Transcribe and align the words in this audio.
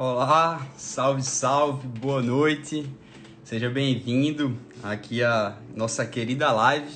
Olá, 0.00 0.64
salve, 0.76 1.24
salve, 1.24 1.88
boa 1.88 2.22
noite. 2.22 2.88
Seja 3.42 3.68
bem-vindo 3.68 4.56
aqui 4.80 5.24
à 5.24 5.58
nossa 5.74 6.06
querida 6.06 6.52
live. 6.52 6.88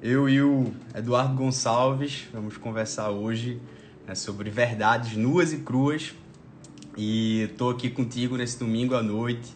Eu 0.00 0.28
e 0.28 0.40
o 0.40 0.72
Eduardo 0.94 1.34
Gonçalves 1.34 2.28
vamos 2.32 2.56
conversar 2.56 3.10
hoje 3.10 3.60
né, 4.06 4.14
sobre 4.14 4.48
verdades 4.48 5.16
nuas 5.16 5.52
e 5.52 5.56
cruas. 5.56 6.14
E 6.96 7.48
estou 7.50 7.70
aqui 7.70 7.90
contigo 7.90 8.36
nesse 8.36 8.60
domingo 8.60 8.94
à 8.94 9.02
noite 9.02 9.50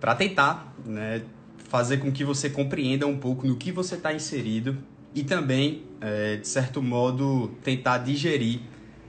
para 0.00 0.16
tentar 0.16 0.74
né, 0.84 1.22
fazer 1.68 1.98
com 1.98 2.10
que 2.10 2.24
você 2.24 2.50
compreenda 2.50 3.06
um 3.06 3.16
pouco 3.16 3.46
no 3.46 3.54
que 3.54 3.70
você 3.70 3.94
está 3.94 4.12
inserido 4.12 4.76
e 5.14 5.22
também, 5.22 5.84
é, 6.00 6.34
de 6.34 6.48
certo 6.48 6.82
modo, 6.82 7.54
tentar 7.62 7.98
digerir 7.98 8.58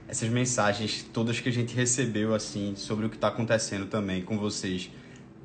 essas 0.08 0.28
mensagens 0.30 1.02
todas 1.12 1.38
que 1.38 1.48
a 1.50 1.52
gente 1.52 1.74
recebeu 1.74 2.34
assim 2.34 2.74
sobre 2.74 3.06
o 3.06 3.10
que 3.10 3.16
está 3.16 3.28
acontecendo 3.28 3.86
também 3.86 4.22
com 4.22 4.38
vocês, 4.38 4.90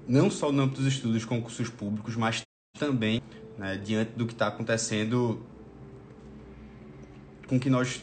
não 0.07 0.31
só 0.31 0.51
no 0.51 0.63
âmbito 0.63 0.81
dos 0.81 0.93
estudos 0.93 1.25
concursos 1.25 1.69
públicos, 1.69 2.15
mas 2.15 2.41
também 2.79 3.21
né, 3.57 3.77
diante 3.77 4.11
do 4.15 4.25
que 4.25 4.33
está 4.33 4.47
acontecendo 4.47 5.45
com 7.45 7.59
que 7.59 7.69
nós 7.69 8.01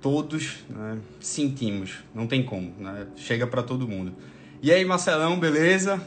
todos 0.00 0.64
né, 0.68 0.98
sentimos, 1.20 1.98
não 2.14 2.26
tem 2.26 2.44
como, 2.44 2.72
né? 2.78 3.06
chega 3.16 3.46
para 3.46 3.62
todo 3.62 3.86
mundo. 3.86 4.14
E 4.62 4.70
aí, 4.70 4.84
Marcelão, 4.84 5.38
beleza? 5.38 6.00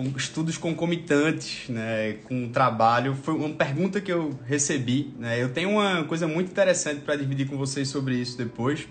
Com 0.00 0.16
estudos 0.16 0.56
concomitantes, 0.56 1.68
né, 1.68 2.14
com 2.24 2.48
trabalho, 2.48 3.14
foi 3.14 3.34
uma 3.34 3.50
pergunta 3.50 4.00
que 4.00 4.10
eu 4.10 4.38
recebi. 4.46 5.12
Né? 5.18 5.42
Eu 5.42 5.52
tenho 5.52 5.70
uma 5.70 6.04
coisa 6.04 6.26
muito 6.26 6.50
interessante 6.50 7.02
para 7.02 7.16
dividir 7.16 7.46
com 7.46 7.58
vocês 7.58 7.88
sobre 7.88 8.14
isso 8.16 8.38
depois. 8.38 8.88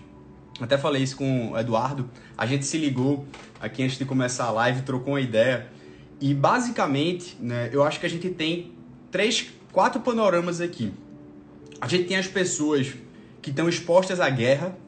Até 0.60 0.78
falei 0.78 1.02
isso 1.02 1.16
com 1.16 1.50
o 1.50 1.58
Eduardo. 1.58 2.08
A 2.38 2.46
gente 2.46 2.64
se 2.64 2.78
ligou 2.78 3.26
aqui 3.60 3.82
antes 3.82 3.98
de 3.98 4.04
começar 4.04 4.44
a 4.44 4.50
live, 4.52 4.82
trocou 4.82 5.14
uma 5.14 5.20
ideia. 5.20 5.66
E 6.20 6.32
basicamente, 6.32 7.36
né, 7.40 7.70
eu 7.72 7.82
acho 7.82 7.98
que 7.98 8.06
a 8.06 8.10
gente 8.10 8.30
tem 8.30 8.72
três, 9.10 9.50
quatro 9.72 10.00
panoramas 10.00 10.60
aqui. 10.60 10.92
A 11.80 11.88
gente 11.88 12.04
tem 12.04 12.18
as 12.18 12.28
pessoas 12.28 12.94
que 13.42 13.50
estão 13.50 13.68
expostas 13.68 14.20
à 14.20 14.30
guerra, 14.30 14.78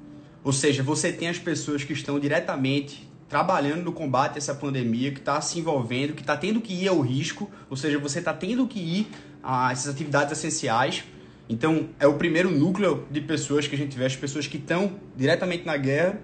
ou 0.44 0.52
seja, 0.52 0.84
você 0.84 1.12
tem 1.12 1.28
as 1.28 1.38
pessoas 1.38 1.82
que 1.82 1.92
estão 1.92 2.20
diretamente 2.20 3.10
trabalhando 3.32 3.82
no 3.82 3.92
combate 3.92 4.34
a 4.34 4.36
essa 4.36 4.54
pandemia, 4.54 5.10
que 5.10 5.18
está 5.18 5.40
se 5.40 5.58
envolvendo, 5.58 6.12
que 6.12 6.20
está 6.20 6.36
tendo 6.36 6.60
que 6.60 6.74
ir 6.74 6.88
ao 6.88 7.00
risco, 7.00 7.50
ou 7.70 7.78
seja, 7.78 7.98
você 7.98 8.18
está 8.18 8.34
tendo 8.34 8.66
que 8.66 8.78
ir 8.78 9.06
a 9.42 9.72
essas 9.72 9.94
atividades 9.94 10.38
essenciais. 10.38 11.02
Então, 11.48 11.88
é 11.98 12.06
o 12.06 12.12
primeiro 12.12 12.50
núcleo 12.50 13.06
de 13.10 13.22
pessoas 13.22 13.66
que 13.66 13.74
a 13.74 13.78
gente 13.78 13.96
vê, 13.96 14.04
as 14.04 14.14
pessoas 14.14 14.46
que 14.46 14.58
estão 14.58 14.96
diretamente 15.16 15.64
na 15.64 15.78
guerra. 15.78 16.20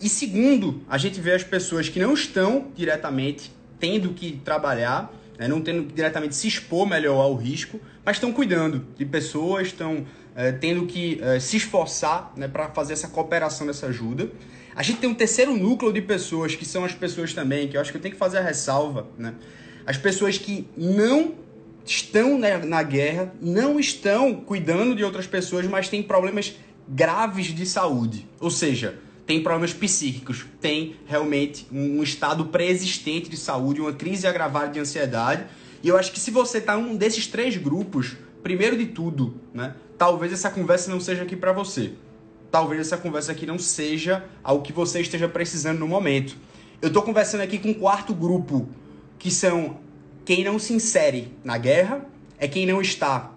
E 0.00 0.08
segundo, 0.08 0.80
a 0.88 0.96
gente 0.96 1.20
vê 1.20 1.32
as 1.32 1.42
pessoas 1.42 1.88
que 1.88 1.98
não 1.98 2.14
estão 2.14 2.68
diretamente 2.76 3.50
tendo 3.80 4.10
que 4.10 4.40
trabalhar, 4.44 5.12
né, 5.36 5.48
não 5.48 5.60
tendo 5.60 5.88
que 5.88 5.92
diretamente 5.92 6.36
se 6.36 6.46
expor 6.46 6.86
melhor 6.86 7.20
ao 7.20 7.34
risco, 7.34 7.80
mas 8.04 8.14
estão 8.14 8.32
cuidando 8.32 8.86
de 8.96 9.04
pessoas, 9.04 9.66
estão 9.66 10.06
é, 10.36 10.52
tendo 10.52 10.86
que 10.86 11.20
é, 11.20 11.40
se 11.40 11.56
esforçar 11.56 12.32
né, 12.36 12.46
para 12.46 12.68
fazer 12.68 12.92
essa 12.92 13.08
cooperação, 13.08 13.68
essa 13.68 13.86
ajuda. 13.88 14.30
A 14.76 14.82
gente 14.82 14.98
tem 14.98 15.08
um 15.08 15.14
terceiro 15.14 15.56
núcleo 15.56 15.92
de 15.92 16.02
pessoas, 16.02 16.54
que 16.54 16.64
são 16.64 16.84
as 16.84 16.92
pessoas 16.92 17.32
também, 17.32 17.68
que 17.68 17.76
eu 17.76 17.80
acho 17.80 17.92
que 17.92 17.96
eu 17.96 18.02
tenho 18.02 18.14
que 18.14 18.18
fazer 18.18 18.38
a 18.38 18.42
ressalva, 18.42 19.06
né? 19.16 19.34
As 19.86 19.96
pessoas 19.96 20.38
que 20.38 20.66
não 20.76 21.34
estão 21.84 22.38
na 22.38 22.82
guerra, 22.82 23.32
não 23.40 23.78
estão 23.78 24.34
cuidando 24.34 24.96
de 24.96 25.04
outras 25.04 25.26
pessoas, 25.26 25.66
mas 25.66 25.88
têm 25.88 26.02
problemas 26.02 26.54
graves 26.88 27.46
de 27.46 27.66
saúde. 27.66 28.26
Ou 28.40 28.50
seja, 28.50 28.98
tem 29.26 29.42
problemas 29.42 29.72
psíquicos, 29.72 30.46
tem 30.60 30.96
realmente 31.06 31.66
um 31.70 32.02
estado 32.02 32.46
pré-existente 32.46 33.28
de 33.28 33.36
saúde, 33.36 33.80
uma 33.80 33.92
crise 33.92 34.26
agravada 34.26 34.72
de 34.72 34.80
ansiedade. 34.80 35.44
E 35.82 35.88
eu 35.88 35.96
acho 35.96 36.12
que 36.12 36.20
se 36.20 36.30
você 36.30 36.58
está 36.58 36.76
um 36.76 36.96
desses 36.96 37.26
três 37.26 37.56
grupos, 37.56 38.16
primeiro 38.42 38.76
de 38.76 38.86
tudo, 38.86 39.34
né, 39.52 39.74
talvez 39.96 40.32
essa 40.32 40.50
conversa 40.50 40.90
não 40.90 41.00
seja 41.00 41.22
aqui 41.22 41.36
para 41.36 41.52
você. 41.52 41.92
Talvez 42.54 42.82
essa 42.82 42.96
conversa 42.96 43.32
aqui 43.32 43.46
não 43.46 43.58
seja 43.58 44.24
algo 44.40 44.62
que 44.62 44.72
você 44.72 45.00
esteja 45.00 45.28
precisando 45.28 45.80
no 45.80 45.88
momento. 45.88 46.36
Eu 46.80 46.86
estou 46.86 47.02
conversando 47.02 47.40
aqui 47.40 47.58
com 47.58 47.70
um 47.70 47.74
quarto 47.74 48.14
grupo, 48.14 48.68
que 49.18 49.28
são 49.28 49.78
quem 50.24 50.44
não 50.44 50.56
se 50.56 50.72
insere 50.72 51.32
na 51.42 51.58
guerra, 51.58 52.06
é 52.38 52.46
quem 52.46 52.64
não 52.64 52.80
está 52.80 53.32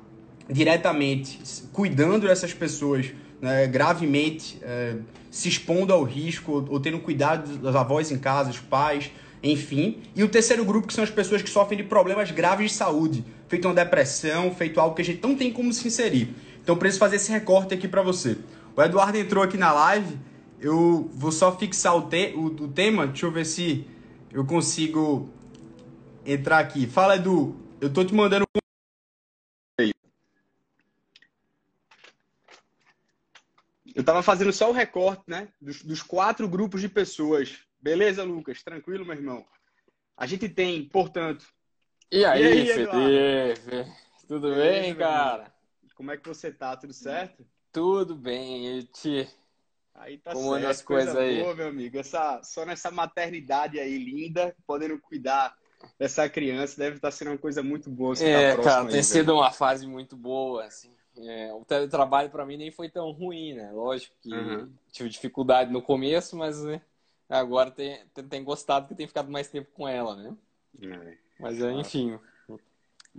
diretamente 0.48 1.40
cuidando 1.74 2.28
dessas 2.28 2.54
pessoas 2.54 3.08
né, 3.42 3.66
gravemente, 3.66 4.60
é, 4.62 4.98
se 5.32 5.50
expondo 5.50 5.92
ao 5.92 6.04
risco 6.04 6.52
ou, 6.52 6.74
ou 6.74 6.80
tendo 6.80 7.00
cuidado 7.00 7.58
das 7.58 7.76
avós 7.76 8.12
em 8.12 8.20
casa, 8.20 8.52
os 8.52 8.60
pais, 8.60 9.10
enfim. 9.42 9.98
E 10.16 10.24
o 10.24 10.30
terceiro 10.30 10.64
grupo, 10.64 10.86
que 10.86 10.94
são 10.94 11.04
as 11.04 11.10
pessoas 11.10 11.42
que 11.42 11.50
sofrem 11.50 11.76
de 11.76 11.84
problemas 11.84 12.30
graves 12.30 12.70
de 12.70 12.78
saúde, 12.78 13.26
feito 13.48 13.68
uma 13.68 13.74
depressão, 13.74 14.54
feito 14.54 14.80
algo 14.80 14.96
que 14.96 15.02
a 15.02 15.06
gente 15.06 15.24
não 15.24 15.36
tem 15.36 15.52
como 15.52 15.74
se 15.74 15.88
inserir. 15.88 16.36
Então 16.62 16.76
preciso 16.76 17.00
fazer 17.00 17.16
esse 17.16 17.32
recorte 17.32 17.74
aqui 17.74 17.88
para 17.88 18.04
você. 18.04 18.38
O 18.78 18.82
Eduardo 18.84 19.18
entrou 19.18 19.44
aqui 19.44 19.58
na 19.58 19.74
live, 19.74 20.20
eu 20.60 21.10
vou 21.12 21.32
só 21.32 21.58
fixar 21.58 21.98
o, 21.98 22.08
te 22.08 22.36
o, 22.36 22.46
o 22.46 22.72
tema, 22.72 23.08
deixa 23.08 23.26
eu 23.26 23.32
ver 23.32 23.44
se 23.44 23.88
eu 24.32 24.46
consigo 24.46 25.34
entrar 26.24 26.60
aqui. 26.60 26.86
Fala, 26.86 27.16
Edu, 27.16 27.60
eu 27.82 27.92
tô 27.92 28.06
te 28.06 28.14
mandando 28.14 28.46
Eu 33.96 34.04
tava 34.04 34.22
fazendo 34.22 34.54
só 34.54 34.70
o 34.70 34.74
recorte, 34.74 35.24
né? 35.26 35.48
Dos, 35.60 35.82
dos, 35.82 36.04
quatro 36.04 36.48
grupos 36.48 36.80
de 36.80 36.88
pessoas. 36.88 37.58
Beleza, 37.82 38.24
Lucas? 38.24 38.62
Tranquilo, 38.62 39.04
meu 39.04 39.16
irmão? 39.16 39.44
A 40.16 40.28
gente 40.28 40.48
tem, 40.48 40.88
portanto. 40.88 41.48
E 42.12 42.24
aí, 42.24 42.44
e 42.44 42.46
aí 42.46 42.68
Felipe? 42.68 43.92
Tudo 44.28 44.54
e 44.54 44.56
bem, 44.56 44.96
cara? 44.96 45.52
Como 45.96 46.12
é 46.12 46.18
que 46.18 46.28
você 46.28 46.52
tá? 46.52 46.78
Tudo 46.78 46.94
certo? 46.94 47.44
Tudo 47.72 48.16
bem, 48.16 48.80
e 48.80 48.84
te. 48.84 49.28
Aí 49.96 50.18
tá 50.20 50.34
Como 50.34 50.54
certo, 50.54 50.68
as 50.68 50.82
coisas 50.82 51.16
aí. 51.16 51.42
Boa, 51.42 51.56
meu 51.56 51.68
amigo. 51.68 51.98
Essa, 51.98 52.42
só 52.44 52.66
nessa 52.66 52.92
maternidade 52.92 53.80
aí 53.80 53.98
linda, 53.98 54.56
podendo 54.66 55.00
cuidar 55.00 55.56
dessa 55.98 56.30
criança, 56.30 56.78
deve 56.78 56.98
estar 56.98 57.10
tá 57.10 57.12
sendo 57.12 57.32
uma 57.32 57.38
coisa 57.38 57.64
muito 57.64 57.90
boa. 57.90 58.16
é, 58.20 58.56
tá 58.56 58.64
cara, 58.64 58.86
tem 58.88 58.98
aí, 58.98 59.04
sido 59.04 59.28
velho. 59.28 59.40
uma 59.40 59.52
fase 59.52 59.88
muito 59.88 60.16
boa, 60.16 60.66
assim. 60.66 60.92
É, 61.20 61.52
o 61.52 61.66
teletrabalho 61.66 62.30
para 62.30 62.46
mim 62.46 62.58
nem 62.58 62.70
foi 62.70 62.90
tão 62.90 63.12
ruim, 63.12 63.54
né? 63.54 63.72
Lógico 63.72 64.16
que 64.22 64.32
uhum. 64.32 64.72
tive 64.92 65.10
dificuldade 65.10 65.72
no 65.72 65.82
começo, 65.82 66.36
mas 66.38 66.64
né, 66.64 66.80
agora 67.28 67.72
tem, 67.72 68.06
tem, 68.14 68.24
tem, 68.28 68.44
gostado 68.44 68.86
porque 68.86 68.96
tem 68.96 69.08
ficado 69.08 69.32
mais 69.32 69.48
tempo 69.48 69.70
com 69.74 69.88
ela, 69.88 70.16
né? 70.16 70.36
É. 70.80 71.18
Mas 71.40 71.60
é, 71.60 71.72
enfim. 71.72 72.20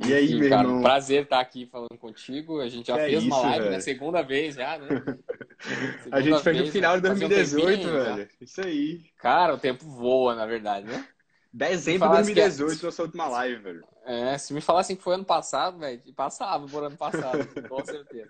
E 0.07 0.15
aí, 0.15 0.27
enfim, 0.27 0.41
meu 0.41 0.49
cara, 0.49 0.69
irmão? 0.69 0.83
prazer 0.83 1.25
estar 1.25 1.41
aqui 1.41 1.67
falando 1.67 1.99
contigo. 1.99 2.61
A 2.61 2.69
gente 2.69 2.87
já 2.87 2.99
é 2.99 3.09
fez 3.09 3.25
isso, 3.25 3.35
uma 3.35 3.43
live, 3.43 3.59
velho. 3.59 3.71
né? 3.71 3.81
Segunda 3.81 4.23
vez 4.23 4.55
já, 4.55 4.79
né? 4.79 4.89
Segunda 4.89 5.27
a 6.17 6.21
gente 6.21 6.43
fez 6.43 6.61
no 6.61 6.67
final 6.69 6.97
de 6.97 7.03
2018, 7.03 7.89
um 7.89 7.93
velho. 7.93 8.17
Já. 8.17 8.29
Isso 8.41 8.61
aí. 8.61 9.05
Cara, 9.19 9.55
o 9.55 9.59
tempo 9.59 9.85
voa, 9.85 10.35
na 10.35 10.47
verdade, 10.47 10.87
né? 10.87 11.05
Dezembro 11.53 12.09
de 12.09 12.15
2018, 12.15 12.81
é... 12.81 12.85
nossa 12.85 13.03
última 13.03 13.27
live, 13.29 13.63
velho. 13.63 13.85
É, 14.05 14.39
se 14.39 14.55
me 14.55 14.61
falassem 14.61 14.95
que 14.95 15.03
foi 15.03 15.15
ano 15.15 15.25
passado, 15.25 15.79
velho, 15.79 16.01
passava 16.15 16.67
por 16.67 16.85
ano 16.85 16.97
passado, 16.97 17.39
com 17.69 17.85
certeza. 17.85 18.29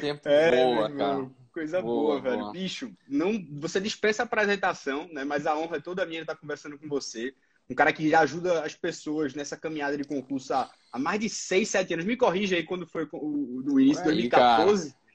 Tempo 0.00 0.28
é, 0.28 0.50
boa, 0.50 0.90
cara. 0.90 1.30
Coisa 1.52 1.80
boa, 1.80 2.20
boa 2.20 2.20
velho. 2.20 2.38
Boa. 2.42 2.52
Bicho, 2.52 2.92
não, 3.08 3.32
você 3.52 3.80
dispensa 3.80 4.22
a 4.22 4.26
apresentação, 4.26 5.08
né? 5.12 5.24
Mas 5.24 5.46
a 5.46 5.56
honra 5.56 5.78
é 5.78 5.80
toda 5.80 6.04
minha 6.04 6.20
estar 6.20 6.36
conversando 6.36 6.78
com 6.78 6.88
você. 6.88 7.34
Um 7.68 7.74
cara 7.74 7.92
que 7.92 8.14
ajuda 8.14 8.62
as 8.62 8.74
pessoas 8.74 9.34
nessa 9.34 9.56
caminhada 9.56 9.96
de 9.96 10.04
concurso 10.04 10.54
há, 10.54 10.70
há 10.96 10.98
mais 10.98 11.20
de 11.20 11.28
6, 11.28 11.68
7 11.68 11.94
anos. 11.94 12.06
Me 12.06 12.16
corrija 12.16 12.56
aí 12.56 12.64
quando 12.64 12.86
foi 12.86 13.06
o, 13.12 13.62
no 13.64 13.78
início 13.78 14.02
de 14.02 14.10
2014. 14.10 14.90
Cara. 14.90 15.06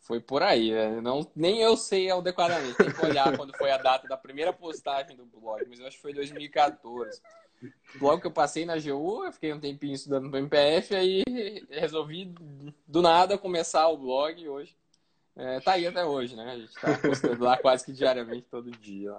Foi 0.00 0.20
por 0.20 0.42
aí, 0.42 0.70
né? 0.70 1.00
Não, 1.00 1.28
nem 1.34 1.60
eu 1.60 1.76
sei 1.76 2.10
adequadamente. 2.10 2.76
Tem 2.76 2.92
que 2.92 3.06
olhar 3.06 3.36
quando 3.36 3.56
foi 3.56 3.70
a 3.70 3.78
data 3.78 4.06
da 4.06 4.16
primeira 4.16 4.52
postagem 4.52 5.16
do 5.16 5.24
blog, 5.24 5.64
mas 5.66 5.80
eu 5.80 5.86
acho 5.86 5.96
que 5.96 6.02
foi 6.02 6.12
2014. 6.12 7.20
Logo 7.98 8.20
que 8.20 8.26
eu 8.26 8.30
passei 8.30 8.66
na 8.66 8.78
GU, 8.78 9.24
eu 9.24 9.32
fiquei 9.32 9.52
um 9.52 9.60
tempinho 9.60 9.94
estudando 9.94 10.28
no 10.28 10.36
MPF, 10.36 10.94
aí 10.94 11.22
resolvi 11.70 12.34
do 12.86 13.00
nada 13.00 13.38
começar 13.38 13.88
o 13.88 13.96
blog 13.96 14.46
hoje. 14.46 14.76
É, 15.36 15.58
tá 15.60 15.72
aí 15.72 15.86
até 15.86 16.04
hoje, 16.04 16.36
né? 16.36 16.52
A 16.52 16.56
gente 16.56 16.74
tá 16.74 16.96
postando 16.98 17.42
lá 17.42 17.56
quase 17.56 17.84
que 17.84 17.92
diariamente, 17.92 18.46
todo 18.48 18.70
dia. 18.70 19.12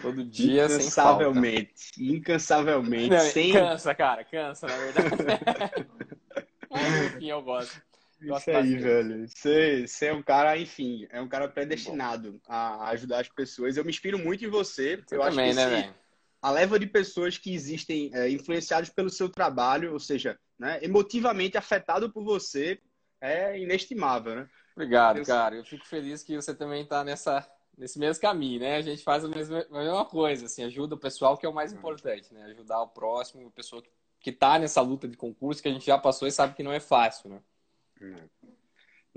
Todo 0.00 0.24
dia, 0.24 0.66
Incansavelmente. 0.66 1.72
Sem 1.74 2.06
incansavelmente. 2.12 3.10
Não, 3.10 3.18
sem... 3.18 3.52
Cansa, 3.52 3.94
cara, 3.94 4.24
cansa, 4.24 4.66
na 4.68 4.76
verdade. 4.76 5.88
Mas, 6.70 7.04
enfim, 7.14 7.30
eu 7.30 7.42
gosto. 7.42 7.82
Isso 8.20 8.50
aí, 8.50 8.76
velho. 8.76 9.28
Você, 9.28 9.86
você 9.86 10.06
é 10.06 10.14
um 10.14 10.22
cara, 10.22 10.56
enfim, 10.56 11.06
é 11.10 11.20
um 11.20 11.28
cara 11.28 11.48
predestinado 11.48 12.40
a 12.46 12.88
ajudar 12.90 13.20
as 13.20 13.28
pessoas. 13.28 13.76
Eu 13.76 13.84
me 13.84 13.90
inspiro 13.90 14.18
muito 14.18 14.44
em 14.44 14.48
você. 14.48 14.96
você 14.96 15.16
eu 15.16 15.20
também, 15.20 15.50
acho 15.50 15.58
que 15.58 15.64
né, 15.66 15.80
esse, 15.80 15.94
a 16.40 16.50
leva 16.50 16.78
de 16.78 16.86
pessoas 16.86 17.36
que 17.36 17.52
existem 17.52 18.10
é, 18.14 18.30
influenciados 18.30 18.88
pelo 18.88 19.10
seu 19.10 19.28
trabalho, 19.28 19.92
ou 19.92 19.98
seja, 19.98 20.38
né, 20.58 20.78
emotivamente 20.80 21.58
afetado 21.58 22.10
por 22.10 22.24
você, 22.24 22.80
é 23.20 23.58
inestimável, 23.58 24.36
né? 24.36 24.48
Obrigado, 24.76 25.24
cara. 25.24 25.56
Eu 25.56 25.64
fico 25.64 25.86
feliz 25.86 26.22
que 26.22 26.36
você 26.36 26.54
também 26.54 26.82
está 26.82 27.02
nessa, 27.02 27.48
nesse 27.76 27.98
mesmo 27.98 28.20
caminho, 28.20 28.60
né? 28.60 28.76
A 28.76 28.82
gente 28.82 29.02
faz 29.02 29.24
a 29.24 29.28
mesma, 29.28 29.66
a 29.70 29.78
mesma 29.78 30.04
coisa, 30.04 30.44
assim, 30.44 30.62
ajuda 30.64 30.94
o 30.94 30.98
pessoal, 30.98 31.38
que 31.38 31.46
é 31.46 31.48
o 31.48 31.54
mais 31.54 31.72
importante, 31.72 32.32
né? 32.34 32.44
Ajudar 32.44 32.82
o 32.82 32.88
próximo, 32.88 33.48
a 33.48 33.50
pessoa 33.50 33.80
que, 33.80 33.88
que 34.20 34.30
tá 34.30 34.58
nessa 34.58 34.82
luta 34.82 35.08
de 35.08 35.16
concurso, 35.16 35.62
que 35.62 35.68
a 35.68 35.72
gente 35.72 35.86
já 35.86 35.96
passou 35.96 36.28
e 36.28 36.30
sabe 36.30 36.54
que 36.54 36.62
não 36.62 36.72
é 36.72 36.78
fácil, 36.78 37.30
né? 37.30 37.40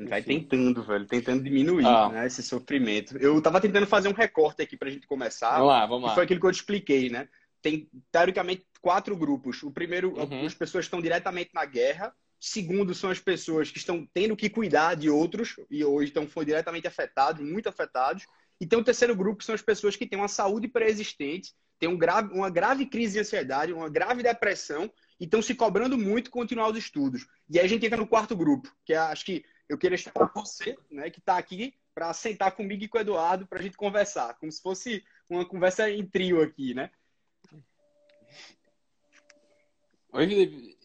Vai 0.08 0.24
tentando, 0.24 0.82
velho, 0.82 1.06
tentando 1.06 1.44
diminuir 1.44 1.86
ah. 1.86 2.08
né, 2.08 2.26
esse 2.26 2.42
sofrimento. 2.42 3.18
Eu 3.18 3.42
tava 3.42 3.60
tentando 3.60 3.86
fazer 3.86 4.08
um 4.08 4.14
recorte 4.14 4.62
aqui 4.62 4.78
pra 4.78 4.90
gente 4.90 5.06
começar. 5.06 5.52
Vamos 5.52 5.68
lá, 5.68 5.86
vamos 5.86 6.08
lá. 6.08 6.16
foi 6.16 6.24
aquilo 6.24 6.40
que 6.40 6.46
eu 6.46 6.52
te 6.52 6.60
expliquei, 6.60 7.10
né? 7.10 7.28
Tem, 7.62 7.90
teoricamente, 8.10 8.66
quatro 8.82 9.18
grupos. 9.18 9.62
O 9.62 9.72
primeiro, 9.72 10.18
uhum. 10.18 10.46
as 10.46 10.54
pessoas 10.54 10.86
estão 10.86 11.02
diretamente 11.02 11.52
na 11.54 11.66
guerra. 11.66 12.16
Segundo, 12.40 12.96
são 12.96 13.10
as 13.10 13.20
pessoas 13.20 13.70
que 13.70 13.78
estão 13.78 14.08
tendo 14.14 14.36
que 14.36 14.50
cuidar 14.50 14.96
de 14.96 15.10
outros 15.10 15.56
e 15.70 15.84
hoje 15.84 16.08
estão 16.08 16.28
foi 16.28 16.46
diretamente 16.46 16.88
afetados, 16.88 17.46
muito 17.46 17.68
afetados. 17.68 18.26
E 18.62 18.66
tem 18.66 18.80
o 18.80 18.84
terceiro 18.84 19.16
grupo, 19.16 19.40
que 19.40 19.46
são 19.46 19.56
as 19.56 19.62
pessoas 19.62 19.96
que 19.96 20.08
têm 20.08 20.18
uma 20.18 20.28
saúde 20.28 20.68
pré-existente, 20.68 21.54
têm 21.78 21.90
um 21.90 21.98
grave, 21.98 22.34
uma 22.34 22.50
grave 22.50 22.86
crise 22.86 23.14
de 23.14 23.20
ansiedade, 23.20 23.74
uma 23.74 23.90
grave 23.90 24.24
depressão 24.24 24.92
e 25.20 25.26
estão 25.26 25.42
se 25.42 25.54
cobrando 25.54 25.98
muito 25.98 26.32
continuar 26.32 26.70
os 26.70 26.78
estudos. 26.78 27.28
E 27.50 27.60
aí 27.60 27.66
a 27.66 27.70
gente 27.70 27.86
entra 27.86 27.98
no 27.98 28.08
quarto 28.08 28.36
grupo, 28.36 28.74
que 28.86 28.94
é, 28.94 28.98
acho 28.98 29.26
que 29.26 29.44
eu 29.68 29.78
queria 29.78 29.98
chamar 29.98 30.32
você, 30.34 30.78
né, 30.90 31.10
que 31.10 31.20
está 31.20 31.38
aqui, 31.38 31.74
para 31.94 32.14
sentar 32.14 32.54
comigo 32.54 32.84
e 32.84 32.88
com 32.88 32.98
o 32.98 33.02
Eduardo 33.02 33.46
para 33.46 33.60
a 33.60 33.62
gente 33.62 33.76
conversar, 33.76 34.34
como 34.36 34.52
se 34.52 34.62
fosse 34.62 35.04
uma 35.30 35.46
conversa 35.46 35.90
em 35.90 36.06
trio 36.06 36.42
aqui, 36.42 36.74
né? 36.74 36.90
Oi, 40.14 40.28
Felipe. 40.28 40.79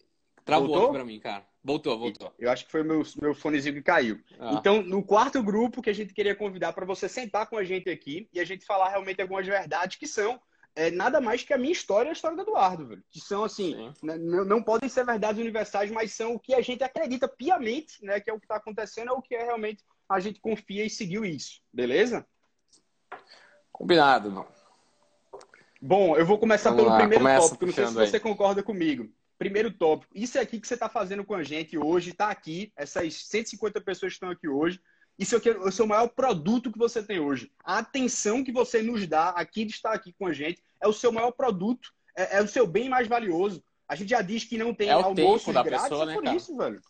Travou 0.45 0.91
para 0.91 1.03
mim, 1.03 1.19
cara. 1.19 1.43
Voltou, 1.63 1.97
voltou. 1.97 2.31
Eu 2.37 2.51
acho 2.51 2.65
que 2.65 2.71
foi 2.71 2.83
o 2.83 2.85
meu, 2.85 3.01
meu 3.19 3.33
fonezinho 3.33 3.73
que 3.73 3.81
caiu. 3.81 4.21
Ah. 4.39 4.53
Então, 4.53 4.83
no 4.83 5.03
quarto 5.03 5.41
grupo 5.41 5.81
que 5.81 5.89
a 5.89 5.93
gente 5.93 6.13
queria 6.13 6.35
convidar 6.35 6.71
para 6.73 6.85
você 6.85 7.09
sentar 7.09 7.47
com 7.47 7.57
a 7.57 7.63
gente 7.63 7.89
aqui 7.89 8.29
e 8.31 8.39
a 8.39 8.45
gente 8.45 8.63
falar 8.63 8.89
realmente 8.89 9.19
algumas 9.19 9.47
verdades 9.47 9.97
que 9.97 10.05
são 10.05 10.39
é, 10.75 10.91
nada 10.91 11.19
mais 11.19 11.41
que 11.43 11.53
a 11.53 11.57
minha 11.57 11.71
história 11.71 12.09
e 12.09 12.11
a 12.11 12.13
história 12.13 12.37
do 12.37 12.43
Eduardo, 12.43 12.85
velho. 12.85 13.03
Que 13.09 13.19
são, 13.19 13.43
assim, 13.43 13.91
né, 14.03 14.17
não, 14.19 14.45
não, 14.45 14.61
podem 14.61 14.87
ser 14.87 15.03
verdades 15.03 15.41
universais, 15.41 15.89
mas 15.89 16.13
são 16.13 16.35
o 16.35 16.39
que 16.39 16.53
a 16.53 16.61
gente 16.61 16.83
acredita 16.83 17.27
piamente, 17.27 18.03
né? 18.05 18.19
Que 18.19 18.29
é 18.29 18.33
o 18.33 18.39
que 18.39 18.45
está 18.45 18.57
acontecendo, 18.57 19.09
é 19.09 19.13
o 19.13 19.21
que 19.21 19.33
é 19.33 19.43
realmente 19.43 19.83
a 20.07 20.19
gente 20.19 20.39
confia 20.39 20.85
e 20.85 20.89
seguiu 20.89 21.25
isso. 21.25 21.61
Beleza? 21.73 22.27
Combinado, 23.71 24.29
não. 24.29 24.45
Bom, 25.81 26.15
eu 26.15 26.25
vou 26.25 26.37
começar 26.37 26.69
Vamos 26.69 26.83
pelo 26.83 26.93
lá, 26.93 26.99
primeiro 26.99 27.23
tópico. 27.23 27.65
Não 27.65 27.73
sei 27.73 27.87
se 27.87 27.93
você 27.93 28.15
aí. 28.17 28.21
concorda 28.21 28.61
comigo. 28.61 29.09
Primeiro 29.37 29.71
tópico. 29.71 30.11
Isso 30.15 30.39
aqui 30.39 30.59
que 30.59 30.67
você 30.67 30.75
está 30.75 30.87
fazendo 30.87 31.25
com 31.25 31.33
a 31.33 31.43
gente 31.43 31.77
hoje, 31.77 32.11
está 32.11 32.29
aqui. 32.29 32.71
Essas 32.75 33.13
150 33.13 33.81
pessoas 33.81 34.13
que 34.13 34.15
estão 34.15 34.29
aqui 34.29 34.47
hoje. 34.47 34.79
Isso 35.17 35.35
aqui 35.35 35.49
é 35.49 35.57
o 35.57 35.71
seu 35.71 35.87
maior 35.87 36.07
produto 36.09 36.71
que 36.71 36.77
você 36.77 37.01
tem 37.01 37.19
hoje. 37.19 37.51
A 37.63 37.79
atenção 37.79 38.43
que 38.43 38.51
você 38.51 38.81
nos 38.81 39.07
dá 39.07 39.29
aqui 39.29 39.63
de 39.65 39.71
estar 39.71 39.93
aqui 39.93 40.13
com 40.13 40.27
a 40.27 40.33
gente 40.33 40.61
é 40.81 40.87
o 40.87 40.93
seu 40.93 41.11
maior 41.11 41.31
produto, 41.31 41.93
é, 42.15 42.37
é 42.37 42.41
o 42.41 42.47
seu 42.47 42.67
bem 42.67 42.89
mais 42.89 43.07
valioso. 43.07 43.63
A 43.87 43.95
gente 43.95 44.09
já 44.09 44.21
diz 44.21 44.43
que 44.43 44.57
não 44.57 44.73
tem 44.73 44.89
é 44.89 44.91
almoço 44.91 45.51
grátis, 45.51 45.83
pessoa, 45.83 46.03
é 46.03 46.05
né, 46.07 46.13
por 46.15 46.23
cara? 46.23 46.35
isso, 46.35 46.57
velho. 46.57 46.81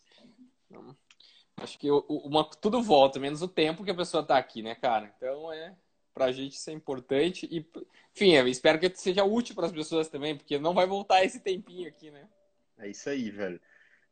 Acho 1.57 1.79
que 1.79 1.87
uma, 1.89 2.49
tudo 2.49 2.81
volta, 2.81 3.19
menos 3.19 3.41
o 3.41 3.47
tempo 3.47 3.83
que 3.83 3.91
a 3.91 3.95
pessoa 3.95 4.21
está 4.21 4.37
aqui, 4.37 4.61
né, 4.61 4.75
cara? 4.75 5.13
Então 5.15 5.51
é 5.53 5.75
pra 6.15 6.31
gente 6.31 6.53
isso 6.53 6.69
é 6.69 6.73
importante 6.73 7.47
e 7.51 7.63
enfim, 8.15 8.31
eu 8.31 8.47
espero 8.47 8.79
que 8.79 8.89
seja 8.95 9.25
útil 9.25 9.53
para 9.53 9.65
as 9.65 9.73
pessoas 9.73 10.07
também, 10.07 10.37
porque 10.37 10.57
não 10.57 10.73
vai 10.73 10.87
voltar 10.87 11.25
esse 11.25 11.41
tempinho 11.41 11.87
aqui, 11.87 12.09
né? 12.09 12.23
É 12.79 12.87
isso 12.87 13.09
aí, 13.09 13.29
velho. 13.29 13.59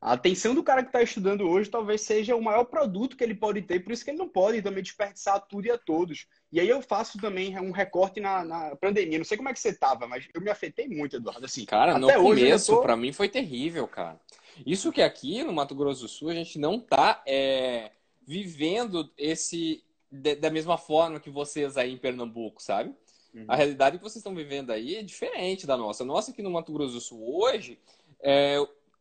A 0.01 0.11
atenção 0.11 0.53
do 0.53 0.61
cara 0.61 0.83
que 0.83 0.89
está 0.89 1.01
estudando 1.01 1.47
hoje 1.47 1.69
talvez 1.69 2.01
seja 2.01 2.35
o 2.35 2.43
maior 2.43 2.65
produto 2.65 3.15
que 3.15 3.23
ele 3.23 3.33
pode 3.33 3.61
ter, 3.61 3.79
por 3.79 3.93
isso 3.93 4.03
que 4.03 4.11
ele 4.11 4.17
não 4.17 4.27
pode 4.27 4.61
também 4.61 4.83
desperdiçar 4.83 5.39
tudo 5.47 5.65
e 5.65 5.71
a 5.71 5.77
todos. 5.77 6.27
E 6.51 6.59
aí 6.59 6.67
eu 6.67 6.81
faço 6.81 7.17
também 7.17 7.57
um 7.57 7.71
recorte 7.71 8.19
na, 8.19 8.43
na 8.43 8.75
pandemia. 8.75 9.17
Não 9.17 9.23
sei 9.23 9.37
como 9.37 9.47
é 9.47 9.53
que 9.53 9.59
você 9.61 9.73
tava, 9.73 10.05
mas 10.05 10.27
eu 10.33 10.41
me 10.41 10.51
afetei 10.51 10.89
muito, 10.89 11.15
Eduardo. 11.15 11.45
Assim, 11.45 11.63
cara, 11.63 11.97
no 11.97 12.11
começo, 12.11 12.75
tô... 12.75 12.81
para 12.81 12.97
mim 12.97 13.13
foi 13.13 13.29
terrível, 13.29 13.87
cara. 13.87 14.19
Isso 14.65 14.91
que 14.91 15.01
aqui 15.01 15.41
no 15.41 15.53
Mato 15.53 15.73
Grosso 15.73 16.01
do 16.01 16.09
Sul 16.09 16.29
a 16.29 16.33
gente 16.33 16.59
não 16.59 16.77
tá 16.77 17.23
é, 17.25 17.91
vivendo 18.27 19.09
esse 19.17 19.81
de, 20.13 20.35
da 20.35 20.51
mesma 20.51 20.77
forma 20.77 21.19
que 21.19 21.31
vocês 21.31 21.75
aí 21.75 21.91
em 21.91 21.97
Pernambuco, 21.97 22.61
sabe? 22.61 22.93
Uhum. 23.33 23.45
A 23.47 23.55
realidade 23.55 23.97
que 23.97 24.03
vocês 24.03 24.17
estão 24.17 24.35
vivendo 24.35 24.69
aí 24.69 24.97
é 24.97 25.01
diferente 25.01 25.65
da 25.65 25.75
nossa. 25.75 26.05
Nossa 26.05 26.29
aqui 26.29 26.43
no 26.43 26.51
Mato 26.51 26.71
Grosso 26.71 26.93
do 26.93 27.01
Sul 27.01 27.41
hoje, 27.41 27.79
é, 28.21 28.57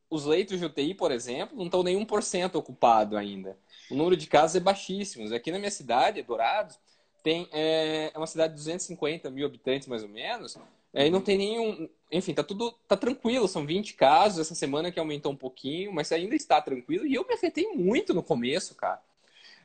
os 0.08 0.24
leitos 0.24 0.58
de 0.58 0.64
UTI, 0.64 0.94
por 0.94 1.12
exemplo, 1.12 1.56
não 1.56 1.66
estão 1.66 1.82
nem 1.82 2.02
1% 2.02 2.54
ocupado 2.54 3.18
ainda. 3.18 3.58
O 3.90 3.94
número 3.94 4.16
de 4.16 4.26
casos 4.26 4.56
é 4.56 4.60
baixíssimo. 4.60 5.34
Aqui 5.34 5.52
na 5.52 5.58
minha 5.58 5.70
cidade, 5.70 6.22
Dourados, 6.22 6.78
tem, 7.22 7.46
é, 7.52 8.10
é 8.14 8.16
uma 8.18 8.26
cidade 8.26 8.54
de 8.54 8.60
250 8.60 9.30
mil 9.30 9.44
habitantes, 9.44 9.86
mais 9.86 10.02
ou 10.02 10.08
menos, 10.08 10.56
é, 10.94 11.06
e 11.06 11.10
não 11.10 11.20
tem 11.20 11.36
nenhum. 11.36 11.90
Enfim, 12.10 12.32
tá 12.32 12.42
tudo 12.42 12.72
tá 12.88 12.96
tranquilo, 12.96 13.46
são 13.46 13.66
20 13.66 13.94
casos 13.94 14.40
essa 14.40 14.54
semana 14.54 14.90
que 14.90 14.98
aumentou 14.98 15.30
um 15.30 15.36
pouquinho, 15.36 15.92
mas 15.92 16.10
ainda 16.10 16.34
está 16.34 16.58
tranquilo. 16.62 17.06
E 17.06 17.14
eu 17.14 17.26
me 17.26 17.34
afetei 17.34 17.68
muito 17.74 18.14
no 18.14 18.22
começo, 18.22 18.74
cara 18.74 19.00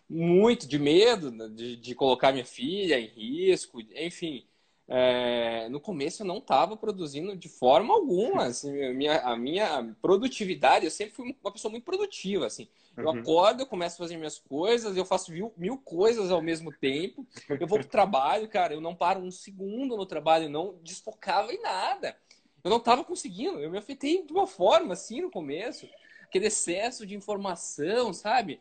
muito 0.09 0.67
de 0.67 0.79
medo 0.79 1.31
né, 1.31 1.49
de, 1.49 1.75
de 1.75 1.95
colocar 1.95 2.31
minha 2.31 2.45
filha 2.45 2.99
em 2.99 3.07
risco, 3.07 3.79
enfim. 3.95 4.45
É, 4.89 5.67
no 5.67 5.81
começo 5.81 6.21
eu 6.21 6.25
não 6.25 6.37
estava 6.37 6.77
produzindo 6.77 7.35
de 7.35 7.49
forma 7.49 7.93
alguma. 7.93 8.45
Assim, 8.47 8.83
a, 8.83 8.93
minha, 8.93 9.19
a 9.19 9.35
minha 9.35 9.95
produtividade, 10.01 10.85
eu 10.85 10.91
sempre 10.91 11.13
fui 11.13 11.35
uma 11.41 11.51
pessoa 11.51 11.71
muito 11.71 11.83
produtiva. 11.83 12.45
Assim. 12.45 12.67
Eu 12.95 13.05
uhum. 13.05 13.19
acordo, 13.19 13.61
eu 13.61 13.67
começo 13.67 13.95
a 13.95 14.05
fazer 14.05 14.17
minhas 14.17 14.39
coisas, 14.39 14.95
eu 14.95 15.05
faço 15.05 15.31
mil, 15.31 15.53
mil 15.57 15.77
coisas 15.77 16.31
ao 16.31 16.41
mesmo 16.41 16.71
tempo. 16.71 17.27
Eu 17.49 17.67
vou 17.67 17.77
para 17.77 17.85
o 17.85 17.89
trabalho, 17.89 18.47
cara, 18.47 18.73
eu 18.73 18.81
não 18.81 18.95
paro 18.95 19.19
um 19.19 19.29
segundo 19.29 19.97
no 19.97 20.05
trabalho, 20.05 20.45
eu 20.45 20.49
não 20.49 20.79
desfocava 20.81 21.53
em 21.53 21.61
nada. 21.61 22.17
Eu 22.63 22.69
não 22.69 22.77
estava 22.77 23.03
conseguindo, 23.03 23.59
eu 23.59 23.69
me 23.69 23.77
afetei 23.77 24.25
de 24.25 24.33
uma 24.33 24.47
forma 24.47 24.93
assim 24.93 25.21
no 25.21 25.29
começo. 25.29 25.87
Aquele 26.23 26.47
excesso 26.47 27.05
de 27.05 27.15
informação, 27.15 28.11
sabe? 28.13 28.59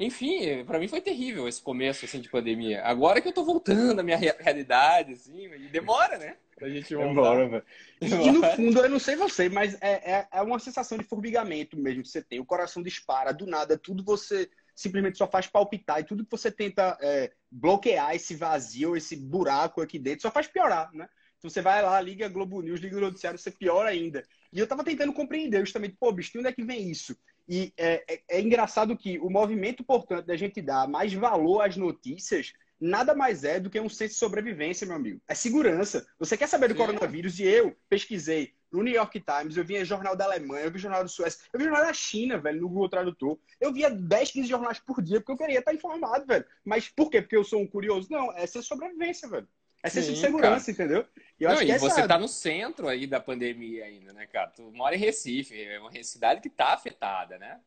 Enfim, 0.00 0.64
para 0.64 0.78
mim 0.78 0.88
foi 0.88 1.02
terrível 1.02 1.46
esse 1.46 1.60
começo 1.60 2.06
assim, 2.06 2.22
de 2.22 2.30
pandemia. 2.30 2.82
Agora 2.84 3.20
que 3.20 3.28
eu 3.28 3.34
tô 3.34 3.44
voltando 3.44 4.00
à 4.00 4.02
minha 4.02 4.16
realidade, 4.16 5.12
assim, 5.12 5.44
e 5.52 5.68
demora, 5.68 6.16
né? 6.16 6.36
Pra 6.56 6.70
gente 6.70 6.94
voltar. 6.94 7.08
Demora, 7.08 7.48
velho. 7.48 7.64
E, 8.00 8.06
e, 8.06 8.32
no 8.32 8.42
fundo, 8.56 8.80
eu 8.80 8.88
não 8.88 8.98
sei 8.98 9.14
você, 9.14 9.50
mas 9.50 9.74
é, 9.82 10.12
é, 10.12 10.28
é, 10.32 10.40
uma 10.40 10.58
sensação 10.58 10.96
de 10.96 11.04
formigamento 11.04 11.76
mesmo 11.76 12.02
que 12.02 12.08
você 12.08 12.22
tem. 12.22 12.40
O 12.40 12.46
coração 12.46 12.82
dispara, 12.82 13.30
do 13.30 13.44
nada, 13.44 13.76
tudo 13.76 14.02
você 14.02 14.48
simplesmente 14.74 15.18
só 15.18 15.26
faz 15.26 15.46
palpitar 15.46 16.00
e 16.00 16.04
tudo 16.04 16.24
que 16.24 16.30
você 16.30 16.50
tenta 16.50 16.96
é, 17.02 17.30
bloquear 17.50 18.14
esse 18.14 18.34
vazio, 18.34 18.96
esse 18.96 19.14
buraco 19.14 19.82
aqui 19.82 19.98
dentro, 19.98 20.22
só 20.22 20.30
faz 20.30 20.46
piorar, 20.46 20.90
né? 20.94 21.06
Então 21.36 21.50
você 21.50 21.60
vai 21.60 21.82
lá, 21.82 22.00
liga 22.00 22.28
Globo 22.28 22.62
News, 22.62 22.80
liga 22.80 22.96
o 22.96 23.00
noticiário, 23.00 23.38
você 23.38 23.50
piora 23.50 23.90
ainda. 23.90 24.22
E 24.50 24.58
eu 24.58 24.66
tava 24.66 24.82
tentando 24.82 25.12
compreender 25.12 25.60
justamente, 25.60 25.96
pô, 26.00 26.10
bicho, 26.10 26.32
de 26.32 26.38
onde 26.38 26.48
é 26.48 26.52
que 26.52 26.64
vem 26.64 26.90
isso? 26.90 27.14
E 27.50 27.74
é, 27.76 28.04
é, 28.08 28.22
é, 28.28 28.40
engraçado 28.40 28.96
que 28.96 29.18
o 29.18 29.28
movimento, 29.28 29.82
portanto, 29.82 30.26
da 30.26 30.36
gente 30.36 30.62
dar 30.62 30.86
mais 30.86 31.12
valor 31.12 31.62
às 31.62 31.76
notícias 31.76 32.52
nada 32.80 33.12
mais 33.12 33.42
é 33.42 33.58
do 33.58 33.68
que 33.68 33.78
um 33.80 33.88
senso 33.88 34.14
de 34.14 34.20
sobrevivência, 34.20 34.86
meu 34.86 34.94
amigo. 34.94 35.20
É 35.28 35.34
segurança. 35.34 36.06
Você 36.18 36.36
quer 36.36 36.46
saber 36.46 36.68
do 36.68 36.74
Sim. 36.74 36.78
coronavírus? 36.78 37.40
E 37.40 37.42
eu 37.42 37.76
pesquisei 37.88 38.54
no 38.70 38.84
New 38.84 38.94
York 38.94 39.20
Times, 39.20 39.56
eu 39.56 39.64
via 39.64 39.84
jornal 39.84 40.14
da 40.14 40.24
Alemanha, 40.26 40.64
eu 40.64 40.70
vi 40.70 40.78
jornal 40.78 41.02
do 41.02 41.10
Suécia, 41.10 41.40
eu 41.52 41.58
vi 41.58 41.64
jornal 41.64 41.84
da 41.84 41.92
China, 41.92 42.38
velho, 42.38 42.60
no 42.60 42.68
Google 42.68 42.88
Tradutor. 42.88 43.36
Eu 43.60 43.72
via 43.72 43.90
10, 43.90 44.30
15 44.30 44.48
jornais 44.48 44.78
por 44.78 45.02
dia, 45.02 45.20
porque 45.20 45.32
eu 45.32 45.36
queria 45.36 45.58
estar 45.58 45.74
informado, 45.74 46.24
velho. 46.24 46.44
Mas 46.64 46.88
por 46.88 47.10
quê? 47.10 47.20
Porque 47.20 47.36
eu 47.36 47.44
sou 47.44 47.60
um 47.60 47.66
curioso? 47.66 48.06
Não, 48.10 48.32
é 48.32 48.46
ser 48.46 48.62
sobrevivência, 48.62 49.28
velho. 49.28 49.48
É 49.82 49.88
senso 49.88 50.12
de 50.12 50.20
segurança, 50.20 50.72
cara. 50.72 50.88
entendeu? 50.88 51.06
E, 51.38 51.44
Não, 51.44 51.62
e 51.62 51.78
você 51.78 52.02
está 52.02 52.18
no 52.18 52.28
centro 52.28 52.86
aí 52.86 53.06
da 53.06 53.18
pandemia 53.18 53.84
ainda, 53.84 54.12
né, 54.12 54.26
cara? 54.26 54.50
Tu 54.50 54.62
mora 54.72 54.94
em 54.94 54.98
Recife, 54.98 55.60
é 55.60 55.78
uma 55.80 55.90
cidade 56.02 56.40
que 56.40 56.48
está 56.48 56.74
afetada, 56.74 57.38
né? 57.38 57.58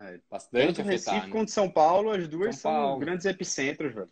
É, 0.00 0.18
bastante 0.28 0.66
Tanto 0.66 0.80
afetada. 0.80 0.90
Recife 0.90 1.26
né? 1.26 1.32
quanto 1.32 1.50
São 1.52 1.70
Paulo, 1.70 2.10
as 2.10 2.26
duas 2.26 2.56
São 2.56 2.72
são 2.72 2.98
grandes 2.98 3.26
epicentros, 3.26 3.94
velho. 3.94 4.10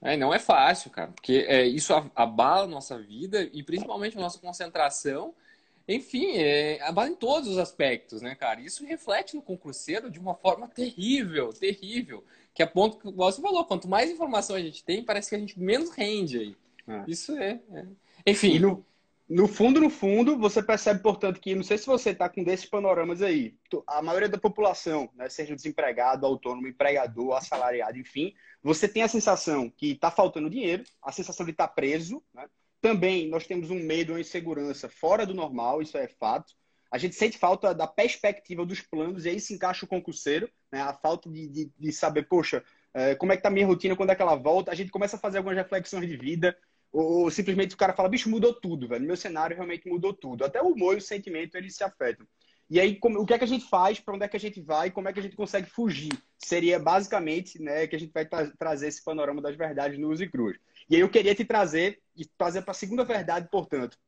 É, 0.00 0.16
não 0.16 0.34
é 0.34 0.38
fácil, 0.40 0.90
cara, 0.90 1.12
porque 1.12 1.46
é, 1.46 1.64
isso 1.64 1.94
abala 2.16 2.64
a 2.64 2.68
nossa 2.68 2.98
vida 2.98 3.48
e 3.52 3.62
principalmente 3.62 4.18
a 4.18 4.20
nossa 4.20 4.38
concentração. 4.40 5.32
Enfim, 5.86 6.36
é, 6.36 6.80
abala 6.82 7.08
em 7.08 7.14
todos 7.14 7.48
os 7.48 7.58
aspectos, 7.58 8.22
né, 8.22 8.34
cara? 8.34 8.60
Isso 8.60 8.84
reflete 8.84 9.34
no 9.34 9.42
concurseiro 9.42 10.10
de 10.10 10.18
uma 10.18 10.34
forma 10.34 10.68
terrível, 10.68 11.52
terrível. 11.52 12.24
Que 12.54 12.62
a 12.62 12.66
ponto 12.66 12.98
que 12.98 13.10
você 13.10 13.40
falou, 13.40 13.64
quanto 13.64 13.88
mais 13.88 14.10
informação 14.10 14.56
a 14.56 14.60
gente 14.60 14.84
tem, 14.84 15.04
parece 15.04 15.30
que 15.30 15.36
a 15.36 15.38
gente 15.38 15.58
menos 15.58 15.90
rende 15.90 16.38
aí. 16.38 16.56
É. 16.86 17.04
Isso 17.08 17.36
é, 17.36 17.60
é. 17.72 17.86
Enfim. 18.26 18.58
No, 18.58 18.84
no 19.28 19.48
fundo, 19.48 19.80
no 19.80 19.88
fundo, 19.88 20.36
você 20.38 20.62
percebe, 20.62 21.00
portanto, 21.00 21.40
que 21.40 21.54
não 21.54 21.62
sei 21.62 21.78
se 21.78 21.86
você 21.86 22.10
está 22.10 22.28
com 22.28 22.44
desses 22.44 22.66
panoramas 22.66 23.22
aí, 23.22 23.54
a 23.86 24.02
maioria 24.02 24.28
da 24.28 24.36
população, 24.36 25.08
né, 25.14 25.28
seja 25.30 25.54
desempregado, 25.54 26.26
autônomo, 26.26 26.68
empregador, 26.68 27.34
assalariado, 27.34 27.98
enfim, 27.98 28.34
você 28.62 28.86
tem 28.86 29.02
a 29.02 29.08
sensação 29.08 29.70
que 29.70 29.92
está 29.92 30.10
faltando 30.10 30.50
dinheiro, 30.50 30.84
a 31.02 31.10
sensação 31.10 31.46
de 31.46 31.52
estar 31.52 31.68
tá 31.68 31.72
preso. 31.72 32.22
Né? 32.34 32.46
Também 32.82 33.28
nós 33.28 33.46
temos 33.46 33.70
um 33.70 33.78
medo, 33.78 34.12
uma 34.12 34.20
insegurança 34.20 34.88
fora 34.88 35.24
do 35.24 35.32
normal, 35.32 35.80
isso 35.80 35.96
é 35.96 36.08
fato. 36.08 36.52
A 36.90 36.98
gente 36.98 37.14
sente 37.14 37.38
falta 37.38 37.72
da 37.72 37.86
perspectiva 37.86 38.66
dos 38.66 38.80
planos, 38.80 39.24
e 39.24 39.30
aí 39.30 39.40
se 39.40 39.54
encaixa 39.54 39.86
o 39.86 39.88
concurseiro, 39.88 40.50
né? 40.70 40.82
a 40.82 40.92
falta 40.92 41.30
de, 41.30 41.48
de, 41.48 41.72
de 41.78 41.92
saber, 41.92 42.24
poxa, 42.24 42.62
é, 42.92 43.14
como 43.14 43.32
é 43.32 43.36
que 43.36 43.42
tá 43.42 43.48
a 43.48 43.52
minha 43.52 43.66
rotina, 43.66 43.96
quando 43.96 44.10
é 44.10 44.16
que 44.16 44.20
ela 44.20 44.34
volta, 44.34 44.72
a 44.72 44.74
gente 44.74 44.90
começa 44.90 45.16
a 45.16 45.18
fazer 45.18 45.38
algumas 45.38 45.56
reflexões 45.56 46.08
de 46.08 46.16
vida, 46.16 46.58
ou, 46.92 47.30
simplesmente 47.30 47.74
o 47.74 47.78
cara 47.78 47.94
fala, 47.94 48.08
bicho, 48.08 48.28
mudou 48.28 48.52
tudo, 48.52 48.88
velho, 48.88 49.06
meu 49.06 49.16
cenário 49.16 49.56
realmente 49.56 49.88
mudou 49.88 50.12
tudo. 50.12 50.44
Até 50.44 50.60
o 50.60 50.72
humor 50.72 50.94
e 50.94 50.98
o 50.98 51.00
sentimento, 51.00 51.54
eles 51.54 51.76
se 51.76 51.84
afetam. 51.84 52.26
E 52.68 52.80
aí, 52.80 52.96
como, 52.96 53.20
o 53.20 53.26
que 53.26 53.34
é 53.34 53.38
que 53.38 53.44
a 53.44 53.48
gente 53.48 53.68
faz, 53.68 54.00
para 54.00 54.14
onde 54.14 54.24
é 54.24 54.28
que 54.28 54.36
a 54.36 54.40
gente 54.40 54.60
vai, 54.60 54.90
como 54.90 55.08
é 55.08 55.12
que 55.12 55.20
a 55.20 55.22
gente 55.22 55.36
consegue 55.36 55.68
fugir? 55.70 56.12
Seria 56.36 56.78
basicamente 56.78 57.62
né, 57.62 57.86
que 57.86 57.94
a 57.94 57.98
gente 57.98 58.12
vai 58.12 58.26
tra 58.26 58.50
trazer 58.58 58.88
esse 58.88 59.04
panorama 59.04 59.40
das 59.40 59.56
verdades 59.56 59.98
no 59.98 60.12
e 60.14 60.28
Cruz. 60.28 60.58
E 60.88 60.96
aí 60.96 61.00
eu 61.00 61.08
queria 61.08 61.34
te 61.34 61.44
trazer, 61.44 62.00
e 62.16 62.24
trazer 62.24 62.62
para 62.62 62.72
a 62.72 62.74
segunda 62.74 63.04
verdade, 63.04 63.48
portanto, 63.50 63.98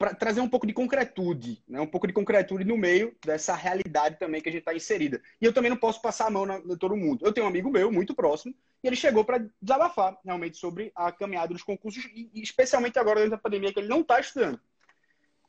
para 0.00 0.14
trazer 0.14 0.40
um 0.40 0.48
pouco 0.48 0.66
de 0.66 0.72
concretude, 0.72 1.62
né? 1.68 1.78
um 1.78 1.86
pouco 1.86 2.06
de 2.06 2.12
concretude 2.14 2.64
no 2.64 2.78
meio 2.78 3.14
dessa 3.22 3.54
realidade 3.54 4.18
também 4.18 4.40
que 4.40 4.48
a 4.48 4.52
gente 4.52 4.62
está 4.62 4.74
inserida. 4.74 5.20
E 5.38 5.44
eu 5.44 5.52
também 5.52 5.68
não 5.68 5.76
posso 5.76 6.00
passar 6.00 6.28
a 6.28 6.30
mão 6.30 6.46
na, 6.46 6.58
na 6.58 6.74
todo 6.74 6.96
mundo. 6.96 7.22
Eu 7.22 7.34
tenho 7.34 7.44
um 7.44 7.50
amigo 7.50 7.70
meu, 7.70 7.92
muito 7.92 8.14
próximo, 8.14 8.54
e 8.82 8.86
ele 8.86 8.96
chegou 8.96 9.26
para 9.26 9.46
desabafar 9.60 10.18
realmente 10.24 10.56
sobre 10.56 10.90
a 10.94 11.12
caminhada 11.12 11.52
dos 11.52 11.62
concursos, 11.62 12.02
e, 12.14 12.30
e 12.32 12.40
especialmente 12.40 12.98
agora 12.98 13.20
durante 13.20 13.34
a 13.34 13.38
pandemia, 13.38 13.74
que 13.74 13.78
ele 13.78 13.88
não 13.88 14.00
está 14.00 14.18
estudando. 14.18 14.58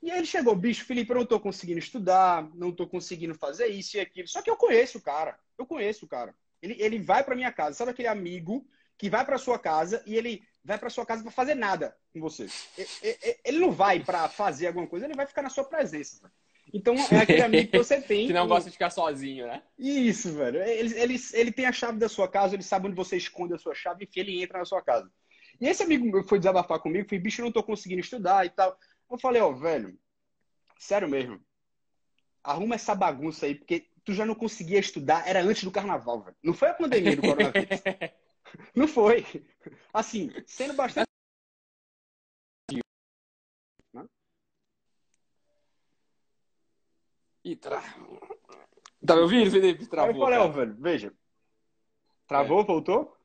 E 0.04 0.12
aí 0.12 0.18
ele 0.18 0.28
chegou, 0.28 0.54
bicho, 0.54 0.84
Felipe, 0.84 1.12
eu 1.12 1.16
não 1.16 1.24
estou 1.24 1.40
conseguindo 1.40 1.80
estudar, 1.80 2.50
não 2.54 2.72
estou 2.72 2.88
conseguindo 2.88 3.36
fazer 3.36 3.68
isso 3.68 3.96
e 3.96 4.00
aquilo. 4.01 4.28
Só 4.28 4.42
que 4.42 4.50
eu 4.50 4.58
conheço 4.58 4.98
o 4.98 5.01
cara, 5.01 5.40
eu 5.58 5.66
conheço 5.66 6.06
o 6.06 6.10
cara. 6.10 6.36
Ele, 6.62 6.75
ele 6.78 7.00
vai 7.00 7.24
para 7.24 7.36
minha 7.36 7.54
casa, 7.54 7.78
sabe 7.78 7.92
aquele 7.92 8.10
amigo 8.10 8.68
que 9.01 9.10
vai 9.10 9.25
para 9.25 9.39
sua 9.39 9.58
casa 9.58 10.03
e 10.05 10.15
ele 10.15 10.43
vai 10.63 10.77
para 10.77 10.88
sua 10.88 11.03
casa 11.03 11.24
para 11.24 11.31
fazer 11.31 11.55
nada 11.55 11.98
com 12.13 12.22
você. 12.22 12.46
Ele 13.43 13.58
não 13.58 13.72
vai 13.72 14.00
para 14.00 14.29
fazer 14.29 14.67
alguma 14.67 14.86
coisa, 14.86 15.08
ele 15.08 15.15
vai 15.15 15.25
ficar 15.25 15.41
na 15.41 15.50
sua 15.50 15.63
presença. 15.63 16.31
Então 16.72 16.93
é 17.12 17.17
aquele 17.17 17.41
amigo 17.41 17.72
que 17.72 17.79
você 17.79 18.00
tem. 18.00 18.27
que 18.27 18.34
não 18.34 18.48
gosta 18.48 18.70
de 18.70 18.74
ficar 18.74 18.91
sozinho, 18.91 19.48
né? 19.48 19.63
Isso, 19.75 20.31
velho. 20.34 20.62
Ele, 20.62 20.96
ele, 21.00 21.15
ele 21.34 21.51
tem 21.51 21.65
a 21.65 21.72
chave 21.72 21.98
da 21.98 22.08
sua 22.08 22.27
casa, 22.27 22.53
ele 22.53 22.62
sabe 22.62 22.86
onde 22.86 22.96
você 22.96 23.17
esconde 23.17 23.55
a 23.55 23.58
sua 23.58 23.74
chave, 23.74 24.03
enfim, 24.03 24.20
ele 24.20 24.43
entra 24.43 24.60
na 24.60 24.65
sua 24.65 24.84
casa. 24.84 25.12
E 25.60 25.67
esse 25.67 25.81
amigo 25.81 26.24
foi 26.25 26.38
desabafar 26.38 26.77
comigo, 26.77 27.10
foi, 27.10 27.17
bicho, 27.17 27.41
eu 27.41 27.46
não 27.46 27.51
tô 27.51 27.63
conseguindo 27.63 28.01
estudar 28.01 28.46
e 28.46 28.51
tal. 28.51 28.77
Eu 29.10 29.17
falei, 29.17 29.41
ó, 29.41 29.50
oh, 29.50 29.55
velho, 29.55 29.98
sério 30.77 31.10
mesmo, 31.10 31.41
arruma 32.43 32.75
essa 32.75 32.93
bagunça 32.93 33.48
aí, 33.48 33.55
porque 33.55 33.88
tu 34.05 34.13
já 34.13 34.27
não 34.27 34.36
conseguia 34.36 34.79
estudar, 34.79 35.27
era 35.27 35.41
antes 35.41 35.63
do 35.63 35.72
carnaval, 35.72 36.22
velho. 36.22 36.38
Não 36.43 36.53
foi 36.53 36.70
a 36.70 36.74
pandemia 36.75 37.15
do 37.15 37.22
coronavírus. 37.25 37.81
Não 38.75 38.88
foi. 38.88 39.25
Assim, 39.93 40.29
sendo 40.46 40.74
bastante. 40.74 41.08
E 47.43 47.55
tra... 47.55 47.81
Tá 49.03 49.15
me 49.15 49.22
ouvindo, 49.22 49.50
Felipe? 49.50 49.88
Travou. 49.88 50.12
Aí 50.12 50.20
eu 50.20 50.24
falei, 50.24 50.39
ó, 50.39 50.48
velho, 50.48 50.75
veja. 50.79 51.13
Travou, 52.27 52.62
é. 52.62 52.63
voltou? 52.63 53.17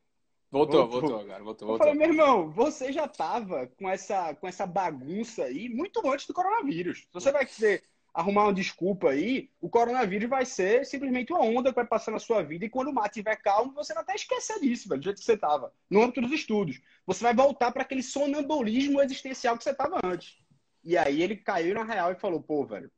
Voltou, 0.49 0.87
voltou, 0.87 1.09
voltou, 1.09 1.27
cara, 1.27 1.43
voltou, 1.43 1.67
voltou. 1.67 1.87
Eu 1.87 1.93
falei, 1.93 1.93
meu 1.93 2.09
irmão, 2.09 2.49
você 2.49 2.91
já 2.91 3.07
tava 3.07 3.67
com 3.67 3.87
essa, 3.89 4.33
com 4.35 4.47
essa 4.47 4.65
bagunça 4.65 5.43
aí 5.43 5.69
muito 5.69 5.99
antes 6.09 6.25
do 6.25 6.33
coronavírus. 6.33 7.07
Você 7.11 7.31
vai 7.31 7.45
dizer 7.45 7.83
arrumar 8.17 8.45
uma 8.45 8.53
desculpa 8.53 9.11
aí, 9.11 9.47
o 9.61 9.69
coronavírus 9.69 10.27
vai 10.27 10.43
ser 10.43 10.83
simplesmente 10.87 11.31
uma 11.31 11.43
onda 11.43 11.69
que 11.69 11.75
vai 11.75 11.85
passar 11.85 12.09
na 12.09 12.17
sua 12.17 12.41
vida 12.41 12.65
e 12.65 12.69
quando 12.69 12.87
o 12.87 12.93
mar 12.93 13.05
estiver 13.05 13.35
calmo, 13.35 13.71
você 13.75 13.93
vai 13.93 14.01
até 14.01 14.15
esquecer 14.15 14.59
disso, 14.59 14.89
velho, 14.89 14.99
do 14.99 15.03
jeito 15.03 15.19
que 15.19 15.23
você 15.23 15.33
estava, 15.33 15.71
no 15.87 16.01
âmbito 16.01 16.21
dos 16.21 16.31
estudos. 16.31 16.81
Você 17.05 17.23
vai 17.23 17.35
voltar 17.35 17.71
para 17.71 17.83
aquele 17.83 18.01
sonambulismo 18.01 18.99
existencial 19.03 19.55
que 19.55 19.63
você 19.63 19.69
estava 19.69 19.99
antes. 20.03 20.35
E 20.83 20.97
aí 20.97 21.21
ele 21.21 21.35
caiu 21.35 21.75
na 21.75 21.83
real 21.83 22.11
e 22.11 22.15
falou, 22.15 22.41
pô, 22.41 22.65
velho, 22.65 22.91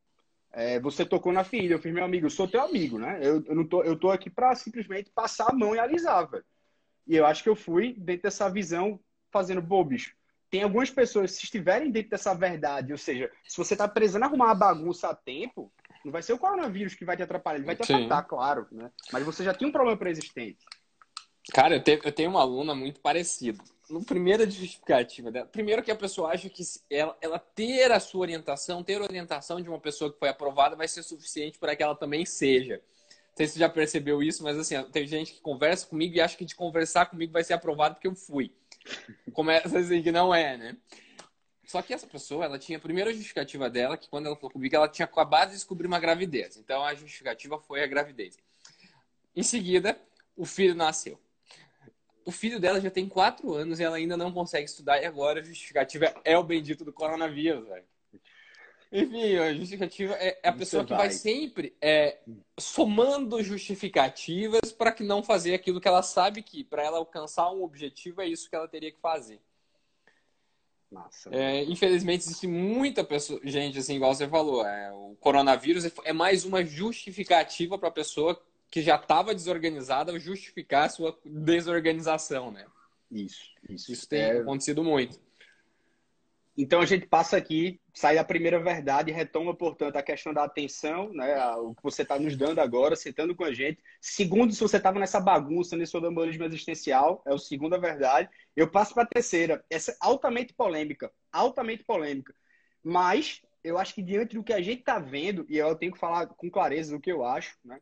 é, 0.53 0.79
você 0.79 1.05
tocou 1.05 1.33
na 1.33 1.43
ferida. 1.43 1.73
Eu 1.73 1.79
fiz, 1.79 1.93
meu 1.93 2.05
amigo, 2.05 2.25
eu 2.25 2.29
sou 2.29 2.47
teu 2.47 2.61
amigo, 2.61 2.97
né? 2.97 3.19
Eu, 3.21 3.43
eu, 3.45 3.55
não 3.55 3.67
tô, 3.67 3.83
eu 3.83 3.99
tô 3.99 4.09
aqui 4.09 4.29
para 4.29 4.55
simplesmente 4.55 5.11
passar 5.11 5.49
a 5.49 5.53
mão 5.53 5.75
e 5.75 5.79
alisar, 5.79 6.29
velho. 6.29 6.45
E 7.05 7.17
eu 7.17 7.25
acho 7.25 7.43
que 7.43 7.49
eu 7.49 7.57
fui 7.57 7.93
dentro 7.97 8.23
dessa 8.23 8.49
visão 8.49 8.97
fazendo, 9.31 9.61
pô, 9.61 9.83
bicho, 9.83 10.15
tem 10.49 10.63
algumas 10.63 10.89
pessoas, 10.89 11.31
se 11.31 11.43
estiverem 11.43 11.91
dentro 11.91 12.11
dessa 12.11 12.33
verdade, 12.33 12.91
ou 12.91 12.97
seja, 12.97 13.31
se 13.47 13.57
você 13.57 13.75
está 13.75 13.87
precisando 13.87 14.23
arrumar 14.23 14.51
a 14.51 14.55
bagunça 14.55 15.09
a 15.09 15.15
tempo, 15.15 15.71
não 16.03 16.11
vai 16.11 16.23
ser 16.23 16.33
o 16.33 16.39
coronavírus 16.39 16.95
que 16.95 17.05
vai 17.05 17.15
te 17.15 17.23
atrapalhar, 17.23 17.57
ele 17.57 17.65
vai 17.65 17.75
te 17.75 17.85
Sim. 17.85 17.93
afetar, 17.93 18.27
claro, 18.27 18.67
né? 18.71 18.89
Mas 19.11 19.23
você 19.23 19.43
já 19.43 19.53
tinha 19.53 19.67
um 19.67 19.71
problema 19.71 19.97
pré-existente. 19.97 20.65
Cara, 21.53 21.75
eu, 21.75 21.83
te, 21.83 21.99
eu 22.03 22.11
tenho 22.11 22.29
uma 22.29 22.41
aluna 22.41 22.73
muito 22.73 22.99
parecida. 22.99 23.61
No 23.89 24.03
primeiro 24.03 24.49
justificativa 24.49 25.31
dela, 25.31 25.47
primeiro 25.47 25.81
que 25.81 25.91
a 25.91 25.95
pessoa 25.95 26.31
acha 26.31 26.47
que 26.49 26.63
ela, 26.89 27.17
ela 27.21 27.39
ter 27.39 27.91
a 27.91 27.99
sua 27.99 28.21
orientação, 28.21 28.83
ter 28.83 29.01
a 29.01 29.03
orientação 29.03 29.59
de 29.59 29.67
uma 29.67 29.79
pessoa 29.79 30.11
que 30.11 30.19
foi 30.19 30.29
aprovada 30.29 30.75
vai 30.75 30.87
ser 30.87 31.01
suficiente 31.01 31.57
para 31.57 31.75
que 31.75 31.81
ela 31.81 31.95
também 31.95 32.23
seja. 32.25 32.75
Não 32.75 33.37
sei 33.37 33.47
se 33.47 33.53
você 33.53 33.59
já 33.59 33.69
percebeu 33.69 34.21
isso, 34.21 34.43
mas 34.43 34.57
assim, 34.59 34.81
tem 34.91 35.07
gente 35.07 35.33
que 35.33 35.41
conversa 35.41 35.87
comigo 35.87 36.15
e 36.15 36.21
acha 36.21 36.37
que 36.37 36.45
de 36.45 36.55
conversar 36.55 37.07
comigo 37.07 37.33
vai 37.33 37.43
ser 37.43 37.53
aprovado 37.53 37.95
porque 37.95 38.07
eu 38.07 38.15
fui. 38.15 38.53
Começa 39.33 39.79
assim 39.79 40.01
que 40.01 40.11
não 40.11 40.33
é, 40.33 40.57
né? 40.57 40.77
Só 41.65 41.81
que 41.83 41.93
essa 41.93 42.07
pessoa, 42.07 42.45
ela 42.45 42.57
tinha 42.57 42.79
a 42.79 42.81
primeira 42.81 43.13
justificativa 43.13 43.69
dela, 43.69 43.95
que 43.95 44.09
quando 44.09 44.25
ela 44.25 44.35
falou 44.35 44.49
comigo, 44.49 44.75
ela 44.75 44.87
tinha 44.87 45.05
acabado 45.05 45.49
de 45.49 45.55
descobrir 45.55 45.85
uma 45.85 45.99
gravidez. 45.99 46.57
Então 46.57 46.83
a 46.83 46.95
justificativa 46.95 47.59
foi 47.59 47.83
a 47.83 47.87
gravidez. 47.87 48.37
Em 49.35 49.43
seguida, 49.43 49.99
o 50.35 50.45
filho 50.45 50.73
nasceu. 50.73 51.19
O 52.25 52.31
filho 52.31 52.59
dela 52.59 52.81
já 52.81 52.89
tem 52.89 53.07
quatro 53.07 53.53
anos 53.53 53.79
e 53.79 53.83
ela 53.83 53.97
ainda 53.97 54.17
não 54.17 54.31
consegue 54.31 54.65
estudar, 54.65 55.01
e 55.01 55.05
agora 55.05 55.41
a 55.41 55.43
justificativa 55.43 56.13
é 56.23 56.37
o 56.37 56.43
bendito 56.43 56.83
do 56.83 56.91
coronavírus, 56.91 57.67
velho. 57.67 57.85
Enfim, 58.91 59.35
a 59.35 59.53
justificativa 59.53 60.13
é, 60.15 60.39
é 60.41 60.49
a 60.49 60.53
pessoa 60.53 60.83
que 60.83 60.89
vai, 60.89 61.07
vai 61.07 61.11
sempre 61.11 61.75
é, 61.79 62.17
somando 62.59 63.41
justificativas 63.43 64.71
para 64.71 64.91
que 64.91 65.03
não 65.03 65.21
fazer 65.21 65.53
aquilo 65.53 65.79
que 65.79 65.87
ela 65.87 66.01
sabe 66.01 66.41
que 66.41 66.63
para 66.63 66.83
ela 66.83 66.97
alcançar 66.97 67.51
um 67.51 67.63
objetivo 67.63 68.21
é 68.21 68.27
isso 68.27 68.49
que 68.49 68.55
ela 68.55 68.67
teria 68.67 68.91
que 68.91 68.99
fazer. 68.99 69.39
É, 71.29 71.63
infelizmente 71.65 72.23
existe 72.23 72.47
muita 72.47 73.03
pessoa, 73.03 73.39
gente, 73.43 73.77
assim, 73.77 73.95
igual 73.95 74.15
você 74.15 74.27
falou, 74.27 74.65
é, 74.65 74.91
o 74.91 75.15
coronavírus 75.19 75.85
é 76.03 76.11
mais 76.11 76.45
uma 76.45 76.65
justificativa 76.65 77.77
para 77.77 77.89
a 77.89 77.91
pessoa 77.91 78.41
que 78.71 78.81
já 78.81 78.95
estava 78.95 79.35
desorganizada 79.35 80.17
justificar 80.17 80.85
a 80.85 80.89
sua 80.89 81.17
desorganização, 81.23 82.51
né? 82.51 82.65
Isso, 83.11 83.51
isso. 83.67 83.91
Isso 83.91 84.09
tem 84.09 84.21
é... 84.21 84.39
acontecido 84.39 84.83
muito. 84.83 85.19
Então 86.61 86.81
a 86.81 86.85
gente 86.85 87.07
passa 87.07 87.37
aqui, 87.37 87.79
sai 87.93 88.15
da 88.15 88.23
primeira 88.25 88.61
verdade, 88.61 89.13
retoma, 89.13 89.55
portanto, 89.55 89.95
a 89.95 90.03
questão 90.03 90.33
da 90.33 90.43
atenção, 90.43 91.09
né? 91.13 91.41
O 91.55 91.73
que 91.73 91.81
você 91.81 92.01
está 92.01 92.19
nos 92.19 92.35
dando 92.35 92.59
agora, 92.59 92.97
sentando 92.97 93.33
com 93.33 93.45
a 93.45 93.53
gente. 93.53 93.81
Segundo, 94.01 94.53
se 94.53 94.59
você 94.59 94.75
estava 94.75 94.99
nessa 94.99 95.21
bagunça, 95.21 95.77
nesse 95.77 95.93
sonambulismo 95.93 96.43
existencial, 96.43 97.23
é 97.25 97.33
o 97.33 97.37
segunda 97.37 97.79
verdade. 97.79 98.29
Eu 98.57 98.69
passo 98.69 98.93
para 98.93 99.03
a 99.03 99.07
terceira, 99.07 99.63
essa 99.69 99.93
é 99.93 99.97
altamente 100.01 100.53
polêmica, 100.53 101.09
altamente 101.31 101.85
polêmica. 101.85 102.35
Mas 102.83 103.41
eu 103.63 103.77
acho 103.77 103.95
que 103.95 104.03
diante 104.03 104.35
do 104.35 104.43
que 104.43 104.51
a 104.51 104.61
gente 104.61 104.81
está 104.81 104.99
vendo, 104.99 105.45
e 105.47 105.57
eu 105.57 105.73
tenho 105.75 105.93
que 105.93 105.97
falar 105.97 106.27
com 106.27 106.51
clareza 106.51 106.93
do 106.93 106.99
que 106.99 107.09
eu 107.09 107.23
acho, 107.23 107.55
né? 107.63 107.79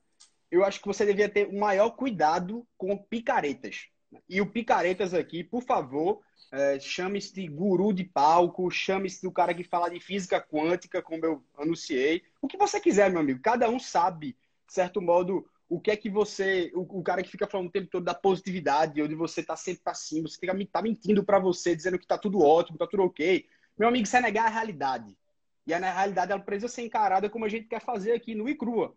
Eu 0.51 0.63
acho 0.63 0.79
que 0.79 0.87
você 0.87 1.03
devia 1.03 1.27
ter 1.27 1.47
o 1.47 1.57
maior 1.57 1.89
cuidado 1.89 2.63
com 2.77 2.95
picaretas. 2.95 3.87
E 4.29 4.39
o 4.41 4.45
picaretas 4.45 5.13
aqui, 5.13 5.43
por 5.43 5.61
favor, 5.63 6.21
é, 6.51 6.79
chame-se 6.79 7.33
de 7.33 7.47
guru 7.47 7.91
de 7.93 8.03
palco, 8.03 8.69
chame-se 8.71 9.21
do 9.21 9.31
cara 9.31 9.53
que 9.53 9.63
fala 9.63 9.89
de 9.89 9.99
física 9.99 10.41
quântica, 10.41 11.01
como 11.01 11.25
eu 11.25 11.43
anunciei. 11.57 12.23
O 12.41 12.47
que 12.47 12.57
você 12.57 12.79
quiser, 12.79 13.09
meu 13.09 13.19
amigo. 13.19 13.41
Cada 13.41 13.69
um 13.69 13.79
sabe, 13.79 14.37
de 14.65 14.73
certo 14.73 15.01
modo, 15.01 15.45
o 15.69 15.79
que 15.79 15.91
é 15.91 15.97
que 15.97 16.09
você. 16.09 16.71
O, 16.73 16.99
o 16.99 17.03
cara 17.03 17.21
que 17.21 17.29
fica 17.29 17.47
falando 17.47 17.67
o 17.67 17.71
tempo 17.71 17.89
todo 17.89 18.05
da 18.05 18.13
positividade, 18.13 19.01
onde 19.01 19.15
você 19.15 19.43
tá 19.43 19.55
sempre 19.55 19.83
pra 19.83 19.93
cima, 19.93 20.27
você 20.27 20.39
fica, 20.39 20.55
tá 20.71 20.81
mentindo 20.81 21.23
para 21.23 21.39
você, 21.39 21.75
dizendo 21.75 21.99
que 21.99 22.07
tá 22.07 22.17
tudo 22.17 22.41
ótimo, 22.41 22.77
tá 22.77 22.87
tudo 22.87 23.03
ok. 23.03 23.45
Meu 23.77 23.89
amigo, 23.89 24.05
isso 24.05 24.15
é 24.15 24.21
negar 24.21 24.45
a 24.45 24.49
realidade. 24.49 25.17
E 25.65 25.73
a 25.73 25.79
realidade 25.79 26.31
ela 26.31 26.41
precisa 26.41 26.69
ser 26.69 26.83
encarada 26.83 27.29
como 27.29 27.43
a 27.43 27.49
gente 27.49 27.67
quer 27.67 27.81
fazer 27.81 28.13
aqui 28.13 28.33
no 28.33 28.47
Icrua. 28.47 28.95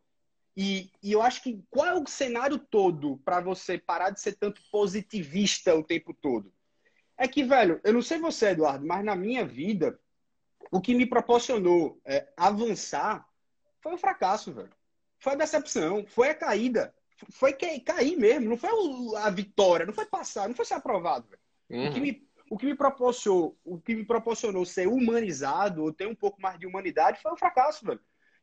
E, 0.62 0.92
e 1.02 1.12
eu 1.12 1.22
acho 1.22 1.42
que 1.42 1.64
qual 1.70 1.86
é 1.86 1.94
o 1.94 2.06
cenário 2.06 2.58
todo 2.58 3.16
para 3.24 3.40
você 3.40 3.78
parar 3.78 4.10
de 4.10 4.20
ser 4.20 4.34
tanto 4.34 4.60
positivista 4.70 5.74
o 5.74 5.82
tempo 5.82 6.12
todo? 6.12 6.52
É 7.16 7.26
que, 7.26 7.42
velho, 7.42 7.80
eu 7.82 7.94
não 7.94 8.02
sei 8.02 8.18
você, 8.18 8.50
Eduardo, 8.50 8.86
mas 8.86 9.02
na 9.02 9.16
minha 9.16 9.42
vida, 9.42 9.98
o 10.70 10.78
que 10.78 10.94
me 10.94 11.06
proporcionou 11.06 11.98
é, 12.04 12.28
avançar 12.36 13.26
foi 13.80 13.94
o 13.94 13.98
fracasso, 13.98 14.52
velho. 14.52 14.68
Foi 15.18 15.32
a 15.32 15.36
decepção, 15.36 16.04
foi 16.06 16.28
a 16.28 16.34
caída. 16.34 16.94
Foi 17.30 17.54
cair 17.54 18.18
mesmo, 18.18 18.50
não 18.50 18.58
foi 18.58 18.68
a 19.16 19.30
vitória, 19.30 19.86
não 19.86 19.94
foi 19.94 20.04
passar, 20.04 20.46
não 20.46 20.54
foi 20.54 20.66
ser 20.66 20.74
aprovado, 20.74 21.26
velho. 21.26 21.40
Uhum. 21.70 21.88
O, 21.88 21.94
que 21.94 22.00
me, 22.00 22.28
o, 22.50 22.58
que 22.58 22.66
me 22.66 22.74
proporcionou, 22.74 23.58
o 23.64 23.80
que 23.80 23.94
me 23.94 24.04
proporcionou 24.04 24.66
ser 24.66 24.88
humanizado, 24.88 25.82
ou 25.82 25.90
ter 25.90 26.06
um 26.06 26.14
pouco 26.14 26.38
mais 26.38 26.58
de 26.58 26.66
humanidade, 26.66 27.22
foi 27.22 27.32
o 27.32 27.38
fracasso, 27.38 27.86
velho. 27.86 28.00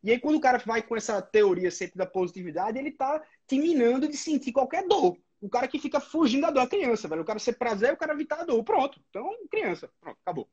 E 0.07 0.11
aí, 0.11 0.19
quando 0.19 0.37
o 0.37 0.41
cara 0.41 0.57
vai 0.65 0.81
com 0.81 0.95
essa 0.95 1.21
teoria 1.21 1.69
sempre 1.69 1.97
da 1.97 2.05
positividade, 2.05 2.79
ele 2.79 2.91
tá 2.91 3.21
te 3.45 3.59
minando 3.59 4.07
de 4.07 4.17
sentir 4.17 4.51
qualquer 4.51 4.87
dor 4.87 5.17
o 5.39 5.47
cara 5.47 5.67
que 5.67 5.77
fica 5.77 5.99
fugindo 5.99 6.41
da 6.41 6.49
dor, 6.49 6.61
a 6.61 6.67
criança, 6.67 7.07
velho. 7.07 7.21
O 7.21 7.25
cara 7.25 7.37
ser 7.37 7.53
prazer, 7.53 7.93
o 7.93 7.97
cara 7.97 8.13
evitar 8.13 8.39
a 8.39 8.43
dor. 8.43 8.63
Pronto. 8.63 8.99
Então, 9.07 9.31
criança. 9.51 9.87
Pronto, 10.01 10.17
acabou. 10.19 10.49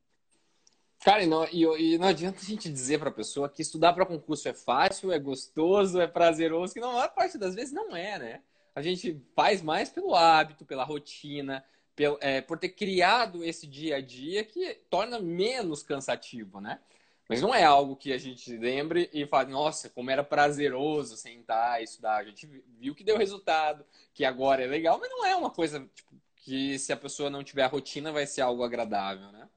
Cara, 1.03 1.23
e 1.23 1.27
não, 1.27 1.47
e, 1.47 1.95
e 1.95 1.99
não 1.99 2.09
adianta 2.09 2.39
a 2.39 2.45
gente 2.45 2.69
dizer 2.69 2.99
pra 2.99 3.11
pessoa 3.11 3.49
que 3.49 3.63
estudar 3.63 3.95
para 3.95 4.05
concurso 4.05 4.47
é 4.47 4.53
fácil, 4.53 5.11
é 5.11 5.19
gostoso, 5.19 5.99
é 5.99 6.07
prazeroso, 6.07 6.75
que 6.75 6.81
na 6.81 6.89
maior 6.89 7.15
parte 7.15 7.39
das 7.39 7.55
vezes 7.55 7.73
não 7.73 7.97
é, 7.97 8.19
né? 8.19 8.43
a 8.75 8.83
gente 8.83 9.23
faz 9.37 9.63
mais 9.63 9.89
pelo 9.89 10.15
hábito, 10.15 10.65
pela 10.65 10.85
rotina, 10.85 11.65
pelo, 11.95 12.19
é, 12.21 12.41
por 12.41 12.59
ter 12.59 12.71
criado 12.71 13.45
esse 13.45 13.67
dia 13.67 13.97
a 13.97 14.01
dia 14.01 14.45
que 14.45 14.75
torna 14.91 15.21
menos 15.21 15.83
cansativo, 15.83 16.61
né? 16.61 16.81
Mas 17.29 17.41
não 17.41 17.55
é 17.55 17.65
algo 17.65 17.97
que 17.97 18.13
a 18.13 18.19
gente 18.19 18.55
lembre 18.57 19.09
e 19.13 19.27
fale, 19.27 19.51
nossa, 19.51 19.89
como 19.89 20.11
era 20.11 20.23
prazeroso 20.23 21.17
sentar 21.17 21.81
e 21.81 21.85
estudar. 21.85 22.19
A 22.19 22.25
gente 22.25 22.47
viu 22.79 22.95
que 22.95 23.03
deu 23.03 23.17
resultado, 23.17 23.85
que 24.13 24.25
agora 24.25 24.63
é 24.63 24.67
legal, 24.67 24.99
mas 25.01 25.11
não 25.11 25.25
é 25.25 25.35
uma 25.35 25.51
coisa 25.51 25.81
tipo, 25.95 26.15
que 26.37 26.79
se 26.79 26.93
a 26.93 26.97
pessoa 26.97 27.31
não 27.31 27.43
tiver 27.43 27.63
a 27.63 27.69
rotina 27.69 28.13
vai 28.13 28.27
ser 28.27 28.43
algo 28.43 28.63
agradável, 28.63 29.33
né? 29.33 29.49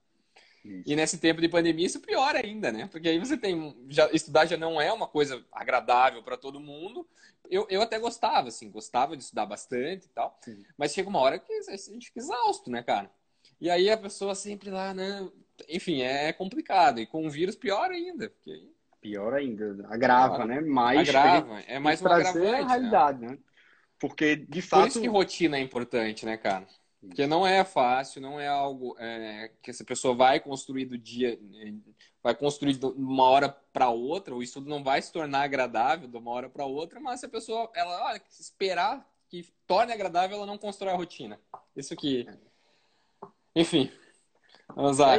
Isso. 0.64 0.84
E 0.86 0.96
nesse 0.96 1.18
tempo 1.18 1.40
de 1.40 1.48
pandemia 1.48 1.86
isso 1.86 2.02
pior 2.02 2.36
ainda, 2.36 2.72
né? 2.72 2.88
Porque 2.88 3.08
aí 3.08 3.20
você 3.20 3.38
tem 3.38 3.76
já 3.90 4.10
estudar 4.12 4.46
já 4.46 4.58
não 4.58 4.80
é 4.80 4.92
uma 4.92 5.08
coisa 5.08 5.44
agradável 5.52 6.24
para 6.24 6.38
todo 6.38 6.60
mundo. 6.60 7.08
Eu, 7.50 7.66
eu 7.70 7.82
até 7.82 7.98
gostava, 8.00 8.50
assim, 8.50 8.70
gostava 8.70 9.16
de 9.16 9.24
estudar 9.24 9.46
bastante 9.46 10.06
e 10.06 10.10
tal. 10.10 10.38
Sim. 10.44 10.66
Mas 10.78 10.94
chega 10.94 11.10
uma 11.10 11.20
hora 11.20 11.40
que 11.40 11.52
a 11.54 11.76
gente 11.76 12.08
fica 12.08 12.20
exausto, 12.20 12.70
né, 12.70 12.84
cara? 12.84 13.10
E 13.60 13.70
aí 13.70 13.90
a 13.90 13.98
pessoa 13.98 14.36
sempre 14.36 14.70
lá, 14.70 14.94
né? 14.94 15.30
Enfim, 15.70 16.02
é 16.02 16.32
complicado. 16.34 17.00
E 17.00 17.06
com 17.06 17.26
o 17.26 17.30
vírus 17.30 17.56
pior 17.56 17.90
ainda. 17.92 18.30
Porque... 18.30 18.70
Pior 19.02 19.34
ainda. 19.34 19.88
Agrava, 19.90 20.46
né? 20.46 20.60
Mais 20.62 21.08
agrava. 21.08 21.60
É 21.62 21.80
mais 21.80 22.02
uma 22.02 22.16
agravante, 22.16 22.48
a 22.48 22.52
né? 22.52 22.64
realidade, 22.64 23.22
né? 23.22 23.32
né? 23.32 23.38
Porque, 24.00 24.36
de 24.36 24.62
fato... 24.62 24.82
Por 24.82 24.88
isso 24.90 25.02
que 25.02 25.08
rotina 25.08 25.58
é 25.58 25.62
importante, 25.62 26.26
né, 26.26 26.38
cara? 26.38 26.68
Porque 27.00 27.28
não 27.28 27.46
é 27.46 27.64
fácil, 27.64 28.22
não 28.22 28.40
é 28.40 28.48
algo 28.48 28.96
é, 29.00 29.52
que 29.62 29.70
essa 29.70 29.84
pessoa 29.84 30.16
vai 30.16 30.40
construir 30.40 30.86
do 30.86 30.98
dia, 30.98 31.40
vai 32.24 32.36
construir 32.36 32.74
de 32.74 32.86
uma 32.86 33.24
hora 33.24 33.50
para 33.72 33.90
outra. 33.90 34.36
O 34.36 34.44
estudo 34.44 34.70
não 34.70 34.84
vai 34.84 35.02
se 35.02 35.12
tornar 35.12 35.44
agradável 35.44 36.08
de 36.08 36.18
uma 36.18 36.32
hora 36.32 36.50
para 36.50 36.66
outra, 36.66 37.00
mas 37.00 37.20
se 37.20 37.26
a 37.26 37.30
pessoa 37.30 37.72
ela 37.76 38.06
olha, 38.08 38.22
esperar 38.40 39.08
que 39.30 39.46
torne 39.66 39.94
agradável, 39.94 40.38
ela 40.38 40.46
não 40.46 40.58
constrói 40.58 40.94
a 40.94 40.98
rotina. 40.98 41.40
Isso 41.76 41.96
que, 41.96 42.26
enfim. 43.56 43.92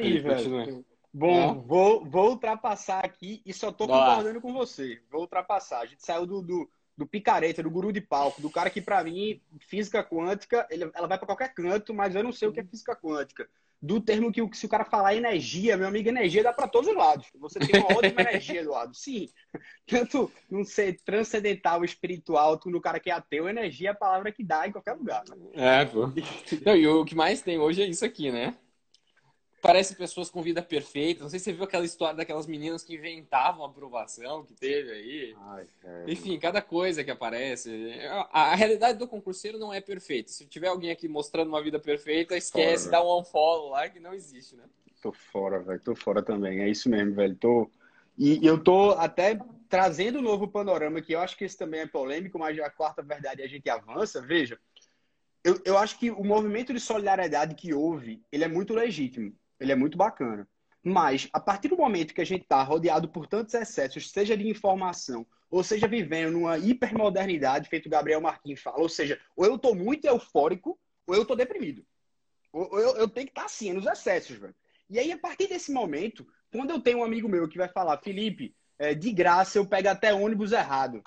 Aí, 0.03 0.19
velho. 0.19 0.85
Bom, 1.13 1.61
vou, 1.63 2.05
vou 2.05 2.31
ultrapassar 2.31 3.05
aqui 3.05 3.43
e 3.45 3.53
só 3.53 3.73
tô 3.73 3.87
concordando 3.87 4.41
com 4.41 4.53
você. 4.53 5.01
Vou 5.11 5.23
ultrapassar. 5.23 5.81
A 5.81 5.87
gente 5.87 6.05
saiu 6.05 6.27
do, 6.27 6.43
do 6.43 6.71
do 6.99 7.07
picareta, 7.07 7.63
do 7.63 7.71
guru 7.71 7.93
de 7.93 8.01
palco, 8.01 8.43
do 8.43 8.51
cara 8.51 8.69
que, 8.69 8.83
para 8.83 9.05
mim, 9.05 9.41
física 9.61 10.03
quântica, 10.03 10.67
ele, 10.69 10.91
ela 10.93 11.07
vai 11.07 11.17
para 11.17 11.29
qualquer 11.29 11.55
canto, 11.55 11.95
mas 11.95 12.17
eu 12.17 12.25
não 12.25 12.33
sei 12.33 12.49
o 12.49 12.53
que 12.53 12.59
é 12.59 12.65
física 12.65 12.97
quântica. 12.97 13.49
Do 13.81 14.01
termo 14.01 14.33
que, 14.33 14.43
se 14.55 14.67
o 14.67 14.69
cara 14.69 14.85
falar 14.85 15.15
energia, 15.15 15.77
meu 15.77 15.87
amigo, 15.87 16.09
energia 16.09 16.43
dá 16.43 16.53
para 16.53 16.67
todos 16.67 16.91
os 16.91 16.97
lados. 16.97 17.29
Você 17.37 17.61
tem 17.61 17.81
uma 17.81 17.97
ótima 17.97 18.23
energia 18.23 18.65
do 18.65 18.73
lado. 18.73 18.93
Sim, 18.97 19.29
tanto 19.87 20.29
não 20.51 20.65
ser 20.65 21.01
transcendental, 21.05 21.85
espiritual, 21.85 22.59
tu 22.59 22.69
no 22.69 22.81
cara 22.81 22.99
que 22.99 23.09
é 23.09 23.13
ateu, 23.13 23.49
energia 23.49 23.91
é 23.91 23.93
a 23.93 23.95
palavra 23.95 24.33
que 24.33 24.43
dá 24.43 24.67
em 24.67 24.73
qualquer 24.73 24.95
lugar. 24.95 25.23
É, 25.53 25.85
pô. 25.85 26.13
Não, 26.67 26.75
e 26.75 26.89
o 26.89 27.05
que 27.05 27.15
mais 27.15 27.41
tem 27.41 27.61
hoje 27.61 27.81
é 27.81 27.87
isso 27.87 28.05
aqui, 28.05 28.33
né? 28.33 28.57
Parece 29.61 29.97
pessoas 29.97 30.31
com 30.31 30.41
vida 30.41 30.63
perfeita. 30.63 31.23
Não 31.23 31.29
sei 31.29 31.39
se 31.39 31.47
você 31.47 31.53
viu 31.53 31.65
aquela 31.65 31.85
história 31.85 32.17
daquelas 32.17 32.47
meninas 32.47 32.85
que 32.85 32.95
inventavam 32.95 33.65
a 33.65 33.69
aprovação 33.69 34.45
que 34.45 34.55
teve 34.55 34.91
aí. 34.91 35.37
Ai, 35.37 35.67
Enfim, 36.07 36.39
cada 36.39 36.63
coisa 36.63 37.03
que 37.03 37.11
aparece. 37.11 37.71
A, 38.33 38.53
a, 38.53 38.55
realidade 38.55 38.99
do 38.99 39.09
concurseiro 39.09 39.59
não 39.59 39.73
é 39.73 39.81
perfeita. 39.81 40.31
Se 40.31 40.47
tiver 40.47 40.69
alguém 40.69 40.91
aqui 40.91 41.09
mostrando 41.09 41.49
uma 41.49 41.63
vida 41.63 41.79
perfeita, 41.79 42.37
esquece, 42.37 42.85
fora, 42.85 42.99
dá 42.99 43.05
um 43.05 43.19
unfollow 43.19 43.71
lá 43.71 43.89
que 43.89 43.99
não 43.99 44.15
existe, 44.15 44.55
né? 44.55 44.63
Tô 45.03 45.13
fora, 45.13 45.61
velho. 45.61 45.81
Tô 45.81 45.95
fora 45.95 46.23
também. 46.23 46.61
É 46.61 46.69
isso 46.69 46.89
mesmo, 46.89 47.15
velho. 47.15 47.35
Tô... 47.35 47.69
E 48.17 48.45
eu 48.47 48.63
tô 48.63 48.93
até 48.93 49.39
trazendo 49.69 50.21
um 50.21 50.23
novo 50.23 50.47
panorama, 50.49 51.01
que 51.03 51.15
eu 51.15 51.21
acho 51.21 51.37
que 51.37 51.45
esse 51.45 51.57
também 51.57 51.81
é 51.81 51.87
polêmico, 51.87 52.39
mas 52.39 52.59
a 52.59 52.71
quarta 52.71 53.03
verdade 53.03 53.43
a 53.43 53.47
gente 53.49 53.69
avança. 53.69 54.21
Veja, 54.21 54.59
eu, 55.45 55.61
eu 55.65 55.79
acho 55.79 55.99
que 55.99 56.11
o 56.11 56.25
movimento 56.25 56.73
de 56.73 56.81
solidariedade 56.81 57.55
que 57.55 57.73
houve, 57.73 58.23
ele 58.31 58.45
é 58.45 58.49
muito 58.49 58.75
legítimo. 58.75 59.33
Ele 59.61 59.73
é 59.73 59.77
muito 59.77 59.97
bacana. 59.97 60.49
Mas, 60.83 61.29
a 61.33 61.41
partir 61.41 61.69
do 61.69 61.77
momento 61.77 62.15
que 62.15 62.21
a 62.21 62.27
gente 62.27 62.43
está 62.43 62.63
rodeado 62.63 63.09
por 63.09 63.27
tantos 63.27 63.55
excessos, 63.55 64.11
seja 64.11 64.37
de 64.37 64.49
informação, 64.49 65.27
ou 65.51 65.63
seja, 65.63 65.89
vivendo 65.89 66.33
numa 66.33 66.59
hipermodernidade, 66.59 67.69
feito 67.69 67.87
o 67.87 67.91
Gabriel 67.91 68.21
Marquinhos 68.21 68.61
fala, 68.61 68.79
ou 68.79 68.89
seja, 68.89 69.21
ou 69.37 69.45
eu 69.45 69.57
estou 69.57 69.75
muito 69.75 70.07
eufórico, 70.07 70.79
ou 71.07 71.15
eu 71.15 71.23
estou 71.23 71.37
deprimido. 71.37 71.85
Ou 72.53 72.79
eu, 72.79 72.97
eu 72.97 73.09
tenho 73.09 73.27
que 73.27 73.33
estar 73.33 73.43
tá, 73.43 73.47
assim, 73.47 73.73
nos 73.73 73.87
excessos, 73.87 74.37
velho. 74.37 74.55
E 74.89 74.99
aí, 74.99 75.13
a 75.13 75.19
partir 75.19 75.49
desse 75.49 75.73
momento, 75.73 76.27
quando 76.51 76.71
eu 76.71 76.81
tenho 76.81 76.99
um 76.99 77.05
amigo 77.05 77.29
meu 77.29 77.49
que 77.49 77.59
vai 77.59 77.69
falar, 77.69 77.99
Felipe, 77.99 78.55
é, 78.79 78.95
de 78.95 79.13
graça 79.13 79.59
eu 79.59 79.67
pego 79.67 79.89
até 79.89 80.15
ônibus 80.15 80.53
errado. 80.53 81.03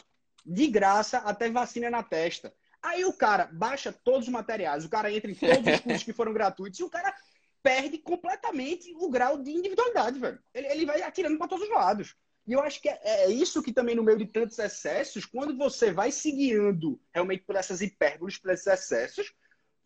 De 0.45 0.67
graça 0.67 1.19
até 1.19 1.49
vacina 1.49 1.89
na 1.89 2.03
testa. 2.03 2.53
Aí 2.81 3.05
o 3.05 3.13
cara 3.13 3.47
baixa 3.51 3.93
todos 3.93 4.27
os 4.27 4.33
materiais, 4.33 4.83
o 4.83 4.89
cara 4.89 5.11
entra 5.11 5.29
em 5.29 5.35
todos 5.35 5.73
os 5.73 5.79
cursos 5.81 6.03
que 6.03 6.13
foram 6.13 6.33
gratuitos 6.33 6.79
e 6.79 6.83
o 6.83 6.89
cara 6.89 7.15
perde 7.63 7.97
completamente 7.97 8.93
o 8.95 9.09
grau 9.09 9.37
de 9.37 9.51
individualidade, 9.51 10.19
velho. 10.19 10.39
Ele, 10.53 10.67
ele 10.67 10.85
vai 10.85 11.01
atirando 11.01 11.37
para 11.37 11.47
todos 11.47 11.65
os 11.65 11.73
lados. 11.73 12.15
E 12.47 12.53
eu 12.53 12.59
acho 12.61 12.81
que 12.81 12.89
é, 12.89 12.99
é, 13.03 13.29
isso 13.29 13.61
que 13.61 13.71
também, 13.71 13.95
no 13.95 14.03
meio 14.03 14.17
de 14.17 14.25
tantos 14.25 14.57
excessos, 14.57 15.25
quando 15.25 15.55
você 15.55 15.91
vai 15.91 16.11
se 16.11 16.31
guiando 16.31 16.99
realmente 17.13 17.43
por 17.43 17.55
essas 17.55 17.81
hipérboles, 17.81 18.37
por 18.37 18.51
esses 18.51 18.67
excessos, 18.67 19.33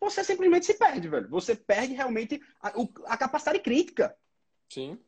você 0.00 0.24
simplesmente 0.24 0.66
se 0.66 0.74
perde, 0.74 1.08
velho. 1.08 1.28
Você 1.28 1.54
perde 1.54 1.94
realmente 1.94 2.40
a, 2.60 2.72
a 3.06 3.16
capacidade 3.16 3.60
crítica. 3.60 4.16
Sim. 4.68 4.98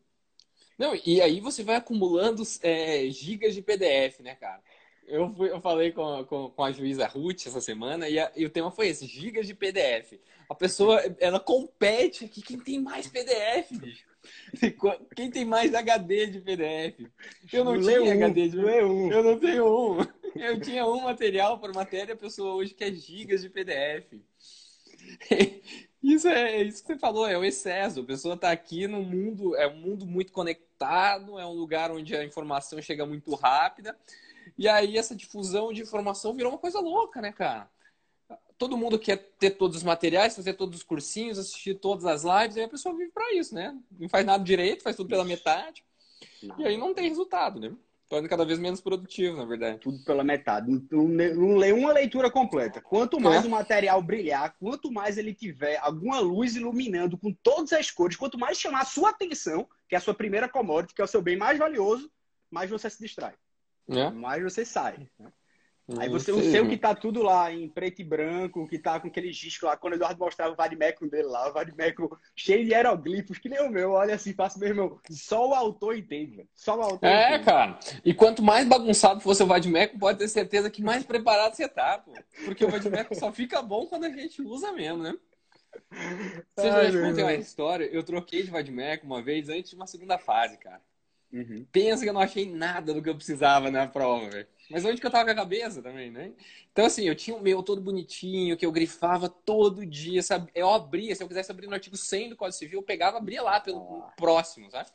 Não, 0.78 0.94
e 1.04 1.20
aí 1.20 1.40
você 1.40 1.64
vai 1.64 1.76
acumulando 1.76 2.42
é, 2.62 3.09
gigas 3.11 3.54
de 3.54 3.62
PDF, 3.62 4.20
né, 4.20 4.37
cara? 4.37 4.62
Eu, 5.08 5.32
fui, 5.34 5.50
eu 5.50 5.60
falei 5.60 5.90
com, 5.90 6.24
com, 6.26 6.50
com, 6.50 6.64
a 6.64 6.70
juíza 6.70 7.06
Ruth 7.06 7.46
essa 7.46 7.60
semana 7.60 8.08
e, 8.08 8.18
a, 8.18 8.30
e, 8.36 8.44
o 8.44 8.50
tema 8.50 8.70
foi 8.70 8.88
esse, 8.88 9.06
gigas 9.06 9.46
de 9.46 9.54
PDF. 9.54 10.18
A 10.48 10.54
pessoa, 10.54 11.02
ela 11.18 11.40
compete 11.40 12.26
aqui, 12.26 12.42
quem 12.42 12.58
tem 12.58 12.80
mais 12.80 13.06
PDF, 13.06 13.72
bicho? 13.72 14.06
Quem 15.16 15.30
tem 15.30 15.44
mais 15.44 15.74
HD 15.74 16.26
de 16.26 16.40
PDF? 16.40 17.08
Eu 17.50 17.64
não 17.64 17.72
Lê 17.72 17.94
tinha 17.94 18.02
um, 18.02 18.12
HD 18.12 18.48
de 18.48 18.58
um. 18.58 19.12
Eu 19.12 19.22
não 19.22 19.38
tenho 19.38 19.64
um. 19.66 20.06
Eu 20.34 20.60
tinha 20.60 20.86
um 20.86 21.00
material 21.00 21.58
por 21.58 21.74
matéria, 21.74 22.12
a 22.14 22.16
pessoa 22.16 22.54
hoje 22.54 22.74
quer 22.74 22.92
gigas 22.92 23.40
de 23.40 23.48
PDF. 23.48 24.20
Isso 26.02 26.28
é 26.28 26.62
isso 26.62 26.82
que 26.82 26.92
você 26.92 26.98
falou, 26.98 27.26
é 27.26 27.36
o 27.36 27.44
excesso. 27.44 28.00
A 28.00 28.04
pessoa 28.04 28.34
está 28.34 28.52
aqui 28.52 28.86
no 28.86 29.02
mundo, 29.02 29.56
é 29.56 29.66
um 29.66 29.76
mundo 29.76 30.06
muito 30.06 30.32
conectado, 30.32 31.38
é 31.38 31.44
um 31.44 31.52
lugar 31.52 31.90
onde 31.90 32.14
a 32.16 32.24
informação 32.24 32.80
chega 32.80 33.04
muito 33.04 33.34
rápida. 33.34 33.96
E 34.58 34.66
aí 34.66 34.98
essa 34.98 35.14
difusão 35.14 35.72
de 35.72 35.82
informação 35.82 36.34
virou 36.34 36.50
uma 36.50 36.58
coisa 36.58 36.80
louca, 36.80 37.20
né, 37.20 37.30
cara? 37.30 37.70
Todo 38.58 38.76
mundo 38.76 38.98
quer 38.98 39.16
ter 39.38 39.50
todos 39.50 39.76
os 39.76 39.82
materiais, 39.84 40.34
fazer 40.34 40.54
todos 40.54 40.78
os 40.78 40.82
cursinhos, 40.82 41.38
assistir 41.38 41.74
todas 41.74 42.04
as 42.04 42.24
lives, 42.24 42.56
e 42.56 42.60
aí 42.60 42.66
a 42.66 42.68
pessoa 42.68 42.96
vive 42.96 43.12
para 43.12 43.32
isso, 43.34 43.54
né? 43.54 43.78
Não 43.96 44.08
faz 44.08 44.26
nada 44.26 44.42
direito, 44.42 44.82
faz 44.82 44.96
tudo 44.96 45.08
pela 45.08 45.24
metade. 45.24 45.84
E 46.58 46.66
aí 46.66 46.76
não 46.76 46.92
tem 46.92 47.08
resultado, 47.08 47.60
né? 47.60 47.72
Torna 48.08 48.28
cada 48.28 48.44
vez 48.44 48.58
menos 48.58 48.80
produtivo, 48.80 49.36
na 49.36 49.44
verdade. 49.44 49.78
Tudo 49.78 50.02
pela 50.02 50.24
metade. 50.24 50.68
Não, 50.90 51.06
não 51.06 51.56
lê 51.56 51.72
uma 51.72 51.92
leitura 51.92 52.28
completa. 52.28 52.80
Quanto 52.80 53.20
mais 53.20 53.44
é. 53.44 53.46
o 53.46 53.50
material 53.50 54.02
brilhar, 54.02 54.56
quanto 54.58 54.90
mais 54.90 55.18
ele 55.18 55.34
tiver 55.34 55.76
alguma 55.76 56.18
luz 56.18 56.56
iluminando 56.56 57.16
com 57.16 57.32
todas 57.32 57.72
as 57.72 57.92
cores, 57.92 58.16
quanto 58.16 58.38
mais 58.38 58.58
chamar 58.58 58.80
a 58.80 58.86
sua 58.86 59.10
atenção, 59.10 59.68
que 59.88 59.94
é 59.94 59.98
a 59.98 60.00
sua 60.00 60.14
primeira 60.14 60.48
commodity, 60.48 60.94
que 60.94 61.02
é 61.02 61.04
o 61.04 61.08
seu 61.08 61.22
bem 61.22 61.36
mais 61.36 61.58
valioso, 61.58 62.10
mais 62.50 62.70
você 62.70 62.90
se 62.90 62.98
distrai 62.98 63.34
é. 63.90 64.11
mais 64.11 64.42
você 64.42 64.64
sai. 64.64 65.09
Né? 65.18 65.33
Aí 65.96 66.09
você, 66.11 66.31
o 66.31 66.42
seu 66.42 66.68
que 66.68 66.77
tá 66.77 66.94
tudo 66.94 67.22
lá 67.22 67.51
em 67.51 67.66
preto 67.66 68.03
e 68.03 68.05
branco, 68.05 68.68
que 68.68 68.79
tá 68.79 69.01
com 69.01 69.09
aquele 69.09 69.31
disco 69.31 69.64
lá, 69.64 69.74
quando 69.74 69.94
o 69.94 69.96
Eduardo 69.96 70.20
mostrava 70.20 70.53
o 70.53 70.57
Vadimecum 70.57 71.09
dele 71.09 71.29
lá, 71.29 71.48
o 71.48 71.53
Vadimecum 71.55 72.11
cheio 72.37 72.62
de 72.62 72.72
hieroglifos, 72.72 73.38
que 73.38 73.48
nem 73.48 73.62
o 73.62 73.70
meu, 73.70 73.92
olha 73.92 74.14
assim, 74.14 74.35
faço 74.35 74.59
meu 74.59 74.68
irmão, 74.68 75.01
só 75.09 75.48
o 75.48 75.55
autor 75.55 75.96
entende, 75.96 76.46
só 76.55 76.77
o 76.77 76.83
autor 76.83 77.07
É, 77.07 77.29
entende. 77.29 77.44
cara, 77.44 77.79
e 78.05 78.12
quanto 78.12 78.42
mais 78.42 78.68
bagunçado 78.68 79.20
for 79.20 79.35
o 79.40 79.46
Vadimecum, 79.46 79.98
pode 79.98 80.18
ter 80.18 80.29
certeza 80.29 80.70
que 80.70 80.83
mais 80.83 81.05
preparado 81.05 81.55
você 81.55 81.66
tá, 81.66 81.96
pô. 81.98 82.12
Porque 82.44 82.66
o 82.66 82.70
Vadimecum 82.70 83.14
só 83.14 83.33
fica 83.33 83.62
bom 83.62 83.87
quando 83.87 84.05
a 84.05 84.11
gente 84.11 84.42
usa 84.42 84.70
mesmo, 84.72 85.03
né? 85.03 85.14
Você 86.55 86.66
já 86.66 86.90
te 86.90 87.01
contei 87.01 87.24
uma 87.24 87.35
história, 87.35 87.85
eu 87.87 88.03
troquei 88.03 88.42
de 88.42 88.51
Vadimecum 88.51 89.07
uma 89.07 89.22
vez 89.22 89.48
antes 89.48 89.70
de 89.70 89.77
uma 89.77 89.87
segunda 89.87 90.18
fase, 90.18 90.59
cara. 90.59 90.83
Uhum. 91.32 91.66
Pensa 91.70 92.02
que 92.02 92.08
eu 92.08 92.14
não 92.14 92.20
achei 92.20 92.50
nada 92.50 92.94
do 92.94 93.02
que 93.02 93.08
eu 93.08 93.14
precisava 93.14 93.70
na 93.70 93.86
prova, 93.86 94.30
velho. 94.30 94.46
Mas 94.70 94.84
onde 94.84 95.00
que 95.00 95.06
eu 95.06 95.10
tava 95.10 95.24
com 95.26 95.30
a 95.30 95.34
cabeça 95.34 95.82
também, 95.82 96.10
né? 96.10 96.32
Então, 96.72 96.84
assim, 96.84 97.04
eu 97.08 97.14
tinha 97.14 97.36
o 97.36 97.42
meu 97.42 97.62
todo 97.62 97.80
bonitinho, 97.80 98.56
que 98.56 98.64
eu 98.64 98.72
grifava 98.72 99.28
todo 99.28 99.86
dia, 99.86 100.22
sabe? 100.22 100.50
Eu 100.54 100.68
abria, 100.70 101.14
se 101.14 101.22
eu 101.22 101.28
quisesse 101.28 101.50
abrir 101.50 101.66
no 101.66 101.74
artigo 101.74 101.96
100 101.96 102.30
do 102.30 102.36
Código 102.36 102.58
Civil, 102.58 102.80
eu 102.80 102.84
pegava, 102.84 103.18
abria 103.18 103.42
lá 103.42 103.60
pelo 103.60 104.02
ah. 104.02 104.12
próximo, 104.16 104.70
sabe? 104.70 104.88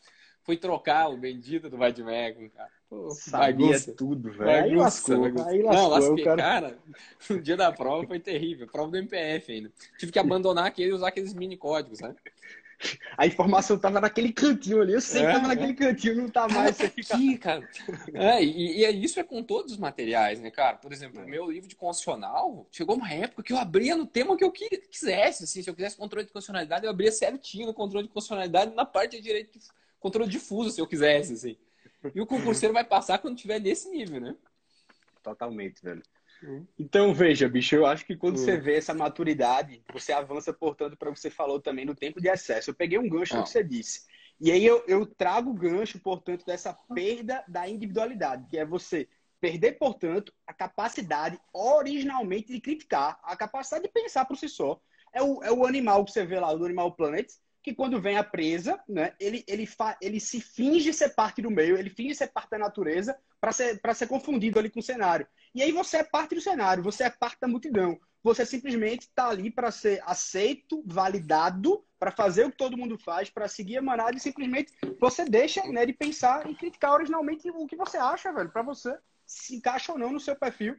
foi 0.43 0.57
trocar 0.57 1.09
o 1.09 1.17
bendito 1.17 1.69
do 1.69 1.77
Vadmecum, 1.77 2.49
cara. 2.49 2.69
Pô, 2.89 3.09
Sabia 3.11 3.67
bagunça. 3.67 3.93
tudo, 3.93 4.31
velho. 4.31 4.63
Aí 4.65 4.75
lascou, 4.75 5.21
bagunça. 5.21 5.49
aí 5.49 5.63
Não, 5.63 5.69
lascou. 5.69 5.89
lasquei, 5.89 6.21
o 6.21 6.25
cara... 6.25 6.41
cara. 6.41 6.77
O 7.31 7.41
dia 7.41 7.57
da 7.57 7.71
prova 7.71 8.05
foi 8.05 8.19
terrível. 8.19 8.67
Prova 8.67 8.91
do 8.91 8.97
MPF 8.97 9.51
ainda. 9.51 9.71
Tive 9.97 10.11
que 10.11 10.19
abandonar 10.19 10.65
aquele 10.65 10.91
e 10.91 10.93
usar 10.93 11.07
aqueles 11.07 11.33
mini 11.33 11.57
códigos, 11.57 12.01
né? 12.01 12.13
A 13.17 13.25
informação 13.25 13.77
tava 13.77 14.01
naquele 14.01 14.31
cantinho 14.33 14.81
ali. 14.81 14.93
Eu 14.93 15.01
sei 15.01 15.21
que 15.21 15.27
É, 15.27 15.31
tava 15.33 15.45
é. 15.45 15.47
naquele 15.49 15.73
cantinho, 15.73 16.15
não 16.15 16.29
tá 16.29 16.47
mais. 16.47 16.75
Você 16.75 16.89
fica... 16.89 17.15
Aqui, 17.15 17.37
cara. 17.37 17.69
É, 18.13 18.43
e, 18.43 18.79
e 18.79 18.85
é- 18.85 18.91
isso 18.91 19.19
é 19.19 19.23
com 19.23 19.41
todos 19.43 19.73
os 19.73 19.77
materiais, 19.77 20.39
né, 20.39 20.51
cara? 20.51 20.77
Por 20.77 20.91
exemplo, 20.91 21.21
o 21.23 21.27
meu 21.27 21.49
livro 21.49 21.69
de 21.69 21.75
constitucional 21.75 22.67
chegou 22.71 22.95
uma 22.95 23.11
época 23.11 23.43
que 23.43 23.53
eu 23.53 23.57
abria 23.57 23.95
no 23.95 24.05
tema 24.05 24.35
que 24.35 24.43
eu 24.43 24.51
qui- 24.51 24.69
quisesse, 24.89 25.43
assim, 25.45 25.61
se 25.63 25.69
eu 25.69 25.75
quisesse 25.75 25.95
controle 25.95 26.25
de 26.25 26.31
constitucionalidade, 26.33 26.85
eu 26.85 26.91
abria 26.91 27.11
certinho 27.11 27.67
no 27.67 27.73
controle 27.73 28.07
de 28.07 28.13
constitucionalidade 28.13 28.75
na 28.75 28.85
parte 28.85 29.17
de 29.17 29.21
direito 29.23 29.57
de 29.57 29.65
controle 29.99 30.29
difuso, 30.29 30.69
se 30.71 30.81
eu 30.81 30.87
quisesse, 30.87 31.33
assim. 31.33 31.57
E 32.13 32.19
o 32.19 32.25
concurseiro 32.25 32.73
vai 32.73 32.83
passar 32.83 33.19
quando 33.19 33.37
tiver 33.37 33.59
nesse 33.59 33.89
nível, 33.89 34.19
né? 34.19 34.35
Totalmente, 35.21 35.81
velho. 35.81 36.03
Hum. 36.43 36.65
Então, 36.77 37.13
veja, 37.13 37.47
bicho, 37.47 37.75
eu 37.75 37.85
acho 37.85 38.05
que 38.05 38.17
quando 38.17 38.35
Hum. 38.35 38.37
você 38.37 38.57
vê 38.57 38.75
essa 38.77 38.93
maturidade, 38.93 39.81
você 39.91 40.11
avança, 40.11 40.51
portanto, 40.51 40.97
para 40.97 41.09
o 41.09 41.13
que 41.13 41.19
você 41.19 41.29
falou 41.29 41.59
também 41.59 41.85
no 41.85 41.95
tempo 41.95 42.21
de 42.21 42.27
excesso. 42.27 42.69
Eu 42.69 42.75
peguei 42.75 42.97
um 42.99 43.07
gancho 43.07 43.33
Ah. 43.33 43.37
no 43.37 43.43
que 43.43 43.49
você 43.49 43.63
disse. 43.63 44.01
E 44.41 44.51
aí 44.51 44.65
eu, 44.65 44.83
eu 44.87 45.05
trago 45.05 45.51
o 45.51 45.53
gancho, 45.53 45.99
portanto, 45.99 46.45
dessa 46.45 46.73
perda 46.93 47.43
da 47.47 47.67
individualidade, 47.69 48.45
que 48.49 48.57
é 48.57 48.65
você 48.65 49.07
perder, 49.39 49.73
portanto, 49.73 50.33
a 50.45 50.53
capacidade 50.53 51.39
originalmente 51.53 52.51
de 52.51 52.59
criticar, 52.59 53.19
a 53.23 53.35
capacidade 53.35 53.83
de 53.83 53.91
pensar 53.91 54.25
por 54.25 54.37
si 54.37 54.49
só. 54.49 54.81
É 55.13 55.21
o, 55.21 55.43
é 55.43 55.51
o 55.51 55.65
animal 55.65 56.03
que 56.03 56.11
você 56.11 56.25
vê 56.25 56.39
lá, 56.39 56.53
do 56.53 56.65
Animal 56.65 56.93
Planet, 56.95 57.29
que 57.61 57.73
quando 57.73 58.01
vem 58.01 58.17
a 58.17 58.23
presa, 58.23 58.81
né, 58.89 59.13
ele, 59.19 59.43
ele, 59.47 59.65
fa, 59.65 59.97
ele 60.01 60.19
se 60.19 60.41
finge 60.41 60.91
ser 60.93 61.09
parte 61.09 61.41
do 61.41 61.49
meio, 61.51 61.77
ele 61.77 61.89
finge 61.89 62.15
ser 62.15 62.27
parte 62.27 62.49
da 62.51 62.57
natureza 62.57 63.17
para 63.39 63.51
ser, 63.53 63.79
pra 63.79 63.93
ser 63.93 64.07
confundido 64.07 64.59
ali 64.59 64.69
com 64.69 64.79
o 64.79 64.83
cenário. 64.83 65.25
E 65.53 65.61
aí 65.61 65.71
você 65.71 65.97
é 65.97 66.03
parte 66.03 66.33
do 66.33 66.41
cenário, 66.41 66.83
você 66.83 67.03
é 67.03 67.09
parte 67.09 67.39
da 67.39 67.47
multidão. 67.47 67.99
Você 68.23 68.45
simplesmente 68.45 69.01
está 69.01 69.27
ali 69.27 69.51
para 69.51 69.69
ser 69.69 70.01
aceito, 70.05 70.81
validado, 70.85 71.83
para 71.99 72.09
fazer 72.11 72.45
o 72.45 72.51
que 72.51 72.57
todo 72.57 72.77
mundo 72.77 72.97
faz, 72.97 73.29
para 73.29 73.47
seguir 73.47 73.77
a 73.77 73.81
manada 73.81 74.15
e 74.15 74.19
simplesmente 74.19 74.73
você 74.99 75.25
deixa 75.25 75.61
né, 75.67 75.85
de 75.85 75.93
pensar 75.93 76.49
e 76.49 76.55
criticar 76.55 76.93
originalmente 76.93 77.49
o 77.49 77.67
que 77.67 77.75
você 77.75 77.97
acha, 77.97 78.31
velho, 78.31 78.49
para 78.49 78.61
você 78.61 78.97
se 79.25 79.55
encaixa 79.55 79.91
ou 79.91 79.97
não 79.97 80.11
no 80.11 80.19
seu 80.19 80.35
perfil. 80.35 80.75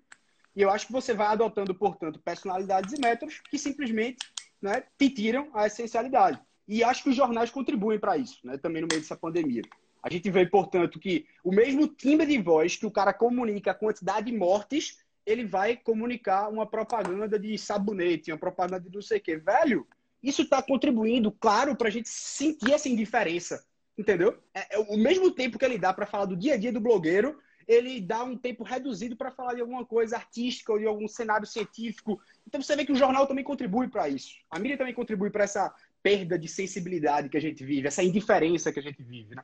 E 0.56 0.62
eu 0.62 0.70
acho 0.70 0.86
que 0.86 0.92
você 0.92 1.12
vai 1.12 1.28
adotando, 1.28 1.74
portanto, 1.74 2.18
personalidades 2.18 2.94
e 2.94 3.00
métodos 3.00 3.40
que 3.50 3.58
simplesmente 3.58 4.18
né, 4.60 4.82
te 4.98 5.10
tiram 5.10 5.50
a 5.54 5.66
essencialidade. 5.66 6.40
E 6.66 6.82
acho 6.82 7.02
que 7.02 7.10
os 7.10 7.16
jornais 7.16 7.50
contribuem 7.50 7.98
para 7.98 8.16
isso, 8.16 8.38
né, 8.44 8.56
também 8.56 8.80
no 8.80 8.88
meio 8.88 9.00
dessa 9.00 9.16
pandemia. 9.16 9.62
A 10.04 10.10
gente 10.10 10.30
vê, 10.30 10.44
portanto, 10.44 11.00
que 11.00 11.24
o 11.42 11.50
mesmo 11.50 11.88
timbre 11.88 12.26
de 12.26 12.36
voz 12.36 12.76
que 12.76 12.84
o 12.84 12.90
cara 12.90 13.10
comunica 13.10 13.70
a 13.70 13.74
quantidade 13.74 14.30
de 14.30 14.36
mortes, 14.36 14.98
ele 15.24 15.46
vai 15.46 15.78
comunicar 15.78 16.50
uma 16.50 16.66
propaganda 16.66 17.38
de 17.38 17.56
sabonete, 17.56 18.30
uma 18.30 18.36
propaganda 18.36 18.86
de 18.86 18.94
não 18.94 19.00
sei 19.00 19.16
o 19.16 19.22
quê. 19.22 19.38
Velho, 19.38 19.86
isso 20.22 20.42
está 20.42 20.62
contribuindo, 20.62 21.32
claro, 21.32 21.74
para 21.74 21.88
a 21.88 21.90
gente 21.90 22.10
sentir 22.10 22.74
essa 22.74 22.86
indiferença, 22.86 23.64
entendeu? 23.96 24.38
É, 24.52 24.76
é 24.76 24.78
o 24.78 24.98
mesmo 24.98 25.30
tempo 25.30 25.58
que 25.58 25.64
ele 25.64 25.78
dá 25.78 25.90
para 25.90 26.04
falar 26.04 26.26
do 26.26 26.36
dia 26.36 26.52
a 26.52 26.58
dia 26.58 26.70
do 26.70 26.82
blogueiro, 26.82 27.38
ele 27.66 27.98
dá 27.98 28.24
um 28.24 28.36
tempo 28.36 28.62
reduzido 28.62 29.16
para 29.16 29.30
falar 29.30 29.54
de 29.54 29.62
alguma 29.62 29.86
coisa 29.86 30.16
artística 30.16 30.70
ou 30.70 30.78
de 30.78 30.84
algum 30.84 31.08
cenário 31.08 31.46
científico. 31.46 32.20
Então 32.46 32.60
você 32.60 32.76
vê 32.76 32.84
que 32.84 32.92
o 32.92 32.96
jornal 32.96 33.26
também 33.26 33.42
contribui 33.42 33.88
para 33.88 34.06
isso. 34.06 34.34
A 34.50 34.58
mídia 34.58 34.76
também 34.76 34.92
contribui 34.92 35.30
para 35.30 35.44
essa 35.44 35.74
perda 36.02 36.38
de 36.38 36.46
sensibilidade 36.46 37.30
que 37.30 37.38
a 37.38 37.40
gente 37.40 37.64
vive, 37.64 37.88
essa 37.88 38.02
indiferença 38.02 38.70
que 38.70 38.80
a 38.80 38.82
gente 38.82 39.02
vive, 39.02 39.34
né? 39.34 39.42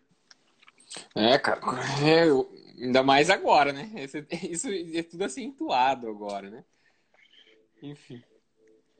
É, 1.14 1.38
cara. 1.38 1.60
É, 2.04 2.28
eu- 2.28 2.50
ainda 2.80 3.02
mais 3.02 3.30
agora, 3.30 3.72
né? 3.72 3.90
Esse- 3.96 4.26
Isso 4.50 4.68
é 4.94 5.02
tudo 5.02 5.24
acentuado 5.24 6.08
agora, 6.08 6.50
né? 6.50 6.64
Enfim. 7.82 8.22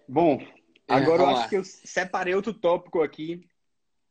Bom, 0.09 0.41
agora 0.89 1.23
eu 1.23 1.27
vamos 1.27 1.35
acho 1.35 1.43
lá. 1.43 1.49
que 1.49 1.57
eu 1.57 1.65
separei 1.65 2.35
outro 2.35 2.55
tópico 2.55 3.03
aqui. 3.03 3.47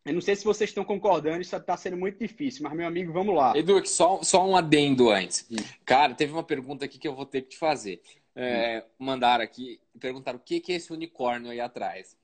Eu 0.05 0.13
não 0.13 0.21
sei 0.21 0.35
se 0.35 0.45
vocês 0.45 0.69
estão 0.69 0.83
concordando, 0.85 1.41
isso 1.41 1.55
está 1.55 1.75
sendo 1.77 1.97
muito 1.97 2.17
difícil, 2.19 2.63
mas 2.63 2.73
meu 2.73 2.87
amigo, 2.87 3.11
vamos 3.11 3.35
lá. 3.35 3.55
Edu, 3.55 3.85
só, 3.85 4.23
só 4.23 4.47
um 4.47 4.55
adendo 4.55 5.09
antes. 5.09 5.47
Cara, 5.85 6.15
teve 6.15 6.31
uma 6.31 6.43
pergunta 6.43 6.85
aqui 6.85 6.97
que 6.97 7.07
eu 7.07 7.13
vou 7.15 7.25
ter 7.25 7.41
que 7.43 7.49
te 7.49 7.57
fazer. 7.57 8.01
É, 8.35 8.85
mandaram 8.97 9.43
aqui, 9.43 9.79
perguntaram 9.99 10.39
o 10.39 10.41
que 10.41 10.61
que 10.61 10.71
é 10.71 10.75
esse 10.77 10.91
unicórnio 10.93 11.51
aí 11.51 11.59
atrás. 11.59 12.17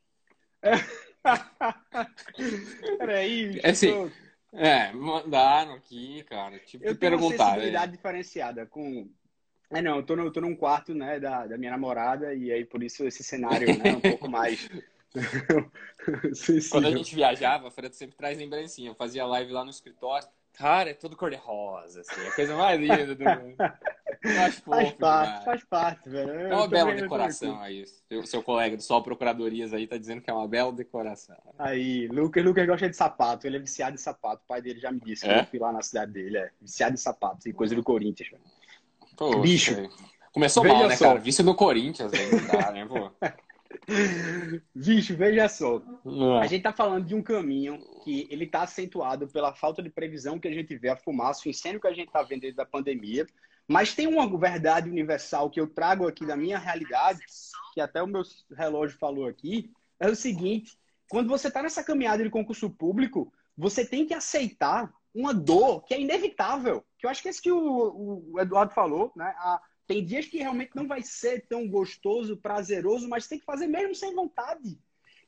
Peraí, 2.97 3.59
É 3.63 3.69
assim, 3.71 3.89
eu- 3.89 4.11
É, 4.55 4.91
mandaram 4.93 5.73
aqui, 5.73 6.23
cara. 6.23 6.57
Tipo, 6.59 6.85
eu 6.85 6.95
tenho 6.95 7.13
uma 7.13 7.19
perguntar. 7.19 7.45
sensibilidade 7.45 7.91
diferenciada 7.91 8.65
com. 8.65 9.09
É, 9.69 9.81
não, 9.81 9.97
eu 9.97 10.03
tô, 10.03 10.15
no, 10.15 10.23
eu 10.23 10.31
tô 10.31 10.41
num 10.41 10.55
quarto, 10.55 10.93
né, 10.93 11.19
da, 11.19 11.47
da 11.47 11.57
minha 11.57 11.71
namorada, 11.71 12.33
e 12.33 12.51
aí 12.51 12.63
por 12.63 12.83
isso 12.83 13.05
esse 13.05 13.23
cenário, 13.23 13.67
né, 13.77 13.93
um 13.93 14.01
pouco 14.01 14.29
mais. 14.29 14.69
Quando 16.71 16.87
a 16.87 16.91
gente 16.91 17.15
viajava, 17.15 17.67
a 17.67 17.71
Fred 17.71 17.95
sempre 17.95 18.15
traz 18.15 18.37
lembrancinha. 18.37 18.91
Eu 18.91 18.95
fazia 18.95 19.25
live 19.25 19.51
lá 19.51 19.63
no 19.63 19.69
escritório. 19.69 20.27
Cara, 20.57 20.89
é 20.89 20.93
tudo 20.93 21.17
cor-de-rosa, 21.17 22.01
assim. 22.01 22.21
É 22.23 22.27
a 22.27 22.31
coisa 22.31 22.55
mais 22.55 22.79
linda 22.79 23.13
do 23.15 23.23
mundo. 23.23 23.55
Eu 24.23 24.41
acho 24.41 24.61
Faz 24.63 24.87
fofo 24.89 24.97
parte, 24.97 25.27
demais. 25.29 25.43
faz 25.45 25.63
parte, 25.65 26.09
velho. 26.09 26.31
É 26.31 26.55
uma 26.55 26.67
bela 26.67 26.93
decoração 26.93 27.61
aí. 27.61 27.85
Seu, 28.07 28.25
seu 28.25 28.41
colega 28.41 28.75
do 28.77 28.81
Sol 28.81 29.03
Procuradorias 29.03 29.73
aí 29.73 29.85
tá 29.85 29.97
dizendo 29.97 30.21
que 30.21 30.29
é 30.29 30.33
uma 30.33 30.47
bela 30.47 30.71
decoração. 30.71 31.35
Aí, 31.59 32.07
Lucas, 32.07 32.43
Lucas 32.43 32.65
gosta 32.65 32.89
de 32.89 32.95
sapato, 32.95 33.45
ele 33.45 33.57
é 33.57 33.59
viciado 33.59 33.93
em 33.95 33.99
sapato. 33.99 34.41
O 34.43 34.47
pai 34.47 34.61
dele 34.61 34.79
já 34.79 34.91
me 34.91 34.99
disse, 34.99 35.27
É? 35.27 35.41
eu 35.41 35.45
fui 35.45 35.59
lá 35.59 35.71
na 35.71 35.81
cidade 35.81 36.11
dele, 36.13 36.37
é 36.37 36.49
viciado 36.61 36.93
em 36.93 36.97
sapato, 36.97 37.47
e 37.47 37.53
coisa 37.53 37.75
do 37.75 37.83
Corinthians. 37.83 38.29
velho. 38.29 38.41
Poxa, 39.17 39.39
Bicho. 39.39 39.89
Começou 40.33 40.63
veja 40.63 40.75
mal, 40.75 40.87
né, 40.87 40.95
só. 40.95 41.05
cara? 41.07 41.19
Vício 41.19 41.43
no 41.45 41.53
Corinthians, 41.55 42.11
não 42.11 42.59
dá, 42.59 42.71
né, 42.71 42.85
pô? 42.85 43.11
Bicho, 44.73 45.15
veja 45.15 45.47
só. 45.49 45.81
A 46.37 46.41
Ah, 46.41 46.47
gente 46.47 46.63
tá 46.63 46.73
falando 46.73 47.05
de 47.05 47.13
um 47.15 47.21
caminho 47.21 47.79
que 48.05 48.27
ele 48.29 48.45
tá 48.45 48.61
acentuado 48.61 49.27
pela 49.27 49.51
falta 49.51 49.81
de 49.81 49.89
previsão 49.89 50.39
que 50.39 50.47
a 50.47 50.53
gente 50.53 50.77
vê, 50.77 50.89
a 50.89 50.95
fumaça, 50.95 51.41
o 51.45 51.49
incêndio 51.49 51.81
que 51.81 51.87
a 51.87 51.93
gente 51.93 52.11
tá 52.11 52.21
vendo 52.21 52.41
desde 52.41 52.61
a 52.61 52.65
pandemia. 52.65 53.25
Mas 53.67 53.95
tem 53.95 54.05
uma 54.05 54.29
verdade 54.37 54.87
universal 54.87 55.49
que 55.49 55.59
eu 55.59 55.67
trago 55.67 56.07
aqui 56.07 56.23
da 56.23 56.37
minha 56.37 56.59
realidade, 56.59 57.19
que 57.73 57.81
até 57.81 58.03
o 58.03 58.07
meu 58.07 58.21
relógio 58.55 58.95
falou 58.99 59.25
aqui, 59.25 59.73
é 59.99 60.07
o 60.07 60.15
seguinte: 60.15 60.77
quando 61.09 61.27
você 61.27 61.49
tá 61.49 61.63
nessa 61.63 61.83
caminhada 61.83 62.23
de 62.23 62.29
concurso 62.29 62.69
público, 62.69 63.33
você 63.57 63.83
tem 63.83 64.05
que 64.05 64.13
aceitar 64.13 64.93
uma 65.11 65.33
dor 65.33 65.83
que 65.83 65.95
é 65.95 65.99
inevitável. 65.99 66.85
Que 66.99 67.07
eu 67.07 67.09
acho 67.09 67.23
que 67.23 67.27
é 67.27 67.31
isso 67.31 67.41
que 67.41 67.51
o, 67.51 68.31
o 68.31 68.39
Eduardo 68.39 68.71
falou, 68.71 69.11
né? 69.15 69.33
A- 69.39 69.59
tem 69.87 70.03
dias 70.03 70.25
que 70.25 70.37
realmente 70.37 70.75
não 70.75 70.87
vai 70.87 71.01
ser 71.03 71.45
tão 71.47 71.67
gostoso, 71.67 72.37
prazeroso, 72.37 73.07
mas 73.07 73.27
tem 73.27 73.37
que 73.39 73.45
fazer 73.45 73.67
mesmo 73.67 73.93
sem 73.93 74.13
vontade. 74.15 74.79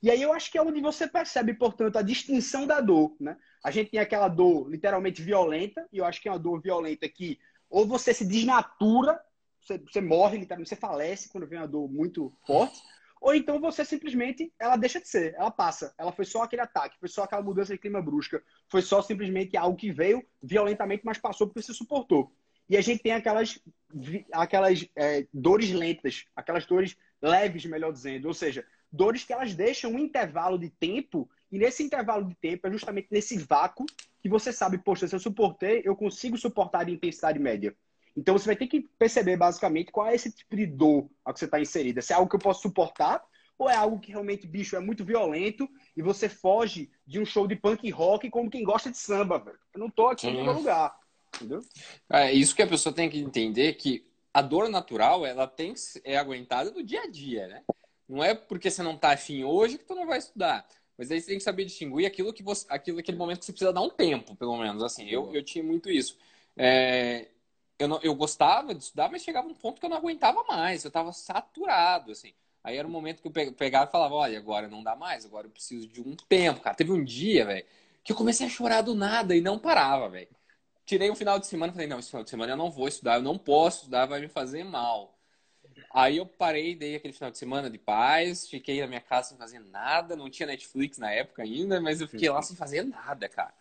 E 0.02 0.12
aí 0.12 0.22
eu 0.22 0.32
acho 0.32 0.52
que 0.52 0.58
é 0.58 0.62
onde 0.62 0.80
você 0.80 1.08
percebe, 1.08 1.54
portanto, 1.54 1.98
a 1.98 2.02
distinção 2.02 2.68
da 2.68 2.80
dor, 2.80 3.16
né? 3.20 3.38
A 3.64 3.72
gente 3.72 3.92
tem 3.92 4.00
aquela 4.00 4.28
dor 4.28 4.70
literalmente 4.70 5.22
violenta, 5.22 5.88
e 5.92 5.98
eu 5.98 6.06
acho 6.06 6.22
que 6.22 6.28
é 6.28 6.32
uma 6.32 6.40
dor 6.40 6.62
violenta 6.62 7.10
que 7.10 7.40
ou 7.70 7.86
você 7.86 8.14
se 8.14 8.26
desnatura, 8.26 9.20
você, 9.60 9.78
você 9.78 10.00
morre, 10.00 10.38
literalmente, 10.38 10.70
você 10.70 10.76
falece 10.76 11.30
quando 11.30 11.48
vem 11.48 11.60
uma 11.60 11.68
dor 11.68 11.90
muito 11.90 12.32
forte, 12.46 12.80
ou 13.20 13.34
então 13.34 13.60
você 13.60 13.84
simplesmente, 13.84 14.54
ela 14.60 14.78
deixa 14.78 15.02
de 15.02 15.08
ser, 15.08 15.34
ela 15.36 15.52
passa. 15.52 15.94
Ela 15.98 16.12
foi 16.12 16.26
só 16.26 16.44
aquele 16.44 16.62
ataque, 16.62 17.00
foi 17.00 17.10
só 17.10 17.24
aquela 17.24 17.42
mudança 17.42 17.74
de 17.74 17.80
clima 17.80 18.02
brusca, 18.02 18.42
foi 18.70 18.82
só 18.82 19.02
simplesmente 19.02 19.58
algo 19.58 19.76
que 19.76 19.92
veio 19.92 20.24
violentamente, 20.42 21.04
mas 21.04 21.18
passou 21.18 21.48
porque 21.48 21.62
você 21.62 21.74
suportou. 21.74 22.32
E 22.70 22.78
a 22.78 22.82
gente 22.82 23.02
tem 23.02 23.14
aquelas, 23.14 23.60
aquelas 24.32 24.88
é, 24.96 25.26
dores 25.34 25.72
lentas, 25.72 26.26
aquelas 26.36 26.66
dores 26.66 26.98
leves, 27.22 27.66
melhor 27.66 27.92
dizendo, 27.92 28.28
ou 28.28 28.34
seja, 28.34 28.66
dores 28.92 29.24
que 29.24 29.34
elas 29.34 29.54
deixam 29.54 29.92
um 29.92 30.00
intervalo 30.00 30.58
de 30.58 30.70
tempo, 30.70 31.30
e 31.52 31.58
nesse 31.58 31.84
intervalo 31.84 32.26
de 32.26 32.36
tempo 32.36 32.68
é 32.68 32.72
justamente 32.72 33.08
nesse 33.10 33.38
vácuo 33.38 33.86
que 34.22 34.30
você 34.30 34.52
sabe, 34.52 34.78
poxa, 34.78 35.08
se 35.08 35.16
eu 35.16 35.20
suportei, 35.20 35.82
eu 35.86 35.96
consigo 35.96 36.38
suportar 36.38 36.86
de 36.86 36.92
intensidade 36.92 37.40
média. 37.40 37.76
Então 38.16 38.38
você 38.38 38.48
vai 38.48 38.56
ter 38.56 38.68
que 38.68 38.82
perceber 38.98 39.38
basicamente 39.38 39.92
qual 39.92 40.08
é 40.08 40.16
esse 40.16 40.32
tipo 40.32 40.56
de 40.56 40.66
dor 40.66 41.08
a 41.24 41.32
que 41.32 41.40
você 41.40 41.46
está 41.46 41.62
inserida. 41.62 42.02
Se 42.02 42.12
é 42.12 42.16
algo 42.16 42.30
que 42.30 42.36
eu 42.36 42.40
posso 42.40 42.64
suportar, 42.64 43.24
ou 43.58 43.70
é 43.70 43.76
algo 43.76 44.00
que 44.00 44.12
realmente, 44.12 44.48
bicho, 44.48 44.76
é 44.76 44.80
muito 44.80 45.04
violento 45.04 45.68
e 45.96 46.02
você 46.02 46.30
foge 46.30 46.92
de 47.06 47.20
um 47.20 47.26
show 47.26 47.48
de 47.48 47.56
punk 47.56 47.90
rock 47.90 48.30
como 48.30 48.50
quem 48.50 48.64
gosta 48.64 48.92
de 48.92 48.98
samba, 48.98 49.40
velho. 49.40 49.58
Eu 49.74 49.80
não 49.80 49.90
tô 49.90 50.08
aqui 50.08 50.28
Sim. 50.28 50.38
no 50.38 50.44
meu 50.44 50.54
lugar. 50.54 50.96
Entendeu? 51.36 51.62
É 52.12 52.32
isso 52.32 52.56
que 52.56 52.62
a 52.62 52.68
pessoa 52.68 52.94
tem 52.94 53.10
que 53.10 53.20
entender 53.20 53.74
que 53.74 54.06
a 54.34 54.42
dor 54.42 54.70
natural, 54.70 55.26
ela 55.26 55.48
tem 55.48 55.74
que 55.74 55.80
ser 55.80 56.02
é 56.04 56.18
aguentada 56.18 56.72
no 56.72 56.84
dia 56.84 57.02
a 57.02 57.08
dia, 57.08 57.48
né? 57.48 57.64
Não 58.08 58.24
é 58.24 58.34
porque 58.34 58.70
você 58.72 58.82
não 58.84 58.98
tá 58.98 59.12
afim 59.14 59.44
hoje 59.44 59.78
que 59.78 59.84
tu 59.86 59.96
não 59.96 60.06
vai 60.08 60.18
estudar. 60.20 60.68
Mas 60.98 61.12
aí 61.12 61.20
você 61.22 61.28
tem 61.28 61.38
que 61.38 61.44
saber 61.44 61.66
distinguir 61.66 62.06
aquilo 62.08 62.34
que 62.34 62.42
você, 62.42 62.66
aquilo, 62.70 63.00
aquele 63.00 63.18
momento 63.18 63.40
que 63.40 63.46
você 63.46 63.52
precisa 63.52 63.74
dar 63.74 63.82
um 63.82 63.90
tempo, 63.90 64.36
pelo 64.36 64.58
menos. 64.58 64.82
Assim, 64.84 65.08
eu, 65.10 65.34
eu 65.34 65.44
tinha 65.44 65.64
muito 65.64 65.90
isso. 65.90 66.18
É, 66.56 67.28
eu, 67.78 67.88
não, 67.88 68.00
eu 68.02 68.16
gostava 68.16 68.74
de 68.74 68.84
estudar, 68.84 69.10
mas 69.12 69.24
chegava 69.24 69.48
um 69.48 69.54
ponto 69.54 69.80
que 69.80 69.86
eu 69.86 69.90
não 69.90 69.98
aguentava 69.98 70.44
mais. 70.46 70.84
Eu 70.84 70.92
tava 70.92 71.12
saturado, 71.14 72.12
assim. 72.12 72.34
Aí 72.64 72.78
era 72.78 72.88
um 72.88 72.92
momento 72.92 73.22
que 73.22 73.28
eu 73.28 73.32
pe- 73.32 73.52
pegava 73.52 73.88
e 73.90 73.92
falava, 73.92 74.16
olha, 74.16 74.38
agora 74.38 74.68
não 74.68 74.84
dá 74.84 74.96
mais, 74.96 75.26
agora 75.26 75.48
eu 75.48 75.52
preciso 75.52 75.88
de 75.88 76.02
um 76.02 76.16
tempo, 76.16 76.60
cara. 76.62 76.76
Teve 76.76 76.92
um 76.92 77.04
dia, 77.04 77.46
velho, 77.46 77.66
que 78.04 78.12
eu 78.12 78.16
comecei 78.16 78.46
a 78.48 78.50
chorar 78.50 78.82
do 78.82 78.96
nada 78.96 79.36
e 79.36 79.42
não 79.42 79.60
parava, 79.60 80.10
velho. 80.10 80.28
Tirei 80.86 81.12
um 81.12 81.16
final 81.16 81.40
de 81.40 81.48
semana, 81.48 81.74
falei, 81.74 81.88
não, 81.88 82.00
esse 82.00 82.10
final 82.10 82.24
de 82.24 82.30
semana 82.30 82.54
eu 82.54 82.58
não 82.58 82.72
vou 82.72 82.88
estudar, 82.88 83.16
eu 83.18 83.22
não 83.22 83.38
posso 83.38 83.80
estudar, 83.80 84.06
vai 84.06 84.22
me 84.22 84.28
fazer 84.30 84.64
mal. 84.64 85.17
Aí 85.94 86.18
eu 86.18 86.26
parei, 86.26 86.76
dei 86.76 86.96
aquele 86.96 87.14
final 87.14 87.32
de 87.32 87.38
semana 87.38 87.70
de 87.70 87.78
paz, 87.78 88.48
fiquei 88.48 88.82
na 88.82 88.88
minha 88.88 89.02
casa 89.02 89.30
sem 89.30 89.38
fazer 89.38 89.60
nada, 89.60 90.16
não 90.16 90.30
tinha 90.30 90.46
Netflix 90.48 90.98
na 90.98 91.12
época 91.12 91.44
ainda, 91.44 91.80
mas 91.80 92.02
eu 92.02 92.08
fiquei 92.08 92.30
lá 92.30 92.42
sem 92.42 92.56
fazer 92.56 92.84
nada, 92.84 93.28
cara. 93.30 93.54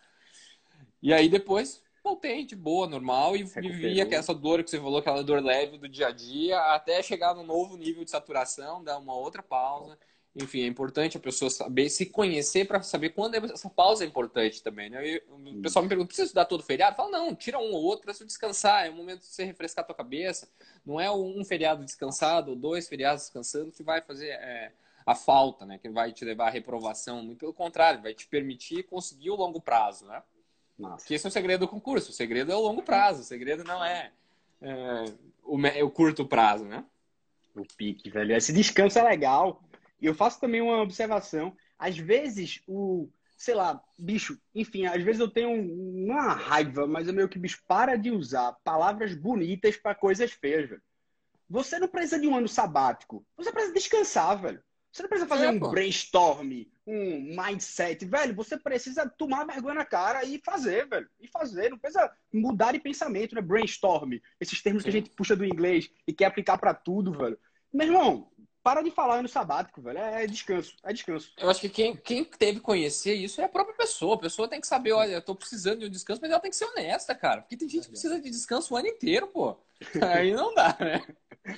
E 1.01 1.13
aí 1.13 1.29
depois 1.29 1.81
voltei 2.03 2.45
de 2.45 2.55
boa, 2.55 2.87
normal, 2.87 3.35
e 3.35 3.43
vivia 3.43 4.07
essa 4.11 4.33
dor 4.33 4.63
que 4.63 4.69
você 4.69 4.77
falou, 4.79 4.99
aquela 4.99 5.23
dor 5.23 5.43
leve 5.43 5.77
do 5.77 5.89
dia 5.89 6.07
a 6.07 6.11
dia, 6.11 6.57
até 6.73 7.01
chegar 7.03 7.33
num 7.33 7.43
novo 7.43 7.75
nível 7.75 8.03
de 8.03 8.11
saturação, 8.11 8.83
dar 8.83 8.97
uma 8.97 9.13
outra 9.13 9.43
pausa. 9.43 9.97
Enfim, 10.39 10.61
é 10.61 10.67
importante 10.67 11.17
a 11.17 11.19
pessoa 11.19 11.49
saber, 11.49 11.89
se 11.89 12.05
conhecer 12.05 12.67
para 12.67 12.83
saber 12.83 13.09
quando 13.09 13.33
essa 13.33 13.69
pausa 13.69 14.03
é 14.03 14.07
importante 14.07 14.61
também, 14.61 14.87
né? 14.87 15.01
Eu, 15.03 15.21
o 15.29 15.61
pessoal 15.63 15.81
me 15.81 15.89
pergunta, 15.89 16.07
precisa 16.07 16.27
estudar 16.27 16.45
todo 16.45 16.61
feriado? 16.61 16.95
Fala, 16.95 17.09
não, 17.09 17.33
tira 17.33 17.57
um 17.57 17.73
ou 17.73 17.83
outro 17.83 18.05
para 18.05 18.13
você 18.13 18.23
descansar, 18.23 18.85
é 18.85 18.89
o 18.91 18.93
momento 18.93 19.21
de 19.21 19.25
você 19.25 19.43
refrescar 19.43 19.83
a 19.83 19.87
tua 19.87 19.95
cabeça. 19.95 20.47
Não 20.85 21.01
é 21.01 21.11
um 21.11 21.43
feriado 21.43 21.83
descansado 21.83 22.51
ou 22.51 22.55
dois 22.55 22.87
feriados 22.87 23.23
descansando 23.23 23.71
que 23.71 23.81
vai 23.81 23.99
fazer 23.99 24.27
é, 24.27 24.73
a 25.03 25.15
falta, 25.15 25.65
né? 25.65 25.79
Que 25.79 25.89
vai 25.89 26.11
te 26.11 26.23
levar 26.23 26.49
à 26.49 26.51
reprovação. 26.51 27.23
Muito 27.23 27.39
pelo 27.39 27.53
contrário, 27.53 28.01
vai 28.03 28.13
te 28.13 28.27
permitir 28.27 28.83
conseguir 28.83 29.31
o 29.31 29.35
longo 29.35 29.59
prazo, 29.59 30.05
né? 30.05 30.21
Nossa. 30.77 31.07
Que 31.07 31.15
esse 31.15 31.25
é 31.25 31.29
o 31.29 31.31
segredo 31.31 31.61
do 31.61 31.67
concurso. 31.67 32.11
O 32.11 32.13
segredo 32.13 32.51
é 32.51 32.55
o 32.55 32.61
longo 32.61 32.83
prazo. 32.83 33.21
O 33.21 33.25
segredo 33.25 33.63
não 33.63 33.83
é, 33.83 34.11
é 34.61 35.05
o, 35.43 35.85
o, 35.85 35.89
curto 35.89 36.25
prazo, 36.27 36.65
né? 36.65 36.85
O 37.55 37.65
pique, 37.75 38.11
velho. 38.11 38.35
Esse 38.35 38.53
descanso 38.53 38.99
é 38.99 39.03
legal. 39.03 39.63
E 39.99 40.05
eu 40.05 40.13
faço 40.13 40.39
também 40.39 40.61
uma 40.61 40.81
observação. 40.81 41.55
Às 41.77 41.97
vezes, 41.97 42.61
o, 42.67 43.09
sei 43.37 43.53
lá, 43.53 43.81
bicho, 43.97 44.39
enfim, 44.53 44.85
às 44.85 45.03
vezes 45.03 45.19
eu 45.19 45.29
tenho 45.29 45.51
uma 45.51 46.33
raiva, 46.33 46.87
mas 46.87 47.07
é 47.07 47.11
meio 47.11 47.29
que, 47.29 47.39
bicho, 47.39 47.63
para 47.67 47.95
de 47.95 48.11
usar 48.11 48.53
palavras 48.63 49.13
bonitas 49.13 49.77
para 49.77 49.95
coisas 49.95 50.31
feias, 50.31 50.69
velho. 50.69 50.81
Você 51.49 51.79
não 51.79 51.87
precisa 51.87 52.19
de 52.19 52.27
um 52.27 52.35
ano 52.35 52.47
sabático. 52.47 53.25
Você 53.37 53.51
precisa 53.51 53.73
descansar, 53.73 54.41
velho. 54.41 54.61
Você 54.91 55.03
não 55.03 55.09
precisa 55.09 55.29
fazer 55.29 55.45
é, 55.45 55.49
um 55.51 55.59
pô. 55.59 55.69
brainstorm, 55.69 56.65
um 56.85 57.35
mindset, 57.35 58.03
velho. 58.05 58.35
Você 58.35 58.57
precisa 58.57 59.07
tomar 59.07 59.45
vergonha 59.45 59.75
na 59.75 59.85
cara 59.85 60.25
e 60.25 60.41
fazer, 60.43 60.87
velho. 60.87 61.07
E 61.19 61.27
fazer. 61.27 61.69
Não 61.69 61.77
precisa 61.77 62.11
mudar 62.33 62.71
de 62.71 62.79
pensamento, 62.79 63.35
né? 63.35 63.41
Brainstorm. 63.41 64.13
Esses 64.39 64.61
termos 64.61 64.83
Sim. 64.83 64.89
que 64.89 64.97
a 64.97 64.99
gente 64.99 65.11
puxa 65.11 65.35
do 65.35 65.45
inglês 65.45 65.89
e 66.07 66.13
quer 66.13 66.25
aplicar 66.25 66.57
para 66.57 66.73
tudo, 66.73 67.11
velho. 67.11 67.37
Meu 67.71 67.87
irmão, 67.87 68.31
para 68.67 68.81
de 68.81 68.91
falar 68.91 69.23
no 69.23 69.29
sabático, 69.29 69.81
velho. 69.81 69.97
É, 69.97 70.25
é, 70.25 70.27
descanso, 70.27 70.75
é 70.83 70.91
descanso. 70.91 71.31
Eu 71.37 71.49
acho 71.49 71.61
que 71.61 71.69
quem, 71.69 71.95
quem 71.95 72.25
teve 72.25 72.55
que 72.55 72.65
conhecer 72.65 73.13
isso 73.13 73.39
é 73.39 73.45
a 73.45 73.49
própria 73.49 73.73
pessoa. 73.73 74.15
A 74.15 74.19
pessoa 74.19 74.45
tem 74.45 74.59
que 74.59 74.67
saber, 74.67 74.91
olha, 74.91 75.13
eu 75.13 75.21
tô 75.21 75.33
precisando 75.33 75.79
de 75.79 75.85
um 75.85 75.89
descanso, 75.89 76.19
mas 76.21 76.29
ela 76.29 76.41
tem 76.41 76.51
que 76.51 76.57
ser 76.57 76.65
honesta, 76.65 77.15
cara. 77.15 77.43
Porque 77.43 77.55
tem 77.55 77.69
gente 77.69 77.83
que 77.83 77.91
precisa 77.91 78.19
de 78.19 78.29
descanso 78.29 78.73
o 78.73 78.77
ano 78.77 78.89
inteiro, 78.89 79.25
pô. 79.27 79.57
Aí 80.13 80.33
não 80.33 80.53
dá, 80.53 80.75
né? 80.81 81.01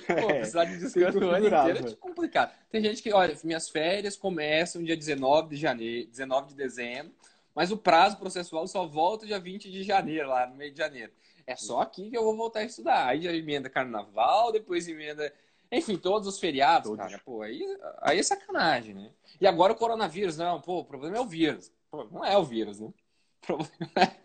Pô, 0.06 0.30
é, 0.30 0.34
precisar 0.34 0.66
de 0.66 0.78
descanso 0.78 1.18
o 1.18 1.30
ano 1.30 1.48
inteiro 1.48 1.88
é 1.88 1.96
complicado. 1.96 2.54
Tem 2.70 2.80
gente 2.80 3.02
que, 3.02 3.12
olha, 3.12 3.36
minhas 3.42 3.68
férias 3.68 4.16
começam 4.16 4.80
dia 4.80 4.96
19 4.96 5.48
de 5.48 5.56
janeiro, 5.56 6.08
19 6.10 6.50
de 6.50 6.54
dezembro, 6.54 7.12
mas 7.52 7.72
o 7.72 7.76
prazo 7.76 8.18
processual 8.18 8.68
só 8.68 8.86
volta 8.86 9.26
dia 9.26 9.40
20 9.40 9.68
de 9.68 9.82
janeiro, 9.82 10.28
lá 10.28 10.46
no 10.46 10.54
meio 10.54 10.70
de 10.70 10.78
janeiro. 10.78 11.10
É 11.44 11.56
só 11.56 11.80
aqui 11.80 12.08
que 12.08 12.16
eu 12.16 12.22
vou 12.22 12.36
voltar 12.36 12.60
a 12.60 12.64
estudar. 12.64 13.08
Aí 13.08 13.22
já 13.22 13.32
emenda 13.32 13.68
carnaval, 13.68 14.52
depois 14.52 14.86
emenda 14.86 15.34
enfim, 15.72 15.96
todos 15.96 16.26
os 16.26 16.38
feriados, 16.38 16.96
cara, 16.96 17.20
pô, 17.24 17.42
aí, 17.42 17.62
aí 18.00 18.18
é 18.18 18.22
sacanagem, 18.22 18.94
né? 18.94 19.10
E 19.40 19.46
agora 19.46 19.72
o 19.72 19.76
coronavírus, 19.76 20.36
não, 20.36 20.60
pô, 20.60 20.80
o 20.80 20.84
problema 20.84 21.16
é 21.16 21.20
o 21.20 21.26
vírus. 21.26 21.72
Pô, 21.90 22.04
não 22.04 22.24
é 22.24 22.36
o 22.36 22.44
vírus, 22.44 22.80
né? 22.80 22.88
O 23.42 23.46
problema 23.46 23.92
é, 23.96 24.16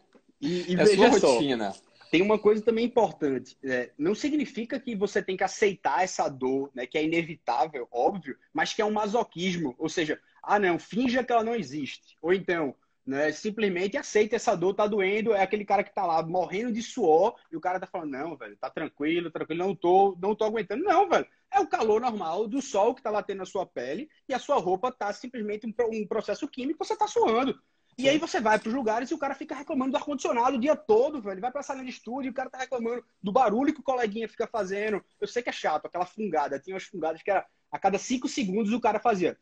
e, 0.41 0.73
e 0.73 0.73
é 0.73 0.83
veja 0.83 1.19
sua 1.19 1.29
rotina. 1.29 1.71
Só, 1.71 1.81
tem 2.11 2.21
uma 2.21 2.39
coisa 2.39 2.61
também 2.61 2.85
importante. 2.85 3.57
É, 3.63 3.91
não 3.97 4.15
significa 4.15 4.79
que 4.79 4.95
você 4.95 5.21
tem 5.21 5.35
que 5.35 5.43
aceitar 5.43 6.03
essa 6.03 6.27
dor, 6.29 6.71
né? 6.73 6.85
Que 6.85 6.97
é 6.97 7.03
inevitável, 7.03 7.87
óbvio, 7.91 8.37
mas 8.53 8.73
que 8.73 8.81
é 8.81 8.85
um 8.85 8.91
masoquismo. 8.91 9.75
Ou 9.77 9.89
seja, 9.89 10.19
ah, 10.41 10.59
não, 10.59 10.79
finja 10.79 11.23
que 11.23 11.31
ela 11.31 11.43
não 11.43 11.55
existe. 11.55 12.15
Ou 12.21 12.33
então, 12.33 12.75
né? 13.05 13.31
Simplesmente 13.31 13.97
aceita 13.97 14.35
essa 14.35 14.55
dor, 14.55 14.73
tá 14.73 14.87
doendo, 14.87 15.33
é 15.33 15.41
aquele 15.41 15.63
cara 15.63 15.83
que 15.83 15.93
tá 15.93 16.05
lá 16.05 16.23
morrendo 16.25 16.71
de 16.71 16.81
suor 16.81 17.35
e 17.51 17.55
o 17.55 17.61
cara 17.61 17.79
tá 17.79 17.85
falando, 17.85 18.11
não, 18.11 18.35
velho, 18.35 18.57
tá 18.57 18.69
tranquilo, 18.69 19.29
tranquilo, 19.29 19.65
não 19.65 19.75
tô, 19.75 20.17
não 20.19 20.33
tô 20.33 20.43
aguentando. 20.45 20.83
Não, 20.83 21.07
velho, 21.07 21.27
é 21.51 21.59
o 21.59 21.67
calor 21.67 22.01
normal 22.01 22.47
do 22.47 22.61
sol 22.61 22.95
que 22.95 23.01
tá 23.01 23.11
batendo 23.11 23.39
na 23.39 23.45
sua 23.45 23.65
pele 23.65 24.09
e 24.27 24.33
a 24.33 24.39
sua 24.39 24.57
roupa 24.57 24.91
tá 24.91 25.13
simplesmente 25.13 25.67
um, 25.67 25.73
um 25.91 26.07
processo 26.07 26.47
químico, 26.47 26.83
você 26.83 26.95
tá 26.95 27.07
suando. 27.07 27.59
E 27.97 28.09
aí 28.09 28.17
você 28.17 28.41
vai 28.41 28.59
para 28.59 28.67
os 28.67 28.75
lugares 28.75 29.09
e 29.09 29.13
o 29.13 29.17
cara 29.17 29.33
fica 29.33 29.55
reclamando 29.55 29.91
do 29.91 29.97
ar-condicionado 29.97 30.57
o 30.57 30.59
dia 30.59 30.75
todo, 30.75 31.21
velho. 31.21 31.35
Ele 31.35 31.41
vai 31.41 31.51
pra 31.51 31.63
sala 31.63 31.81
de 31.81 31.89
estúdio 31.89 32.27
e 32.27 32.31
o 32.31 32.33
cara 32.33 32.49
tá 32.49 32.57
reclamando 32.57 33.05
do 33.23 33.31
barulho 33.31 33.73
que 33.73 33.79
o 33.79 33.83
coleguinha 33.83 34.27
fica 34.27 34.45
fazendo. 34.45 35.01
Eu 35.19 35.27
sei 35.27 35.41
que 35.41 35.49
é 35.49 35.53
chato, 35.53 35.85
aquela 35.85 36.05
fungada. 36.05 36.59
Tinha 36.59 36.73
umas 36.73 36.83
fungadas 36.83 37.23
que 37.23 37.31
era 37.31 37.45
a 37.71 37.79
cada 37.79 37.97
cinco 37.97 38.27
segundos 38.27 38.73
o 38.73 38.81
cara 38.81 38.99
fazia. 38.99 39.37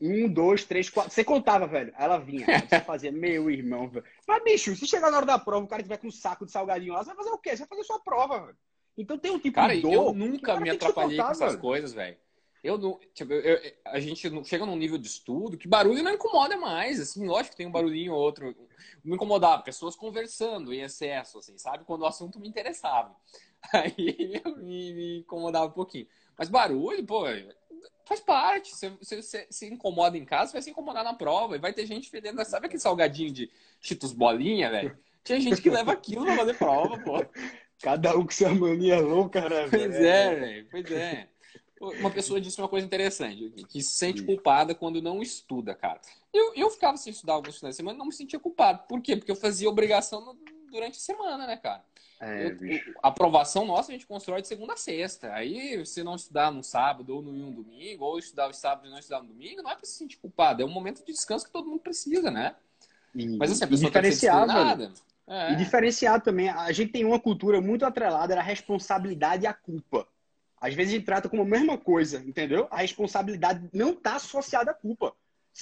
Um, 0.00 0.28
dois, 0.28 0.64
três, 0.64 0.88
quatro. 0.88 1.12
Você 1.12 1.24
contava, 1.24 1.66
velho. 1.66 1.92
Ela 1.98 2.18
vinha. 2.18 2.46
Você 2.46 2.80
fazia, 2.80 3.10
meu 3.10 3.50
irmão, 3.50 3.88
velho. 3.88 4.04
Mas, 4.26 4.44
bicho, 4.44 4.76
se 4.76 4.86
chegar 4.86 5.10
na 5.10 5.16
hora 5.16 5.26
da 5.26 5.38
prova, 5.38 5.64
o 5.64 5.68
cara 5.68 5.82
tiver 5.82 5.96
com 5.98 6.06
um 6.06 6.12
saco 6.12 6.46
de 6.46 6.52
salgadinho 6.52 6.92
lá, 6.92 7.02
você 7.02 7.06
vai 7.06 7.16
fazer 7.16 7.30
o 7.30 7.38
quê? 7.38 7.50
Você 7.50 7.58
vai 7.58 7.68
fazer 7.68 7.84
sua 7.84 7.98
prova, 8.00 8.40
velho. 8.46 8.56
Então 8.96 9.18
tem 9.18 9.30
um 9.30 9.38
tipo 9.38 9.54
cara, 9.54 9.74
de 9.74 9.82
dor. 9.82 9.92
Eu 9.92 10.12
nunca 10.12 10.58
me 10.58 10.70
atrapalhei 10.70 11.16
com 11.16 11.30
essas 11.30 11.52
velho. 11.52 11.60
coisas, 11.60 11.92
velho. 11.92 12.16
Eu 12.62 12.76
não. 12.76 12.98
Tipo, 13.14 13.32
eu, 13.32 13.56
eu, 13.56 13.72
a 13.86 14.00
gente 14.00 14.28
chega 14.44 14.66
num 14.66 14.76
nível 14.76 14.98
de 14.98 15.06
estudo 15.06 15.56
que 15.56 15.68
barulho 15.68 16.02
não 16.02 16.12
incomoda 16.12 16.56
mais. 16.56 17.00
Assim, 17.00 17.26
lógico 17.26 17.50
que 17.50 17.56
tem 17.56 17.66
um 17.66 17.72
barulhinho 17.72 18.12
ou 18.12 18.20
outro. 18.20 18.54
Me 19.04 19.14
incomodava. 19.14 19.62
Pessoas 19.62 19.94
conversando 19.94 20.72
em 20.72 20.82
excesso, 20.82 21.38
assim, 21.38 21.56
sabe? 21.56 21.84
Quando 21.84 22.02
o 22.02 22.06
assunto 22.06 22.40
me 22.40 22.48
interessava. 22.48 23.14
Aí 23.72 24.40
eu 24.44 24.56
me, 24.56 24.92
me 24.92 25.18
incomodava 25.20 25.66
um 25.66 25.72
pouquinho. 25.72 26.06
Mas 26.38 26.48
barulho, 26.48 27.04
pô, 27.04 27.24
faz 28.06 28.20
parte. 28.20 28.74
Você, 28.74 28.90
você, 28.90 29.46
se 29.50 29.66
incomoda 29.66 30.16
em 30.16 30.24
casa, 30.24 30.52
vai 30.52 30.62
se 30.62 30.70
incomodar 30.70 31.02
na 31.02 31.12
prova. 31.12 31.56
E 31.56 31.58
vai 31.58 31.72
ter 31.72 31.84
gente 31.84 32.08
fedendo. 32.08 32.42
Sabe 32.44 32.66
aquele 32.66 32.80
salgadinho 32.80 33.32
de 33.32 33.50
Cheetos 33.80 34.12
Bolinha, 34.12 34.70
velho? 34.70 34.96
Tinha 35.24 35.40
gente 35.40 35.60
que 35.60 35.68
leva 35.68 35.92
aquilo 35.92 36.24
pra 36.24 36.36
fazer 36.36 36.54
prova, 36.54 36.98
pô. 36.98 37.16
Cada 37.82 38.16
um 38.16 38.24
com 38.24 38.30
sua 38.30 38.54
mania 38.54 39.00
louca, 39.00 39.48
né? 39.48 39.68
Pois 39.68 39.94
é, 39.94 40.34
velho. 40.34 40.68
Pois 40.70 40.90
é. 40.90 41.28
Uma 41.80 42.10
pessoa 42.10 42.40
disse 42.40 42.60
uma 42.60 42.68
coisa 42.68 42.84
interessante, 42.84 43.50
que 43.68 43.80
se 43.80 43.92
sente 43.92 44.24
culpada 44.24 44.74
quando 44.74 45.00
não 45.00 45.22
estuda, 45.22 45.76
cara. 45.76 46.00
Eu, 46.34 46.52
eu 46.56 46.70
ficava 46.70 46.96
sem 46.96 47.12
estudar 47.12 47.34
alguns 47.34 47.58
finais 47.58 47.74
de 47.74 47.76
semana 47.76 47.94
e 47.94 47.98
não 47.98 48.06
me 48.06 48.12
sentia 48.12 48.38
culpado. 48.38 48.82
Por 48.88 49.00
quê? 49.00 49.16
Porque 49.16 49.30
eu 49.30 49.36
fazia 49.36 49.68
obrigação 49.68 50.36
durante 50.70 50.96
a 50.96 51.00
semana, 51.00 51.46
né, 51.46 51.56
cara? 51.56 51.82
É, 52.20 52.48
eu, 52.48 52.94
a 53.00 53.08
aprovação 53.08 53.64
nossa 53.64 53.92
a 53.92 53.94
gente 53.94 54.06
constrói 54.06 54.42
de 54.42 54.48
segunda 54.48 54.72
a 54.72 54.76
sexta. 54.76 55.32
Aí, 55.32 55.84
se 55.86 56.02
não 56.02 56.16
estudar 56.16 56.50
no 56.50 56.64
sábado 56.64 57.14
ou 57.14 57.22
no 57.22 57.30
um 57.30 57.52
domingo, 57.52 58.04
ou 58.04 58.18
estudar 58.18 58.48
o 58.48 58.52
sábado 58.52 58.88
e 58.88 58.90
não 58.90 58.98
estudar 58.98 59.22
no 59.22 59.28
domingo, 59.28 59.62
não 59.62 59.70
é 59.70 59.76
pra 59.76 59.84
se 59.84 59.92
sentir 59.92 60.16
culpado. 60.16 60.62
É 60.62 60.64
um 60.64 60.70
momento 60.70 61.04
de 61.04 61.12
descanso 61.12 61.46
que 61.46 61.52
todo 61.52 61.68
mundo 61.68 61.80
precisa, 61.80 62.30
né? 62.30 62.56
E, 63.14 63.36
Mas 63.36 63.52
assim, 63.52 63.64
a 63.64 63.68
pessoa 63.68 63.90
tem 63.90 64.02
que 64.02 64.12
ser 64.12 64.28
É. 65.28 65.52
E 65.52 65.56
diferenciar 65.56 66.20
também. 66.20 66.48
A 66.48 66.72
gente 66.72 66.90
tem 66.90 67.04
uma 67.04 67.20
cultura 67.20 67.60
muito 67.60 67.84
atrelada 67.84 68.34
à 68.36 68.42
responsabilidade 68.42 69.44
e 69.44 69.46
à 69.46 69.52
culpa. 69.52 70.08
Às 70.60 70.74
vezes 70.74 70.92
a 70.92 70.96
gente 70.96 71.06
trata 71.06 71.28
como 71.28 71.42
a 71.42 71.46
mesma 71.46 71.78
coisa, 71.78 72.18
entendeu? 72.26 72.66
A 72.70 72.78
responsabilidade 72.78 73.68
não 73.72 73.90
está 73.90 74.16
associada 74.16 74.72
à 74.72 74.74
culpa. 74.74 75.14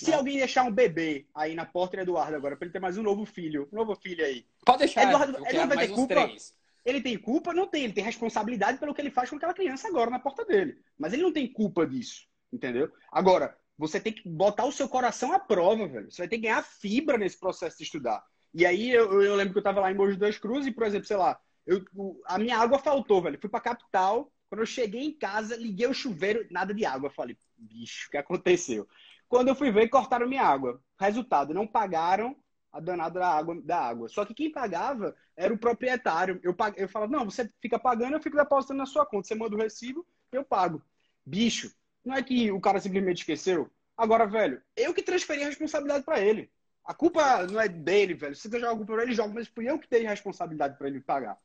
Se 0.04 0.12
alguém 0.12 0.36
deixar 0.36 0.62
um 0.64 0.70
bebê 0.70 1.26
aí 1.34 1.54
na 1.54 1.64
porta 1.64 1.96
do 1.96 2.02
Eduardo 2.02 2.36
agora, 2.36 2.54
para 2.54 2.66
ele 2.66 2.72
ter 2.72 2.80
mais 2.80 2.98
um 2.98 3.02
novo 3.02 3.24
filho, 3.24 3.66
um 3.72 3.76
novo 3.76 3.96
filho 3.96 4.22
aí. 4.22 4.46
Pode 4.64 4.80
deixar. 4.80 5.04
Eduardo, 5.04 5.38
Eduardo 5.48 5.74
vai 5.74 5.88
ter 5.88 5.94
culpa. 5.94 6.14
Três. 6.26 6.54
Ele 6.84 7.00
tem 7.00 7.18
culpa? 7.18 7.54
Não 7.54 7.66
tem. 7.66 7.84
Ele 7.84 7.94
tem 7.94 8.04
responsabilidade 8.04 8.78
pelo 8.78 8.94
que 8.94 9.00
ele 9.00 9.10
faz 9.10 9.30
com 9.30 9.36
aquela 9.36 9.54
criança 9.54 9.88
agora 9.88 10.10
na 10.10 10.18
porta 10.18 10.44
dele. 10.44 10.78
Mas 10.98 11.14
ele 11.14 11.22
não 11.22 11.32
tem 11.32 11.50
culpa 11.50 11.86
disso, 11.86 12.26
entendeu? 12.52 12.92
Agora, 13.10 13.56
você 13.78 13.98
tem 13.98 14.12
que 14.12 14.28
botar 14.28 14.66
o 14.66 14.72
seu 14.72 14.86
coração 14.86 15.32
à 15.32 15.38
prova, 15.38 15.88
velho. 15.88 16.10
Você 16.10 16.18
vai 16.18 16.28
ter 16.28 16.36
que 16.36 16.42
ganhar 16.42 16.62
fibra 16.62 17.16
nesse 17.16 17.40
processo 17.40 17.78
de 17.78 17.84
estudar. 17.84 18.22
E 18.52 18.66
aí 18.66 18.90
eu, 18.90 19.22
eu 19.22 19.34
lembro 19.34 19.54
que 19.54 19.58
eu 19.58 19.64
tava 19.64 19.80
lá 19.80 19.90
em 19.90 19.94
Mogi 19.94 20.16
das 20.16 20.36
Cruzes 20.36 20.66
e, 20.66 20.72
por 20.72 20.84
exemplo, 20.84 21.06
sei 21.06 21.16
lá, 21.16 21.40
eu, 21.66 21.82
a 22.26 22.38
minha 22.38 22.58
água 22.58 22.78
faltou, 22.78 23.22
velho. 23.22 23.38
Fui 23.40 23.48
pra 23.48 23.60
capital, 23.60 24.30
quando 24.50 24.60
eu 24.60 24.66
cheguei 24.66 25.02
em 25.02 25.12
casa, 25.12 25.56
liguei 25.56 25.86
o 25.86 25.94
chuveiro, 25.94 26.46
nada 26.50 26.74
de 26.74 26.84
água. 26.84 27.08
Falei, 27.08 27.36
bicho, 27.56 28.08
o 28.08 28.10
que 28.10 28.18
aconteceu? 28.18 28.86
Quando 29.28 29.48
eu 29.48 29.54
fui 29.54 29.70
ver, 29.70 29.88
cortaram 29.88 30.28
minha 30.28 30.42
água. 30.42 30.80
Resultado, 30.98 31.52
não 31.52 31.66
pagaram 31.66 32.36
a 32.72 32.80
danada 32.80 33.18
da 33.18 33.28
água, 33.28 33.60
da 33.62 33.78
água. 33.78 34.08
Só 34.08 34.24
que 34.24 34.34
quem 34.34 34.52
pagava 34.52 35.14
era 35.36 35.52
o 35.52 35.58
proprietário. 35.58 36.38
Eu, 36.42 36.54
pag... 36.54 36.78
eu 36.80 36.88
falava, 36.88 37.10
não, 37.10 37.24
você 37.24 37.50
fica 37.60 37.78
pagando, 37.78 38.14
eu 38.14 38.22
fico 38.22 38.36
depositando 38.36 38.78
na 38.78 38.86
sua 38.86 39.06
conta. 39.06 39.26
Você 39.26 39.34
manda 39.34 39.56
o 39.56 39.58
recibo, 39.58 40.06
eu 40.30 40.44
pago. 40.44 40.82
Bicho, 41.24 41.72
não 42.04 42.14
é 42.14 42.22
que 42.22 42.52
o 42.52 42.60
cara 42.60 42.80
simplesmente 42.80 43.18
esqueceu. 43.18 43.70
Agora, 43.96 44.26
velho, 44.26 44.60
eu 44.76 44.92
que 44.92 45.02
transferi 45.02 45.42
a 45.42 45.46
responsabilidade 45.46 46.04
para 46.04 46.20
ele. 46.20 46.50
A 46.84 46.94
culpa 46.94 47.46
não 47.46 47.60
é 47.60 47.66
dele, 47.66 48.14
velho. 48.14 48.34
Se 48.36 48.48
você 48.48 48.60
joga 48.60 48.74
a 48.74 48.76
culpa 48.76 48.92
pra 48.92 49.02
ele, 49.02 49.14
joga, 49.14 49.34
mas 49.34 49.48
fui 49.48 49.68
eu 49.68 49.78
que 49.78 49.88
dei 49.88 50.06
a 50.06 50.10
responsabilidade 50.10 50.76
para 50.76 50.86
ele 50.86 51.00
pagar. 51.00 51.36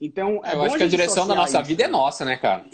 Então, 0.00 0.42
é 0.44 0.54
eu 0.54 0.62
acho 0.62 0.76
que 0.76 0.82
a 0.82 0.88
direção 0.88 1.26
da 1.26 1.34
nossa 1.34 1.60
isso, 1.60 1.68
vida 1.68 1.84
é 1.84 1.88
nossa, 1.88 2.24
né, 2.24 2.36
cara? 2.36 2.66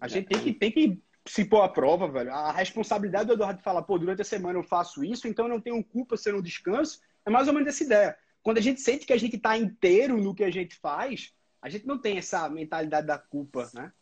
A 0.00 0.08
gente 0.08 0.26
tem 0.26 0.40
que, 0.40 0.52
tem 0.52 0.72
que 0.72 1.02
se 1.26 1.44
pôr 1.44 1.62
à 1.62 1.68
prova, 1.68 2.08
velho. 2.08 2.32
A 2.32 2.52
responsabilidade 2.52 3.26
do 3.26 3.34
Eduardo 3.34 3.62
falar, 3.62 3.82
pô, 3.82 3.98
durante 3.98 4.22
a 4.22 4.24
semana 4.24 4.58
eu 4.58 4.62
faço 4.62 5.04
isso, 5.04 5.26
então 5.28 5.46
eu 5.46 5.50
não 5.50 5.60
tenho 5.60 5.82
culpa 5.82 6.16
se 6.16 6.28
eu 6.28 6.34
não 6.34 6.42
descanso, 6.42 7.00
é 7.24 7.30
mais 7.30 7.48
ou 7.48 7.54
menos 7.54 7.68
essa 7.68 7.82
ideia. 7.82 8.16
Quando 8.42 8.58
a 8.58 8.62
gente 8.62 8.80
sente 8.80 9.04
que 9.04 9.12
a 9.12 9.18
gente 9.18 9.36
está 9.36 9.56
inteiro 9.58 10.16
no 10.18 10.34
que 10.34 10.44
a 10.44 10.50
gente 10.50 10.76
faz, 10.76 11.32
a 11.60 11.68
gente 11.68 11.86
não 11.86 11.98
tem 11.98 12.16
essa 12.16 12.48
mentalidade 12.48 13.06
da 13.06 13.18
culpa, 13.18 13.68
né? 13.74 13.92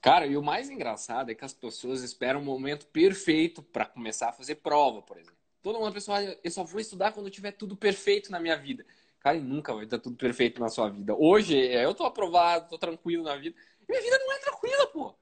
Cara, 0.00 0.26
e 0.26 0.36
o 0.36 0.42
mais 0.42 0.68
engraçado 0.70 1.30
é 1.30 1.34
que 1.34 1.44
as 1.44 1.52
pessoas 1.52 2.02
esperam 2.02 2.40
o 2.40 2.42
um 2.42 2.46
momento 2.46 2.86
perfeito 2.86 3.62
para 3.62 3.84
começar 3.84 4.28
a 4.28 4.32
fazer 4.32 4.56
prova, 4.56 5.02
por 5.02 5.16
exemplo. 5.16 5.38
Todo 5.62 5.78
mundo 5.78 5.92
pessoal, 5.92 6.20
eu 6.20 6.50
só 6.50 6.64
vou 6.64 6.80
estudar 6.80 7.12
quando 7.12 7.30
tiver 7.30 7.52
tudo 7.52 7.76
perfeito 7.76 8.30
na 8.30 8.40
minha 8.40 8.56
vida. 8.56 8.84
Cara, 9.20 9.38
nunca 9.38 9.72
vai 9.72 9.84
estar 9.84 10.00
tudo 10.00 10.16
perfeito 10.16 10.60
na 10.60 10.68
sua 10.68 10.88
vida. 10.88 11.14
Hoje, 11.16 11.56
é, 11.56 11.84
eu 11.84 11.94
tô 11.94 12.04
aprovado, 12.04 12.68
tô 12.68 12.76
tranquilo 12.76 13.22
na 13.22 13.36
vida. 13.36 13.56
Minha 13.88 14.02
vida 14.02 14.18
não 14.18 14.32
é 14.32 14.38
tranquila, 14.38 14.86
pô. 14.88 15.14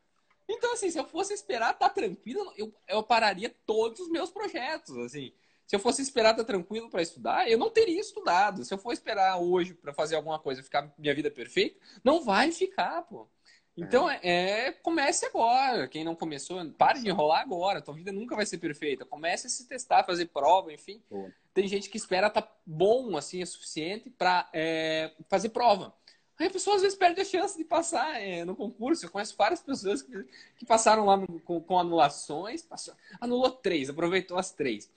Então, 0.53 0.73
assim, 0.73 0.91
se 0.91 0.99
eu 0.99 1.05
fosse 1.05 1.33
esperar 1.33 1.73
estar 1.73 1.89
tá 1.89 1.95
tranquilo, 1.95 2.53
eu, 2.57 2.75
eu 2.89 3.03
pararia 3.03 3.55
todos 3.65 4.01
os 4.01 4.09
meus 4.09 4.31
projetos, 4.31 4.97
assim. 4.99 5.33
Se 5.65 5.77
eu 5.77 5.81
fosse 5.81 6.03
esperar 6.03 6.33
estar 6.33 6.43
tá 6.43 6.47
tranquilo 6.53 6.91
para 6.91 7.01
estudar, 7.01 7.49
eu 7.49 7.57
não 7.57 7.71
teria 7.71 8.01
estudado. 8.01 8.65
Se 8.65 8.75
eu 8.75 8.79
for 8.79 8.93
esperar 8.93 9.39
hoje 9.39 9.73
para 9.73 9.95
fazer 9.95 10.17
alguma 10.17 10.39
coisa, 10.41 10.63
ficar 10.63 10.93
minha 10.99 11.15
vida 11.15 11.31
perfeita, 11.31 11.79
não 12.03 12.25
vai 12.25 12.51
ficar, 12.51 13.03
pô. 13.03 13.29
Então, 13.77 14.11
é. 14.11 14.19
é. 14.23 14.73
comece 14.73 15.25
agora. 15.27 15.87
Quem 15.87 16.03
não 16.03 16.17
começou, 16.17 16.59
pare 16.73 17.01
de 17.01 17.09
enrolar 17.09 17.41
agora. 17.41 17.81
Tua 17.81 17.95
vida 17.95 18.11
nunca 18.11 18.35
vai 18.35 18.45
ser 18.45 18.59
perfeita. 18.59 19.07
Comece 19.07 19.47
a 19.47 19.51
se 19.51 19.69
testar, 19.69 20.03
fazer 20.03 20.27
prova, 20.27 20.73
enfim. 20.73 21.03
Boa. 21.09 21.33
Tem 21.55 21.69
gente 21.69 21.89
que 21.89 21.97
espera 21.97 22.27
estar 22.27 22.43
tá 22.43 22.57
bom, 22.67 23.17
assim, 23.17 23.41
é 23.41 23.47
suficiente 23.47 24.11
para 24.11 24.49
é, 24.53 25.13
fazer 25.29 25.51
prova. 25.51 25.95
Aí 26.41 26.47
a 26.47 26.51
pessoa 26.51 26.77
às 26.77 26.83
vezes 26.83 26.97
perde 26.97 27.21
a 27.21 27.25
chance 27.25 27.57
de 27.57 27.65
passar 27.65 28.21
é, 28.21 28.45
no 28.45 28.57
concurso. 28.57 29.05
Eu 29.05 29.11
conheço 29.11 29.37
várias 29.37 29.61
pessoas 29.61 30.03
que, 30.03 30.25
que 30.57 30.67
passaram 30.67 31.05
lá 31.05 31.17
no, 31.17 31.39
com, 31.41 31.61
com, 31.61 31.79
anulações, 31.79 32.63
passou, 32.63 32.95
anulou 33.21 33.51
três, 33.51 33.89
aproveitou 33.91 34.39
as 34.39 34.51
três 34.51 34.91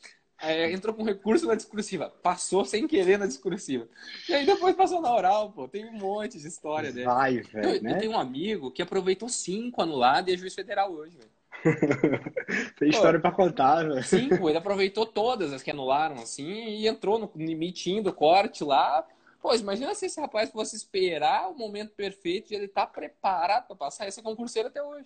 é, 0.43 0.71
entrou 0.71 0.93
com 0.93 1.03
recurso 1.03 1.47
na 1.47 1.56
discursiva, 1.56 2.13
passou 2.21 2.65
sem 2.65 2.86
querer 2.86 3.17
na 3.17 3.25
discursiva. 3.25 3.88
E 4.27 4.34
aí 4.34 4.45
depois 4.45 4.75
passou 4.75 5.01
na 5.01 5.13
oral, 5.13 5.51
pô. 5.51 5.67
Tem 5.67 5.86
um 5.86 5.93
monte 5.93 6.38
de 6.38 6.47
história 6.47 6.91
dele. 6.91 7.06
Vai, 7.06 7.39
velho. 7.39 7.69
Eu, 7.69 7.82
né? 7.82 7.93
eu, 7.93 7.99
tenho 7.99 8.12
um 8.12 8.19
amigo 8.19 8.69
que 8.69 8.82
aproveitou 8.82 9.29
cinco 9.29 9.82
anulados 9.82 10.29
e 10.29 10.34
é 10.34 10.38
juiz 10.38 10.53
federal 10.53 10.91
hoje, 10.91 11.17
velho. 11.17 11.34
Tem 12.77 12.89
história 12.89 13.21
para 13.21 13.32
contar, 13.32 13.88
velho. 13.88 14.03
Cinco, 14.03 14.49
ele 14.49 14.58
aproveitou 14.58 15.06
todas 15.06 15.53
as 15.53 15.63
que 15.63 15.71
anularam, 15.71 16.15
assim, 16.15 16.51
e 16.51 16.88
entrou 16.88 17.17
no 17.17 17.32
limitinho 17.36 18.03
do 18.03 18.12
corte 18.12 18.65
lá. 18.65 19.08
Pô, 19.43 19.53
imagina 19.53 19.93
se 19.93 20.06
esse 20.06 20.21
rapaz 20.21 20.49
fosse 20.49 20.73
esperar 20.73 21.49
o 21.49 21.58
momento 21.58 21.93
perfeito 21.95 22.53
e 22.53 22.56
ele 22.56 22.69
tá 22.69 22.88
preparado 22.88 23.67
para 23.67 23.75
passar 23.75 24.08
esse 24.08 24.21
concurseiro 24.21 24.69
até 24.69 24.82
hoje. 24.82 25.06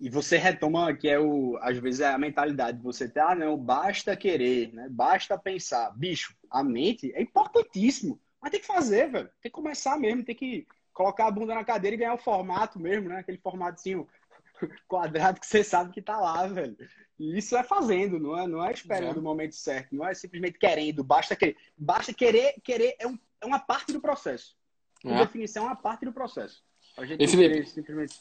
E 0.00 0.08
você 0.08 0.38
retoma 0.38 0.96
que 0.96 1.06
é 1.06 1.18
o, 1.18 1.58
às 1.60 1.76
vezes 1.76 2.00
é 2.00 2.08
a 2.08 2.16
mentalidade 2.16 2.78
de 2.78 2.82
você 2.82 3.06
ter, 3.06 3.20
ah, 3.20 3.34
não, 3.34 3.54
basta 3.54 4.16
querer, 4.16 4.72
né? 4.72 4.88
Basta 4.90 5.36
pensar. 5.36 5.90
Bicho, 5.90 6.34
a 6.50 6.64
mente 6.64 7.12
é 7.14 7.20
importantíssimo, 7.20 8.18
mas 8.40 8.52
tem 8.52 8.60
que 8.60 8.66
fazer, 8.66 9.10
velho. 9.10 9.28
Tem 9.42 9.50
que 9.50 9.50
começar 9.50 9.98
mesmo, 9.98 10.24
tem 10.24 10.34
que 10.34 10.66
colocar 10.94 11.26
a 11.26 11.30
bunda 11.30 11.54
na 11.54 11.62
cadeira 11.62 11.94
e 11.94 11.98
ganhar 11.98 12.14
o 12.14 12.18
formato 12.18 12.80
mesmo, 12.80 13.10
né? 13.10 13.18
Aquele 13.18 13.36
formatinho 13.36 14.08
quadrado 14.88 15.40
que 15.40 15.46
você 15.46 15.62
sabe 15.62 15.92
que 15.92 16.00
tá 16.00 16.18
lá, 16.18 16.46
velho. 16.46 16.74
E 17.18 17.36
isso 17.36 17.54
é 17.54 17.62
fazendo, 17.62 18.18
não 18.18 18.38
é, 18.38 18.46
não 18.46 18.64
é 18.64 18.72
esperando 18.72 19.16
é. 19.16 19.20
o 19.20 19.22
momento 19.22 19.54
certo, 19.54 19.94
não 19.94 20.06
é 20.06 20.14
simplesmente 20.14 20.58
querendo, 20.58 21.04
basta 21.04 21.36
querer. 21.36 21.56
Basta 21.76 22.14
querer, 22.14 22.54
querer 22.62 22.96
é, 22.98 23.06
um, 23.06 23.18
é 23.40 23.46
uma 23.46 23.58
parte 23.58 23.92
do 23.92 24.00
processo. 24.00 24.56
Por 25.02 25.12
é. 25.12 25.18
definição, 25.18 25.64
é 25.64 25.66
uma 25.66 25.76
parte 25.76 26.04
do 26.04 26.12
processo. 26.12 26.62
A 26.96 27.04
gente 27.04 27.22
Esse 27.22 27.66
simplesmente 27.66 28.14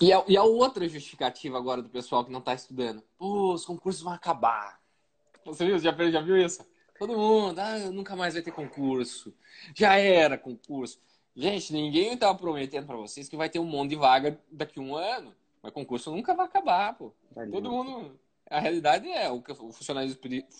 e 0.00 0.12
a, 0.12 0.24
e 0.28 0.36
a 0.36 0.42
outra 0.42 0.88
justificativa 0.88 1.58
agora 1.58 1.82
do 1.82 1.88
pessoal 1.88 2.24
que 2.24 2.30
não 2.30 2.38
está 2.38 2.54
estudando? 2.54 3.02
Pô, 3.18 3.52
os 3.52 3.64
concursos 3.64 4.02
vão 4.02 4.12
acabar. 4.12 4.80
Você 5.44 5.66
viu? 5.66 5.78
Já, 5.78 5.92
já 6.10 6.20
viu 6.20 6.36
isso? 6.36 6.64
Todo 6.98 7.16
mundo, 7.16 7.58
ah, 7.58 7.78
nunca 7.90 8.14
mais 8.14 8.34
vai 8.34 8.42
ter 8.42 8.52
concurso. 8.52 9.34
Já 9.74 9.96
era 9.96 10.38
concurso. 10.38 11.00
Gente, 11.34 11.72
ninguém 11.72 12.14
estava 12.14 12.36
prometendo 12.36 12.86
para 12.86 12.96
vocês 12.96 13.28
que 13.28 13.36
vai 13.36 13.48
ter 13.48 13.58
um 13.58 13.64
monte 13.64 13.90
de 13.90 13.96
vaga 13.96 14.38
daqui 14.50 14.78
a 14.78 14.82
um 14.82 14.94
ano. 14.94 15.34
Mas 15.62 15.72
concurso 15.72 16.10
nunca 16.10 16.34
vai 16.34 16.46
acabar, 16.46 16.96
pô. 16.96 17.12
Todo 17.50 17.70
mundo. 17.70 18.18
A 18.48 18.60
realidade 18.60 19.08
é 19.10 19.30
o 19.30 19.40
que 19.40 19.52
o 19.52 19.72
funcionário 19.72 20.14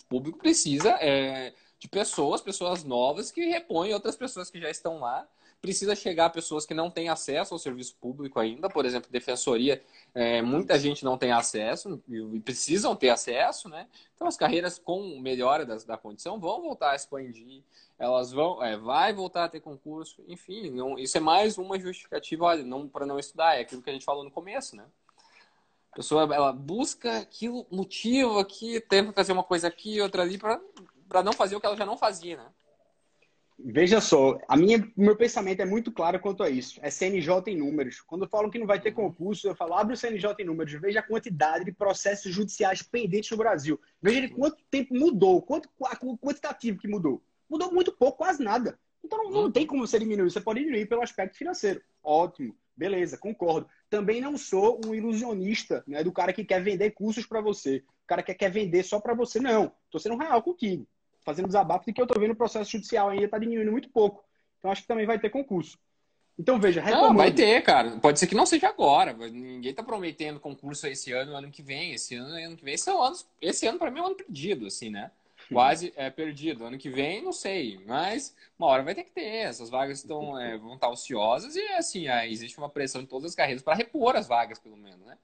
público 0.09 0.39
precisa 0.39 0.97
é 0.99 1.53
de 1.83 1.89
pessoas, 1.89 2.39
pessoas 2.39 2.85
novas 2.85 3.29
que 3.29 3.41
repõem 3.45 3.93
outras 3.93 4.15
pessoas 4.15 4.49
que 4.49 4.57
já 4.57 4.69
estão 4.69 4.99
lá. 4.99 5.27
Precisa 5.61 5.93
chegar 5.95 6.27
a 6.27 6.29
pessoas 6.29 6.65
que 6.65 6.73
não 6.73 6.89
têm 6.89 7.09
acesso 7.09 7.53
ao 7.53 7.59
serviço 7.59 7.95
público 7.99 8.39
ainda, 8.39 8.69
por 8.69 8.85
exemplo, 8.85 9.11
defensoria, 9.11 9.83
é, 10.15 10.41
muita 10.41 10.79
gente 10.79 11.03
não 11.03 11.17
tem 11.17 11.33
acesso 11.33 12.01
e 12.09 12.39
precisam 12.39 12.95
ter 12.95 13.09
acesso, 13.09 13.67
né? 13.67 13.87
Então 14.15 14.27
as 14.27 14.37
carreiras 14.37 14.79
com 14.79 15.19
melhora 15.19 15.65
das, 15.65 15.83
da 15.83 15.97
condição 15.97 16.39
vão 16.39 16.61
voltar 16.61 16.91
a 16.91 16.95
expandir, 16.95 17.61
elas 17.99 18.31
vão, 18.31 18.63
é, 18.63 18.77
vai 18.77 19.13
voltar 19.13 19.45
a 19.45 19.49
ter 19.49 19.59
concurso, 19.59 20.23
enfim, 20.27 20.69
não, 20.69 20.97
isso 20.97 21.17
é 21.17 21.21
mais 21.21 21.57
uma 21.57 21.77
justificativa, 21.77 22.45
olha, 22.45 22.63
não 22.63 22.87
para 22.87 23.05
não 23.05 23.19
estudar, 23.19 23.57
é 23.57 23.61
aquilo 23.61 23.81
que 23.81 23.89
a 23.89 23.93
gente 23.93 24.05
falou 24.05 24.23
no 24.23 24.31
começo, 24.31 24.75
né? 24.75 24.85
A 25.91 25.95
pessoa 25.95 26.23
ela 26.33 26.51
busca 26.51 27.19
aquilo, 27.19 27.67
motivo 27.69 28.39
aqui, 28.39 28.81
tenta 28.81 29.13
fazer 29.13 29.31
uma 29.31 29.43
coisa 29.43 29.67
aqui, 29.67 30.01
outra 30.01 30.23
ali, 30.23 30.37
para 30.37 30.59
não 31.21 31.33
fazer 31.33 31.55
o 31.55 31.59
que 31.59 31.65
ela 31.65 31.77
já 31.77 31.85
não 31.85 31.97
fazia, 31.97 32.37
né? 32.37 32.45
Veja 33.59 34.01
só, 34.01 34.39
a 34.47 34.57
minha, 34.57 34.85
meu 34.97 35.15
pensamento 35.15 35.61
é 35.61 35.65
muito 35.65 35.91
claro 35.91 36.19
quanto 36.19 36.41
a 36.41 36.49
isso. 36.49 36.79
É 36.81 36.89
CNJ 36.89 37.43
em 37.47 37.57
números. 37.57 38.01
Quando 38.01 38.27
falam 38.27 38.49
que 38.49 38.57
não 38.57 38.65
vai 38.65 38.81
ter 38.81 38.91
concurso, 38.91 39.47
eu 39.47 39.55
falo, 39.55 39.75
abre 39.75 39.93
o 39.93 39.97
CNJ 39.97 40.35
em 40.39 40.45
números, 40.45 40.73
veja 40.73 40.99
a 40.99 41.03
quantidade 41.03 41.63
de 41.63 41.71
processos 41.71 42.33
judiciais 42.33 42.81
pendentes 42.81 43.29
no 43.29 43.37
Brasil. 43.37 43.79
Veja 44.01 44.27
quanto 44.29 44.57
tempo 44.71 44.95
mudou, 44.95 45.41
quanto 45.41 45.69
o 46.01 46.17
quantitativo 46.17 46.79
que 46.79 46.87
mudou. 46.87 47.21
Mudou 47.49 47.71
muito 47.71 47.91
pouco, 47.91 48.17
quase 48.17 48.43
nada. 48.43 48.77
Então 49.03 49.23
não, 49.23 49.29
não 49.29 49.51
tem 49.51 49.67
como 49.67 49.85
você 49.85 49.99
diminuir, 49.99 50.31
você 50.31 50.41
pode 50.41 50.59
diminuir 50.59 50.87
pelo 50.87 51.03
aspecto 51.03 51.37
financeiro. 51.37 51.81
Ótimo, 52.01 52.55
beleza, 52.75 53.17
concordo. 53.17 53.67
Também 53.89 54.19
não 54.19 54.37
sou 54.37 54.81
um 54.85 54.95
ilusionista, 54.95 55.83
né, 55.85 56.03
do 56.03 56.11
cara 56.11 56.33
que 56.33 56.43
quer 56.43 56.63
vender 56.63 56.91
cursos 56.91 57.25
para 57.25 57.39
você, 57.39 57.83
o 58.03 58.07
cara 58.07 58.23
que 58.23 58.33
quer 58.33 58.49
vender 58.49 58.83
só 58.83 58.99
para 58.99 59.13
você. 59.13 59.39
Não, 59.39 59.71
estou 59.85 59.99
sendo 59.99 60.17
real 60.17 60.41
contigo 60.41 60.87
fazendo 61.23 61.47
desabafo 61.47 61.85
de 61.85 61.93
que 61.93 62.01
eu 62.01 62.05
estou 62.05 62.21
vendo 62.21 62.31
o 62.31 62.35
processo 62.35 62.71
judicial 62.71 63.09
ainda 63.09 63.25
está 63.25 63.37
diminuindo 63.37 63.71
muito 63.71 63.89
pouco. 63.89 64.23
Então 64.59 64.71
acho 64.71 64.81
que 64.81 64.87
também 64.87 65.05
vai 65.05 65.19
ter 65.19 65.29
concurso. 65.29 65.77
Então 66.37 66.59
veja, 66.59 66.81
retomando... 66.81 67.09
Não, 67.09 67.17
vai 67.17 67.31
ter, 67.31 67.61
cara. 67.61 67.91
Pode 67.99 68.19
ser 68.19 68.27
que 68.27 68.35
não 68.35 68.45
seja 68.45 68.67
agora. 68.67 69.13
Ninguém 69.13 69.71
está 69.71 69.83
prometendo 69.83 70.39
concurso 70.39 70.87
esse 70.87 71.11
ano, 71.11 71.35
ano 71.35 71.51
que 71.51 71.61
vem. 71.61 71.93
Esse 71.93 72.15
ano, 72.15 72.33
ano 72.33 72.57
que 72.57 72.65
vem. 72.65 72.73
Esse, 72.73 72.89
é 72.89 72.93
um 72.93 73.01
ano, 73.01 73.15
esse 73.41 73.67
ano 73.67 73.77
para 73.77 73.91
mim 73.91 73.99
é 73.99 74.01
um 74.01 74.07
ano 74.07 74.15
perdido, 74.15 74.65
assim, 74.65 74.89
né? 74.89 75.11
Quase 75.51 75.93
é 75.95 76.09
perdido. 76.09 76.65
Ano 76.65 76.77
que 76.77 76.89
vem, 76.89 77.21
não 77.21 77.33
sei. 77.33 77.79
Mas 77.85 78.35
uma 78.57 78.67
hora 78.67 78.81
vai 78.81 78.95
ter 78.95 79.03
que 79.03 79.11
ter. 79.11 79.21
Essas 79.21 79.69
vagas 79.69 79.99
estão, 79.99 80.39
é, 80.39 80.57
vão 80.57 80.75
estar 80.75 80.89
ociosas 80.89 81.55
e, 81.55 81.61
assim, 81.73 82.07
é, 82.07 82.29
existe 82.29 82.57
uma 82.57 82.69
pressão 82.69 83.01
em 83.01 83.05
todas 83.05 83.31
as 83.31 83.35
carreiras 83.35 83.61
para 83.61 83.75
repor 83.75 84.15
as 84.15 84.27
vagas, 84.27 84.57
pelo 84.57 84.77
menos, 84.77 85.05
né? 85.05 85.17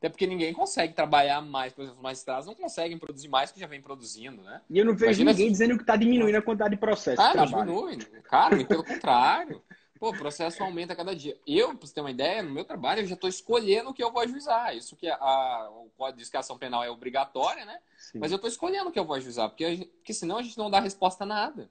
Até 0.00 0.08
porque 0.08 0.26
ninguém 0.26 0.50
consegue 0.54 0.94
trabalhar 0.94 1.42
mais, 1.42 1.74
por 1.74 1.82
exemplo, 1.82 1.98
os 1.98 2.02
magistrados 2.02 2.46
não 2.46 2.54
conseguem 2.54 2.98
produzir 2.98 3.28
mais 3.28 3.52
que 3.52 3.60
já 3.60 3.66
vem 3.66 3.82
produzindo, 3.82 4.40
né? 4.40 4.62
E 4.70 4.78
eu 4.78 4.84
não 4.84 4.94
vejo 4.94 5.20
Imagina 5.20 5.32
ninguém 5.32 5.46
se... 5.48 5.52
dizendo 5.52 5.76
que 5.76 5.82
está 5.82 5.94
diminuindo 5.94 6.36
a 6.36 6.42
quantidade 6.42 6.70
de 6.70 6.80
processos. 6.80 7.22
Ah, 7.22 7.34
não 7.34 7.44
diminui. 7.44 7.98
Cara, 8.22 8.64
pelo 8.64 8.82
contrário. 8.82 9.62
Pô, 9.98 10.08
o 10.08 10.16
processo 10.16 10.62
aumenta 10.62 10.94
a 10.94 10.96
cada 10.96 11.14
dia. 11.14 11.38
Eu, 11.46 11.76
para 11.76 11.86
você 11.86 11.92
ter 11.92 12.00
uma 12.00 12.10
ideia, 12.10 12.42
no 12.42 12.50
meu 12.50 12.64
trabalho, 12.64 13.02
eu 13.02 13.06
já 13.06 13.12
estou 13.12 13.28
escolhendo 13.28 13.90
o 13.90 13.92
que 13.92 14.02
eu 14.02 14.10
vou 14.10 14.22
ajuizar. 14.22 14.74
Isso 14.74 14.96
que 14.96 15.06
a, 15.06 15.68
o 15.70 15.90
Código 15.94 16.18
de 16.18 16.36
Ação 16.38 16.56
Penal 16.56 16.82
é 16.82 16.90
obrigatória, 16.90 17.66
né? 17.66 17.78
Sim. 17.98 18.18
Mas 18.18 18.32
eu 18.32 18.36
estou 18.36 18.48
escolhendo 18.48 18.88
o 18.88 18.92
que 18.92 18.98
eu 18.98 19.04
vou 19.04 19.16
ajuizar, 19.16 19.50
porque, 19.50 19.90
porque 19.96 20.14
senão 20.14 20.38
a 20.38 20.42
gente 20.42 20.56
não 20.56 20.70
dá 20.70 20.80
resposta 20.80 21.24
a 21.24 21.26
nada. 21.26 21.70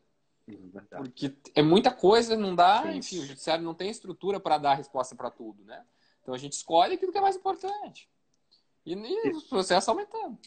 Porque 0.95 1.35
é 1.55 1.63
muita 1.63 1.89
coisa, 1.89 2.37
não 2.37 2.53
dá, 2.53 2.83
Sim. 2.83 2.97
enfim, 2.97 3.19
o 3.19 3.25
judiciário 3.25 3.63
não 3.63 3.73
tem 3.73 3.89
estrutura 3.89 4.39
para 4.39 4.59
dar 4.59 4.75
resposta 4.75 5.15
para 5.15 5.31
tudo, 5.31 5.63
né? 5.65 5.83
Então 6.21 6.31
a 6.31 6.37
gente 6.37 6.53
escolhe 6.53 6.93
aquilo 6.93 7.11
que 7.11 7.17
é 7.17 7.21
mais 7.21 7.35
importante. 7.35 8.07
E, 8.89 9.27
e 9.27 9.29
o 9.29 9.41
processo 9.43 9.91
aumentando. 9.91 10.37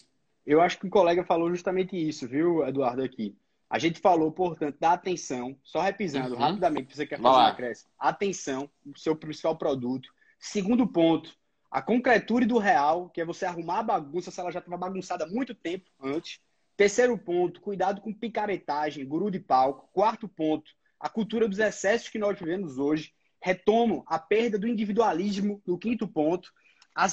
Eu 0.45 0.61
acho 0.61 0.79
que 0.79 0.87
o 0.87 0.91
colega 0.91 1.25
falou 1.25 1.49
justamente 1.51 1.97
isso, 1.97 2.27
viu, 2.27 2.67
Eduardo, 2.67 3.03
aqui. 3.03 3.37
A 3.71 3.79
gente 3.79 4.01
falou, 4.01 4.31
portanto, 4.33 4.77
da 4.79 4.93
atenção, 4.93 5.57
só 5.63 5.81
repisando 5.81 6.35
uhum. 6.35 6.41
rapidamente, 6.41 6.95
você 6.95 7.07
quer 7.07 7.21
fazer 7.21 7.39
uma 7.39 7.55
cresce. 7.55 7.87
Atenção, 7.99 8.69
o 8.85 8.99
seu 8.99 9.17
principal 9.17 9.57
produto. 9.57 10.11
Segundo 10.39 10.87
ponto, 10.87 11.35
a 11.71 11.81
concretude 11.81 12.45
do 12.45 12.59
real, 12.59 13.09
que 13.09 13.21
é 13.21 13.25
você 13.25 13.47
arrumar 13.47 13.79
a 13.79 13.83
bagunça 13.83 14.31
se 14.31 14.39
ela 14.39 14.53
já 14.53 14.59
estava 14.59 14.77
bagunçada 14.77 15.25
há 15.25 15.29
muito 15.29 15.55
tempo 15.55 15.89
antes. 16.03 16.39
Terceiro 16.77 17.17
ponto, 17.17 17.63
cuidado 17.63 18.03
com 18.03 18.13
picaretagem, 18.13 19.07
guru 19.07 19.31
de 19.31 19.39
palco. 19.39 19.89
Quarto 19.93 20.29
ponto, 20.29 20.71
a 21.01 21.09
cultura 21.09 21.49
dos 21.49 21.59
excessos 21.59 22.09
que 22.09 22.19
nós 22.19 22.39
vivemos 22.39 22.77
hoje. 22.77 23.15
Retomo 23.41 24.05
a 24.07 24.19
perda 24.19 24.59
do 24.59 24.69
individualismo 24.69 25.63
no 25.67 25.79
quinto 25.79 26.07
ponto. 26.07 26.53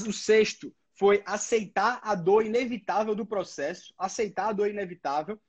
O 0.05 0.11
sexto, 0.11 0.75
foi 0.99 1.23
aceitar 1.25 2.01
a 2.03 2.13
dor 2.13 2.45
inevitável 2.45 3.15
do 3.15 3.25
processo, 3.25 3.93
aceitar 3.97 4.49
a 4.49 4.51
dor 4.51 4.69
inevitável. 4.69 5.39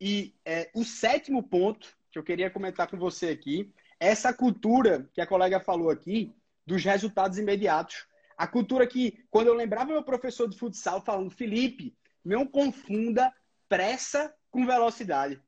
E 0.00 0.32
é, 0.44 0.70
o 0.72 0.84
sétimo 0.84 1.42
ponto 1.42 1.98
que 2.12 2.18
eu 2.18 2.22
queria 2.22 2.48
comentar 2.48 2.88
com 2.88 2.96
você 2.96 3.30
aqui, 3.30 3.74
é 3.98 4.06
essa 4.06 4.32
cultura 4.32 5.10
que 5.12 5.20
a 5.20 5.26
colega 5.26 5.58
falou 5.58 5.90
aqui 5.90 6.32
dos 6.64 6.84
resultados 6.84 7.38
imediatos. 7.38 8.06
A 8.38 8.46
cultura 8.46 8.86
que, 8.86 9.18
quando 9.30 9.48
eu 9.48 9.54
lembrava 9.54 9.92
meu 9.92 10.04
professor 10.04 10.48
de 10.48 10.56
futsal 10.56 11.00
falando, 11.04 11.30
Felipe, 11.30 11.92
não 12.24 12.46
confunda 12.46 13.34
pressa 13.68 14.32
com 14.48 14.64
velocidade. 14.64 15.40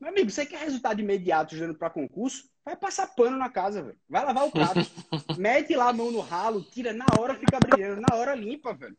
Meu 0.00 0.10
amigo, 0.10 0.30
você 0.30 0.46
quer 0.46 0.64
resultado 0.64 0.98
imediato 1.00 1.54
jogando 1.54 1.76
para 1.76 1.90
concurso? 1.90 2.48
Vai 2.64 2.74
passar 2.74 3.06
pano 3.08 3.36
na 3.36 3.50
casa, 3.50 3.82
velho. 3.82 3.98
Vai 4.08 4.24
lavar 4.24 4.46
o 4.46 4.50
prato. 4.50 4.80
Mete 5.36 5.76
lá 5.76 5.90
a 5.90 5.92
mão 5.92 6.10
no 6.10 6.20
ralo, 6.20 6.62
tira 6.62 6.94
na 6.94 7.04
hora, 7.18 7.34
fica 7.34 7.60
brilhando, 7.60 8.00
na 8.00 8.16
hora 8.16 8.34
limpa, 8.34 8.72
velho. 8.72 8.96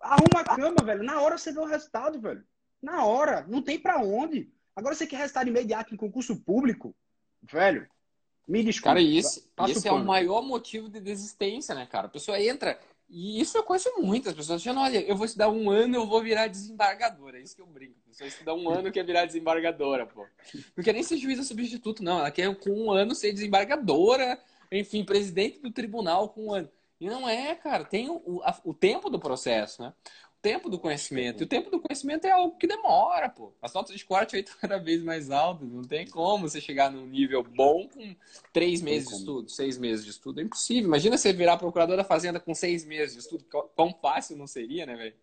Arruma 0.00 0.40
a 0.40 0.56
cama, 0.56 0.82
velho. 0.82 1.02
Na 1.02 1.20
hora 1.20 1.36
você 1.36 1.52
vê 1.52 1.58
o 1.58 1.66
resultado, 1.66 2.18
velho. 2.18 2.42
Na 2.80 3.04
hora. 3.04 3.44
Não 3.46 3.60
tem 3.60 3.78
para 3.78 3.98
onde. 3.98 4.50
Agora 4.74 4.94
você 4.94 5.06
quer 5.06 5.18
resultado 5.18 5.48
imediato 5.48 5.92
em 5.92 5.98
concurso 5.98 6.34
público? 6.36 6.96
Velho, 7.42 7.86
me 8.46 8.62
desculpa. 8.62 8.90
Cara, 8.90 9.02
esse, 9.02 9.50
esse 9.68 9.86
é 9.86 9.92
o 9.92 10.02
maior 10.02 10.40
motivo 10.40 10.88
de 10.88 10.98
desistência, 10.98 11.74
né, 11.74 11.84
cara? 11.84 12.06
A 12.06 12.10
pessoa 12.10 12.40
entra. 12.40 12.80
E 13.08 13.40
isso 13.40 13.56
eu 13.56 13.62
conheço 13.62 13.90
muitas 13.98 14.34
pessoas 14.34 14.60
dizendo, 14.60 14.80
olha, 14.80 15.00
eu 15.00 15.16
vou 15.16 15.24
estudar 15.24 15.48
um 15.48 15.70
ano, 15.70 15.96
eu 15.96 16.06
vou 16.06 16.22
virar 16.22 16.46
desembargadora. 16.46 17.38
É 17.38 17.42
isso 17.42 17.56
que 17.56 17.62
eu 17.62 17.66
brinco. 17.66 17.94
A 18.04 18.08
pessoa 18.10 18.28
estudar 18.28 18.54
um 18.54 18.68
ano 18.68 18.92
quer 18.92 19.04
virar 19.04 19.24
desembargadora, 19.24 20.06
pô. 20.06 20.26
Não 20.76 20.84
quer 20.84 20.92
nem 20.92 21.02
ser 21.02 21.16
juíza 21.16 21.42
substituto, 21.42 22.02
não. 22.02 22.18
Ela 22.18 22.30
quer 22.30 22.54
com 22.56 22.70
um 22.70 22.90
ano 22.90 23.14
ser 23.14 23.32
desembargadora, 23.32 24.38
enfim, 24.70 25.04
presidente 25.04 25.58
do 25.58 25.70
tribunal 25.70 26.28
com 26.28 26.48
um 26.48 26.52
ano. 26.52 26.68
E 27.00 27.08
não 27.08 27.28
é, 27.28 27.54
cara. 27.54 27.84
Tem 27.84 28.10
o, 28.10 28.42
a, 28.42 28.58
o 28.64 28.74
tempo 28.74 29.08
do 29.08 29.18
processo, 29.18 29.80
né? 29.82 29.94
Tempo 30.40 30.68
do 30.68 30.78
conhecimento. 30.78 31.42
E 31.42 31.44
o 31.44 31.48
tempo 31.48 31.70
do 31.70 31.80
conhecimento 31.80 32.26
é 32.26 32.30
algo 32.30 32.56
que 32.56 32.66
demora, 32.66 33.28
pô. 33.28 33.52
As 33.60 33.72
notas 33.72 33.96
de 33.96 34.04
corte 34.04 34.36
aí 34.36 34.42
estão 34.42 34.56
cada 34.60 34.78
vez 34.78 35.02
mais 35.02 35.30
altas. 35.30 35.68
Não 35.68 35.82
tem 35.82 36.06
como 36.06 36.48
você 36.48 36.60
chegar 36.60 36.90
num 36.90 37.06
nível 37.06 37.42
bom 37.42 37.88
com 37.88 38.14
três 38.52 38.80
meses 38.80 39.08
de 39.08 39.14
estudo, 39.16 39.50
seis 39.50 39.78
meses 39.78 40.04
de 40.04 40.10
estudo. 40.10 40.40
É 40.40 40.44
impossível. 40.44 40.84
Imagina 40.84 41.16
você 41.16 41.32
virar 41.32 41.56
procurador 41.56 41.96
da 41.96 42.04
Fazenda 42.04 42.40
com 42.40 42.54
seis 42.54 42.84
meses 42.84 43.14
de 43.14 43.20
estudo. 43.20 43.44
Quão 43.74 43.92
fácil 43.92 44.36
não 44.36 44.46
seria, 44.46 44.86
né, 44.86 44.96
velho? 44.96 45.16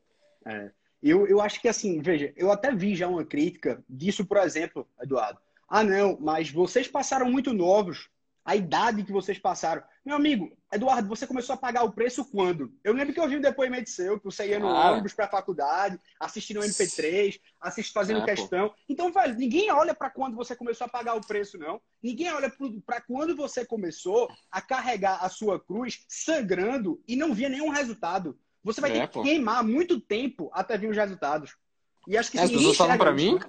É. 0.45 0.71
Eu, 1.01 1.27
eu 1.27 1.39
acho 1.39 1.61
que 1.61 1.67
assim, 1.67 2.01
veja, 2.01 2.33
eu 2.35 2.51
até 2.51 2.73
vi 2.73 2.95
já 2.95 3.07
uma 3.07 3.23
crítica 3.23 3.83
disso, 3.87 4.25
por 4.25 4.37
exemplo, 4.37 4.87
Eduardo. 5.01 5.39
Ah, 5.67 5.83
não, 5.83 6.17
mas 6.19 6.49
vocês 6.49 6.87
passaram 6.87 7.29
muito 7.29 7.53
novos 7.53 8.09
a 8.45 8.55
idade 8.55 9.03
que 9.03 9.11
vocês 9.11 9.39
passaram. 9.39 9.81
Meu 10.05 10.15
amigo, 10.15 10.55
Eduardo, 10.71 11.09
você 11.09 11.25
começou 11.25 11.55
a 11.55 11.57
pagar 11.57 11.83
o 11.83 11.91
preço 11.91 12.23
quando? 12.25 12.71
Eu 12.83 12.93
lembro 12.93 13.11
que 13.11 13.19
eu 13.19 13.27
vi 13.27 13.37
um 13.37 13.41
depoimento 13.41 13.89
seu, 13.89 14.19
que 14.19 14.25
você 14.25 14.49
ia 14.49 14.59
no 14.59 14.67
ah. 14.67 14.91
ônibus 14.91 15.13
para 15.13 15.25
a 15.25 15.29
faculdade, 15.29 15.99
assistindo 16.19 16.59
MP3, 16.59 17.39
assistindo, 17.59 17.93
fazendo 17.93 18.19
é, 18.21 18.25
questão. 18.25 18.69
Pô. 18.69 18.75
Então, 18.87 19.11
velho, 19.11 19.33
ninguém 19.33 19.71
olha 19.71 19.95
para 19.95 20.11
quando 20.11 20.35
você 20.35 20.55
começou 20.55 20.85
a 20.85 20.89
pagar 20.89 21.15
o 21.15 21.25
preço, 21.25 21.57
não. 21.57 21.81
Ninguém 22.03 22.31
olha 22.31 22.53
para 22.85 23.01
quando 23.01 23.35
você 23.35 23.65
começou 23.65 24.31
a 24.51 24.61
carregar 24.61 25.25
a 25.25 25.29
sua 25.29 25.59
cruz 25.59 26.05
sangrando 26.07 27.01
e 27.07 27.15
não 27.15 27.33
via 27.33 27.49
nenhum 27.49 27.69
resultado. 27.69 28.37
Você 28.63 28.79
vai 28.79 28.91
é, 28.91 28.93
ter 28.93 29.07
que 29.07 29.13
pô. 29.15 29.23
queimar 29.23 29.63
muito 29.63 29.99
tempo 29.99 30.51
até 30.53 30.77
vir 30.77 30.91
os 30.91 30.97
resultados. 30.97 31.55
E 32.07 32.15
acho 32.15 32.29
que 32.29 32.37
é, 32.37 32.43
as 32.43 32.51
pessoas 32.51 32.77
falam 32.77 32.97
para 32.97 33.11
mim, 33.11 33.39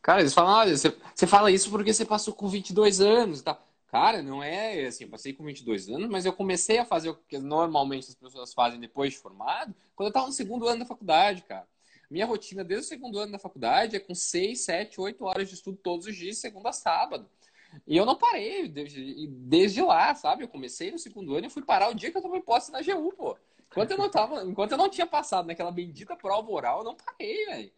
cara, 0.00 0.20
eles 0.20 0.32
falam, 0.32 0.52
olha, 0.52 0.76
você, 0.76 0.96
você 1.12 1.26
fala 1.26 1.50
isso 1.50 1.68
porque 1.70 1.92
você 1.92 2.04
passou 2.04 2.32
com 2.32 2.46
22 2.46 3.00
anos 3.00 3.40
e 3.40 3.42
tal. 3.42 3.73
Cara, 3.94 4.24
não 4.24 4.42
é 4.42 4.86
assim, 4.86 5.04
eu 5.04 5.10
passei 5.10 5.32
com 5.32 5.44
22 5.44 5.88
anos, 5.88 6.08
mas 6.10 6.26
eu 6.26 6.32
comecei 6.32 6.78
a 6.78 6.84
fazer 6.84 7.10
o 7.10 7.14
que 7.14 7.38
normalmente 7.38 8.08
as 8.08 8.14
pessoas 8.16 8.52
fazem 8.52 8.80
depois 8.80 9.12
de 9.12 9.20
formado, 9.20 9.72
quando 9.94 10.08
eu 10.08 10.10
estava 10.10 10.26
no 10.26 10.32
segundo 10.32 10.66
ano 10.66 10.80
da 10.80 10.84
faculdade, 10.84 11.42
cara. 11.42 11.64
Minha 12.10 12.26
rotina 12.26 12.64
desde 12.64 12.86
o 12.86 12.88
segundo 12.88 13.20
ano 13.20 13.30
da 13.30 13.38
faculdade 13.38 13.94
é 13.94 14.00
com 14.00 14.12
6, 14.12 14.64
7, 14.64 15.00
8 15.00 15.24
horas 15.24 15.48
de 15.48 15.54
estudo 15.54 15.78
todos 15.80 16.08
os 16.08 16.16
dias, 16.16 16.38
segunda 16.38 16.70
a 16.70 16.72
sábado. 16.72 17.30
E 17.86 17.96
eu 17.96 18.04
não 18.04 18.16
parei 18.16 18.66
desde, 18.66 19.28
desde 19.28 19.80
lá, 19.80 20.12
sabe? 20.16 20.42
Eu 20.42 20.48
comecei 20.48 20.90
no 20.90 20.98
segundo 20.98 21.36
ano 21.36 21.46
e 21.46 21.50
fui 21.50 21.62
parar 21.62 21.88
o 21.90 21.94
dia 21.94 22.10
que 22.10 22.18
eu 22.18 22.22
tomei 22.22 22.40
posse 22.42 22.72
na 22.72 22.82
GU, 22.82 23.12
pô. 23.12 23.38
Enquanto 23.70 23.92
eu 23.92 23.98
não, 23.98 24.10
tava, 24.10 24.42
enquanto 24.42 24.72
eu 24.72 24.78
não 24.78 24.90
tinha 24.90 25.06
passado 25.06 25.46
naquela 25.46 25.70
bendita 25.70 26.16
prova 26.16 26.50
oral, 26.50 26.78
eu 26.78 26.84
não 26.84 26.96
parei, 26.96 27.46
velho 27.46 27.72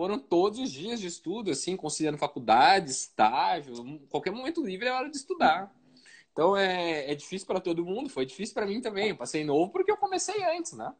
foram 0.00 0.18
todos 0.18 0.58
os 0.58 0.72
dias 0.72 0.98
de 0.98 1.06
estudo, 1.06 1.50
assim, 1.50 1.76
considerando 1.76 2.18
faculdade, 2.18 2.90
estágio, 2.90 4.00
qualquer 4.08 4.30
momento 4.30 4.64
livre 4.64 4.88
é 4.88 4.92
hora 4.92 5.10
de 5.10 5.16
estudar. 5.18 5.70
Então 6.32 6.56
é, 6.56 7.12
é 7.12 7.14
difícil 7.14 7.46
para 7.46 7.60
todo 7.60 7.84
mundo, 7.84 8.08
foi 8.08 8.24
difícil 8.24 8.54
para 8.54 8.64
mim 8.64 8.80
também. 8.80 9.10
Eu 9.10 9.16
passei 9.18 9.44
novo 9.44 9.70
porque 9.70 9.92
eu 9.92 9.98
comecei 9.98 10.42
antes, 10.56 10.72
né? 10.72 10.90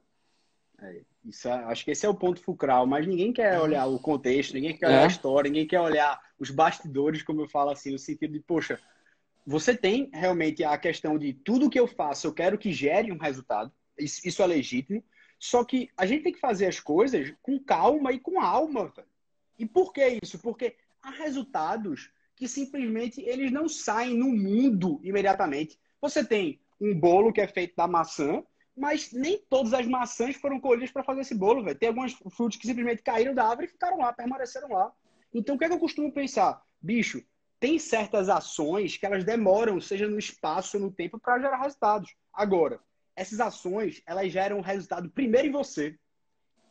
É, 0.83 1.01
isso, 1.25 1.49
é, 1.49 1.53
acho 1.65 1.83
que 1.83 1.93
esse 1.93 2.05
é 2.05 2.11
o 2.11 2.15
ponto 2.15 2.43
fulcral, 2.43 2.87
mas 2.87 3.07
ninguém 3.07 3.33
quer 3.33 3.59
olhar 3.59 3.87
o 3.87 3.99
contexto, 3.99 4.53
ninguém 4.53 4.77
quer 4.77 4.89
olhar 4.89 5.01
é. 5.01 5.05
a 5.05 5.07
história, 5.07 5.49
ninguém 5.49 5.67
quer 5.67 5.81
olhar 5.81 6.21
os 6.39 6.51
bastidores, 6.51 7.23
como 7.23 7.41
eu 7.41 7.49
falo 7.49 7.71
assim, 7.71 7.93
no 7.93 7.99
sentido 7.99 8.35
de, 8.35 8.41
poxa, 8.41 8.79
você 9.47 9.75
tem 9.75 10.11
realmente 10.13 10.63
a 10.63 10.77
questão 10.77 11.17
de 11.17 11.33
tudo 11.33 11.71
que 11.71 11.81
eu 11.81 11.87
faço, 11.87 12.27
eu 12.27 12.35
quero 12.35 12.59
que 12.59 12.71
gere 12.71 13.11
um 13.11 13.19
resultado, 13.19 13.73
isso, 13.99 14.21
isso 14.29 14.43
é 14.43 14.47
legítimo, 14.47 15.03
só 15.41 15.65
que 15.65 15.91
a 15.97 16.05
gente 16.05 16.23
tem 16.23 16.33
que 16.35 16.39
fazer 16.39 16.67
as 16.67 16.79
coisas 16.79 17.33
com 17.41 17.59
calma 17.59 18.13
e 18.13 18.21
com 18.21 18.39
alma. 18.39 18.93
Velho. 18.95 19.09
E 19.59 19.65
por 19.65 19.91
que 19.91 20.21
isso? 20.23 20.39
Porque 20.39 20.77
há 21.03 21.11
resultados 21.11 22.13
que 22.37 22.47
simplesmente 22.47 23.23
eles 23.23 23.51
não 23.51 23.67
saem 23.67 24.17
no 24.17 24.29
mundo 24.29 25.01
imediatamente. 25.03 25.81
Você 25.99 26.23
tem 26.23 26.61
um 26.79 26.95
bolo 26.95 27.33
que 27.33 27.41
é 27.41 27.49
feito 27.49 27.75
da 27.75 27.89
maçã, 27.89 28.45
mas 28.77 29.13
nem 29.13 29.39
todas 29.49 29.73
as 29.73 29.87
maçãs 29.87 30.37
foram 30.37 30.61
colhidas 30.61 30.91
para 30.91 31.03
fazer 31.03 31.23
esse 31.23 31.35
bolo, 31.35 31.65
velho. 31.65 31.79
Tem 31.79 31.89
alguns 31.89 32.13
frutos 32.31 32.59
que 32.59 32.67
simplesmente 32.67 33.03
caíram 33.03 33.35
da 33.35 33.49
árvore 33.49 33.67
e 33.67 33.71
ficaram 33.71 33.99
lá, 33.99 34.13
permaneceram 34.13 34.69
lá. 34.69 34.93
Então, 35.33 35.55
o 35.55 35.59
que 35.59 35.65
é 35.65 35.69
que 35.69 35.75
eu 35.75 35.81
costumo 35.81 36.13
pensar? 36.13 36.63
Bicho, 36.83 37.23
tem 37.59 37.79
certas 37.79 38.29
ações 38.29 38.99
que 38.99 39.07
elas 39.07 39.25
demoram, 39.25 39.81
seja 39.81 40.07
no 40.07 40.19
espaço 40.19 40.77
ou 40.77 40.83
no 40.83 40.93
tempo, 40.93 41.19
para 41.19 41.41
gerar 41.41 41.63
resultados. 41.63 42.15
Agora, 42.33 42.81
essas 43.17 43.41
ações, 43.41 44.03
elas 44.07 44.31
geram 44.33 44.59
um 44.59 44.63
resultado 44.63 45.11
primeiro 45.11 45.49
em 45.49 45.53
você. 45.53 45.99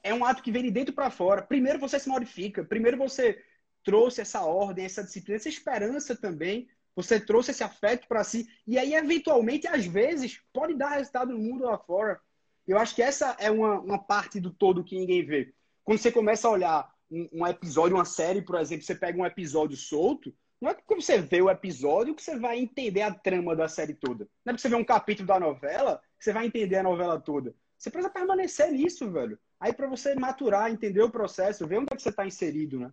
É 0.01 0.13
um 0.13 0.23
ato 0.23 0.41
que 0.41 0.51
vem 0.51 0.63
de 0.63 0.71
dentro 0.71 0.93
para 0.93 1.11
fora. 1.11 1.41
Primeiro 1.41 1.79
você 1.79 1.99
se 1.99 2.07
modifica. 2.07 2.63
Primeiro 2.63 2.97
você 2.97 3.41
trouxe 3.83 4.21
essa 4.21 4.43
ordem, 4.43 4.85
essa 4.85 5.03
disciplina, 5.03 5.37
essa 5.37 5.49
esperança 5.49 6.15
também. 6.15 6.67
Você 6.95 7.19
trouxe 7.19 7.51
esse 7.51 7.63
afeto 7.63 8.07
para 8.07 8.23
si. 8.23 8.47
E 8.65 8.77
aí, 8.77 8.93
eventualmente, 8.93 9.67
às 9.67 9.85
vezes, 9.85 10.41
pode 10.53 10.73
dar 10.73 10.89
resultado 10.89 11.31
no 11.31 11.39
mundo 11.39 11.65
lá 11.65 11.77
fora. 11.77 12.19
Eu 12.67 12.77
acho 12.77 12.95
que 12.95 13.01
essa 13.01 13.35
é 13.39 13.49
uma, 13.49 13.79
uma 13.79 13.97
parte 13.97 14.39
do 14.39 14.51
todo 14.51 14.83
que 14.83 14.97
ninguém 14.97 15.25
vê. 15.25 15.53
Quando 15.83 15.99
você 15.99 16.11
começa 16.11 16.47
a 16.47 16.51
olhar 16.51 16.93
um, 17.09 17.27
um 17.33 17.47
episódio, 17.47 17.97
uma 17.97 18.05
série, 18.05 18.41
por 18.41 18.59
exemplo, 18.59 18.85
você 18.85 18.95
pega 18.95 19.17
um 19.17 19.25
episódio 19.25 19.75
solto, 19.75 20.33
não 20.61 20.69
é 20.69 20.73
que 20.73 20.83
quando 20.85 21.01
você 21.01 21.19
vê 21.19 21.41
o 21.41 21.49
episódio 21.49 22.13
que 22.13 22.21
você 22.21 22.37
vai 22.37 22.59
entender 22.59 23.01
a 23.01 23.13
trama 23.13 23.55
da 23.55 23.67
série 23.67 23.93
toda. 23.93 24.27
Não 24.45 24.51
é 24.51 24.55
que 24.55 24.61
você 24.61 24.69
vê 24.69 24.75
um 24.75 24.83
capítulo 24.83 25.27
da 25.27 25.39
novela 25.39 26.01
você 26.19 26.33
vai 26.33 26.45
entender 26.45 26.77
a 26.77 26.83
novela 26.83 27.19
toda. 27.19 27.53
Você 27.77 27.89
precisa 27.89 28.11
permanecer 28.11 28.71
nisso, 28.71 29.09
velho. 29.09 29.39
Aí 29.59 29.73
para 29.73 29.87
você 29.87 30.13
maturar, 30.15 30.71
entender 30.71 31.01
o 31.01 31.09
processo, 31.09 31.65
ver 31.65 31.77
onde 31.77 31.87
é 31.91 31.95
que 31.95 32.01
você 32.01 32.09
está 32.09 32.25
inserido, 32.25 32.79
né? 32.79 32.91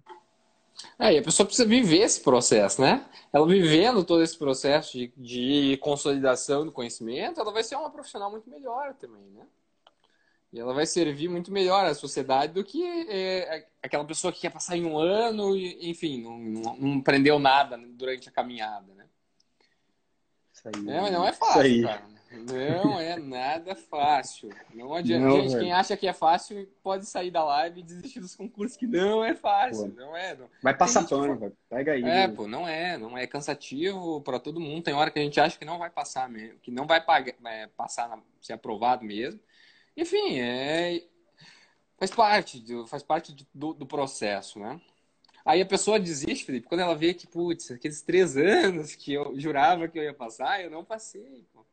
É, 0.98 1.14
e 1.14 1.18
a 1.18 1.22
pessoa 1.22 1.46
precisa 1.46 1.66
viver 1.66 2.02
esse 2.02 2.20
processo, 2.20 2.82
né? 2.82 3.04
Ela 3.32 3.46
vivendo 3.46 4.04
todo 4.04 4.22
esse 4.22 4.36
processo 4.36 4.92
de, 4.92 5.12
de 5.16 5.76
consolidação 5.78 6.64
do 6.64 6.72
conhecimento, 6.72 7.40
ela 7.40 7.52
vai 7.52 7.64
ser 7.64 7.76
uma 7.76 7.90
profissional 7.90 8.30
muito 8.30 8.48
melhor 8.48 8.94
também, 8.94 9.24
né? 9.30 9.46
E 10.52 10.60
ela 10.60 10.72
vai 10.72 10.86
servir 10.86 11.28
muito 11.28 11.52
melhor 11.52 11.84
à 11.84 11.94
sociedade 11.94 12.52
do 12.52 12.64
que 12.64 12.84
é, 13.08 13.66
aquela 13.82 14.04
pessoa 14.04 14.32
que 14.32 14.40
quer 14.40 14.50
passar 14.50 14.76
em 14.76 14.86
um 14.86 14.96
ano 14.96 15.56
e, 15.56 15.90
enfim, 15.90 16.22
não, 16.22 16.38
não, 16.38 16.76
não 16.76 16.98
aprendeu 16.98 17.38
nada 17.38 17.76
durante 17.76 18.28
a 18.28 18.32
caminhada, 18.32 18.94
né? 18.94 19.06
Isso 20.52 20.68
aí. 20.68 20.90
É, 20.90 21.00
mas 21.00 21.12
não 21.12 21.26
é 21.26 21.32
fácil, 21.32 21.82
cara. 21.82 22.15
Não 22.36 23.00
é 23.00 23.16
nada 23.16 23.74
fácil. 23.74 24.50
Não 24.74 24.94
adianta. 24.94 25.26
Não, 25.26 25.36
Gente, 25.36 25.48
velho. 25.48 25.60
quem 25.60 25.72
acha 25.72 25.96
que 25.96 26.06
é 26.06 26.12
fácil 26.12 26.68
pode 26.82 27.06
sair 27.06 27.30
da 27.30 27.44
live 27.44 27.80
e 27.80 27.82
desistir 27.82 28.20
dos 28.20 28.34
concursos, 28.34 28.76
que 28.76 28.86
não 28.86 29.24
é 29.24 29.34
fácil. 29.34 29.90
Pô. 29.90 30.00
Não 30.00 30.16
é. 30.16 30.34
Não. 30.34 30.48
Vai 30.62 30.76
passar 30.76 31.06
pano, 31.06 31.36
velho. 31.36 31.56
Pega 31.68 31.92
aí. 31.92 32.04
É, 32.04 32.28
pô, 32.28 32.46
não 32.46 32.68
é. 32.68 32.96
Não 32.96 33.16
é 33.16 33.26
cansativo 33.26 34.20
para 34.20 34.38
todo 34.38 34.60
mundo. 34.60 34.84
Tem 34.84 34.94
hora 34.94 35.10
que 35.10 35.18
a 35.18 35.22
gente 35.22 35.40
acha 35.40 35.58
que 35.58 35.64
não 35.64 35.78
vai 35.78 35.90
passar 35.90 36.28
mesmo, 36.28 36.58
que 36.60 36.70
não 36.70 36.86
vai 36.86 37.00
pagar, 37.00 37.34
é, 37.46 37.66
passar, 37.68 38.08
na, 38.08 38.18
ser 38.40 38.52
aprovado 38.52 39.04
mesmo. 39.04 39.40
Enfim, 39.96 40.38
é, 40.38 41.02
faz 41.98 42.10
parte, 42.10 42.60
do, 42.60 42.86
faz 42.86 43.02
parte 43.02 43.34
do, 43.54 43.72
do 43.72 43.86
processo, 43.86 44.58
né? 44.58 44.80
Aí 45.46 45.62
a 45.62 45.66
pessoa 45.66 46.00
desiste, 46.00 46.44
Felipe, 46.44 46.66
quando 46.66 46.80
ela 46.80 46.96
vê 46.96 47.14
que, 47.14 47.24
putz, 47.24 47.70
aqueles 47.70 48.02
três 48.02 48.34
anos 48.36 48.96
que 48.96 49.12
eu 49.12 49.38
jurava 49.38 49.86
que 49.86 49.96
eu 49.96 50.02
ia 50.02 50.12
passar, 50.12 50.60
eu 50.60 50.68
não 50.68 50.84
passei, 50.84 51.46
pô. 51.52 51.64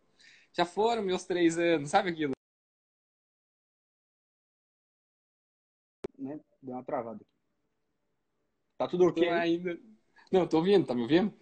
Já 0.56 0.66
foram 0.66 1.02
meus 1.02 1.26
três 1.26 1.58
anos, 1.58 1.90
sabe 1.90 2.12
aquilo? 2.12 2.34
Né? 6.18 6.40
Deu 6.62 6.76
uma 6.76 6.84
travada 6.84 7.18
aqui. 7.18 7.26
Tá 8.78 8.88
tudo 8.88 9.08
ok? 9.08 9.28
Tô 9.28 9.34
ainda... 9.34 9.80
Não, 10.32 10.48
tô 10.48 10.58
ouvindo, 10.58 10.86
tá 10.86 10.94
me 10.94 11.02
ouvindo? 11.02 11.34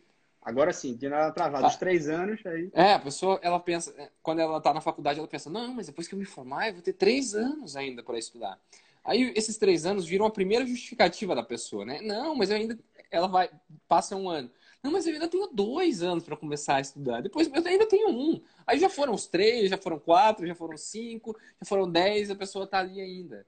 Agora 0.42 0.74
sim, 0.74 0.96
de 0.96 1.08
nada 1.08 1.32
travado. 1.32 1.68
Os 1.68 1.76
três 1.76 2.10
anos 2.10 2.44
aí. 2.46 2.72
É, 2.74 2.94
a 2.94 3.00
pessoa, 3.00 3.40
ela 3.44 3.60
pensa, 3.60 3.94
é, 3.98 4.10
quando 4.24 4.40
ela 4.40 4.60
tá 4.60 4.74
na 4.74 4.82
faculdade, 4.82 5.20
ela 5.20 5.28
pensa, 5.28 5.50
não, 5.50 5.74
mas 5.74 5.86
depois 5.88 6.08
que 6.08 6.16
eu 6.16 6.20
me 6.20 6.26
formar, 6.26 6.70
eu 6.70 6.74
vou 6.74 6.82
ter 6.82 6.94
três 6.94 7.36
anos 7.36 7.76
ainda 7.76 8.02
para 8.02 8.18
estudar. 8.18 8.60
Aí 9.04 9.32
esses 9.36 9.58
três 9.58 9.86
anos 9.86 10.06
viram 10.06 10.26
a 10.26 10.32
primeira 10.32 10.66
justificativa 10.66 11.36
da 11.36 11.44
pessoa, 11.44 11.86
né? 11.86 12.02
Não, 12.02 12.36
mas 12.36 12.50
eu 12.50 12.58
ainda. 12.58 12.78
Ela 13.10 13.28
vai. 13.28 13.50
Passa 13.88 14.16
um 14.16 14.30
ano. 14.30 14.52
Não, 14.84 14.92
mas 14.92 15.06
eu 15.06 15.14
ainda 15.14 15.28
tenho 15.28 15.48
dois 15.48 16.02
anos 16.02 16.24
para 16.24 16.36
começar 16.36 16.76
a 16.76 16.82
estudar. 16.82 17.22
Depois 17.22 17.48
eu 17.48 17.64
ainda 17.66 17.88
tenho 17.88 18.10
um. 18.10 18.42
Aí 18.66 18.80
já 18.80 18.90
foram 18.90 19.14
os 19.14 19.28
três, 19.28 19.70
já 19.70 19.78
foram 19.78 20.00
quatro, 20.00 20.48
já 20.48 20.56
foram 20.56 20.76
cinco, 20.76 21.38
já 21.62 21.68
foram 21.68 21.90
dez, 21.90 22.32
a 22.32 22.36
pessoa 22.36 22.66
tá 22.66 22.80
ali 22.80 23.00
ainda. 23.00 23.46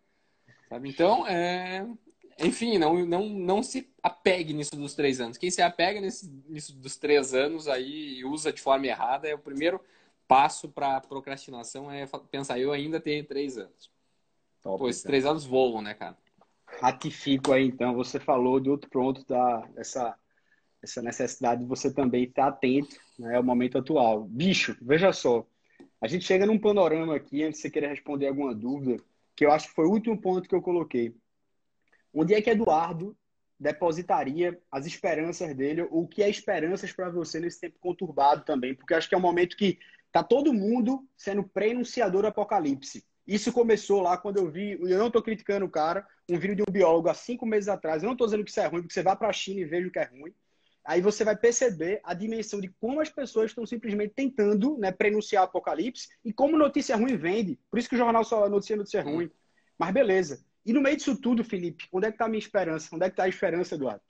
Sabe? 0.70 0.90
Então, 0.90 1.26
é... 1.28 1.88
enfim, 2.40 2.78
não, 2.78 3.04
não, 3.06 3.28
não 3.28 3.64
se 3.64 3.92
apegue 4.02 4.54
nisso 4.54 4.76
dos 4.76 4.94
três 4.94 5.20
anos. 5.20 5.38
Quem 5.38 5.50
se 5.50 5.62
apega 5.62 6.00
nesse, 6.00 6.30
nisso 6.48 6.76
dos 6.76 6.98
três 6.98 7.34
anos 7.34 7.68
aí 7.68 8.20
e 8.20 8.26
usa 8.26 8.54
de 8.54 8.62
forma 8.62 8.86
errada 8.86 9.28
é 9.28 9.34
o 9.34 9.40
primeiro 9.40 9.82
passo 10.28 10.70
para 10.70 11.02
procrastinação 11.02 11.92
é 11.92 12.08
pensar, 12.32 12.60
eu 12.60 12.72
ainda 12.72 13.00
tenho 13.00 13.24
três 13.26 13.58
anos. 13.58 13.92
Top, 14.62 14.80
Pô, 14.80 14.90
esses 14.90 15.04
três 15.04 15.26
anos 15.26 15.46
voam, 15.46 15.82
né, 15.82 15.94
cara? 15.94 16.18
Ratifico 16.80 17.52
aí, 17.52 17.66
então. 17.66 17.94
Você 17.96 18.20
falou 18.20 18.60
do 18.60 18.72
outro 18.72 18.90
ponto 18.90 19.26
da, 19.28 19.58
dessa, 19.76 20.18
essa 20.84 21.02
necessidade 21.02 21.62
de 21.62 21.68
você 21.68 21.92
também 21.92 22.26
estar 22.26 22.48
atento 22.48 22.98
né, 23.18 23.38
ao 23.38 23.44
momento 23.44 23.78
atual. 23.78 24.26
Bicho, 24.26 24.78
veja 24.82 25.14
só. 25.14 25.48
A 26.02 26.08
gente 26.08 26.26
chega 26.26 26.46
num 26.46 26.60
panorama 26.60 27.16
aqui, 27.16 27.44
antes 27.44 27.60
de 27.60 27.62
você 27.62 27.70
querer 27.70 27.88
responder 27.88 28.28
alguma 28.28 28.54
dúvida, 28.54 29.02
que 29.36 29.46
eu 29.46 29.52
acho 29.52 29.70
que 29.70 29.76
foi 29.76 29.86
o 29.86 29.92
último 29.92 30.20
ponto 30.20 30.48
que 30.48 30.54
eu 30.54 30.62
coloquei. 30.62 31.16
Onde 32.14 32.34
é 32.34 32.42
que 32.42 32.50
Eduardo 32.50 33.16
depositaria 33.58 34.60
as 34.70 34.86
esperanças 34.86 35.56
dele, 35.56 35.84
ou 35.84 36.04
o 36.04 36.08
que 36.08 36.22
é 36.22 36.30
esperanças 36.30 36.92
para 36.92 37.10
você 37.10 37.40
nesse 37.40 37.62
tempo 37.62 37.80
conturbado 37.80 38.44
também? 38.44 38.76
Porque 38.76 38.94
acho 38.94 39.08
que 39.08 39.16
é 39.16 39.18
um 39.18 39.22
momento 39.22 39.56
que 39.56 39.80
tá 40.12 40.22
todo 40.22 40.54
mundo 40.54 41.08
sendo 41.16 41.44
prenunciador 41.44 42.24
do 42.24 42.28
apocalipse. 42.28 43.06
Isso 43.26 43.54
começou 43.54 44.02
lá 44.02 44.18
quando 44.18 44.38
eu 44.38 44.52
vi, 44.52 44.74
eu 44.74 45.00
não 45.00 45.08
estou 45.08 45.24
criticando 45.24 45.66
o 45.66 45.70
cara, 45.70 46.06
um 46.30 46.38
vídeo 46.38 46.58
de 46.58 46.64
um 46.64 46.72
biólogo 46.72 47.08
há 47.08 47.14
cinco 47.14 47.46
meses 47.46 47.70
atrás. 47.70 48.04
Eu 48.04 48.08
não 48.08 48.14
estou 48.14 48.28
dizendo 48.28 48.44
que 48.44 48.52
isso 48.52 48.60
é 48.60 48.68
ruim, 48.68 48.82
porque 48.82 48.94
você 48.94 49.02
vai 49.02 49.16
para 49.16 49.30
a 49.30 49.34
China 49.34 49.62
e 49.62 49.66
veja 49.66 49.88
o 49.88 49.92
que 49.92 50.00
é 50.00 50.04
ruim. 50.04 50.34
Aí 50.86 51.02
você 51.02 51.24
vai 51.24 51.36
perceber 51.36 52.02
a 52.04 52.14
dimensão 52.14 52.60
de 52.60 52.68
como 52.80 53.00
as 53.00 53.10
pessoas 53.10 53.52
estão 53.52 53.66
simplesmente 53.66 54.14
tentando 54.14 54.78
né, 54.78 54.92
prenunciar 54.92 55.44
o 55.44 55.46
apocalipse 55.46 56.10
e 56.26 56.34
como 56.34 56.58
notícia 56.58 56.96
ruim 56.96 57.16
vende. 57.16 57.58
Por 57.70 57.80
isso 57.80 57.88
que 57.88 57.96
o 57.96 57.98
jornal 57.98 58.24
só 58.24 58.50
noticia 58.50 58.76
notícia 58.76 59.02
ruim. 59.02 59.32
Mas 59.78 59.94
beleza. 59.94 60.46
E 60.66 60.74
no 60.74 60.82
meio 60.82 60.98
disso 60.98 61.16
tudo, 61.16 61.44
Felipe, 61.44 61.88
onde 61.92 62.08
é 62.08 62.10
que 62.10 62.16
está 62.16 62.26
a 62.26 62.30
minha 62.30 62.40
esperança? 62.40 62.94
Onde 62.94 63.06
é 63.06 63.10
que 63.10 63.14
está 63.14 63.24
a 63.24 63.30
esperança, 63.30 63.76
Eduardo? 63.76 64.02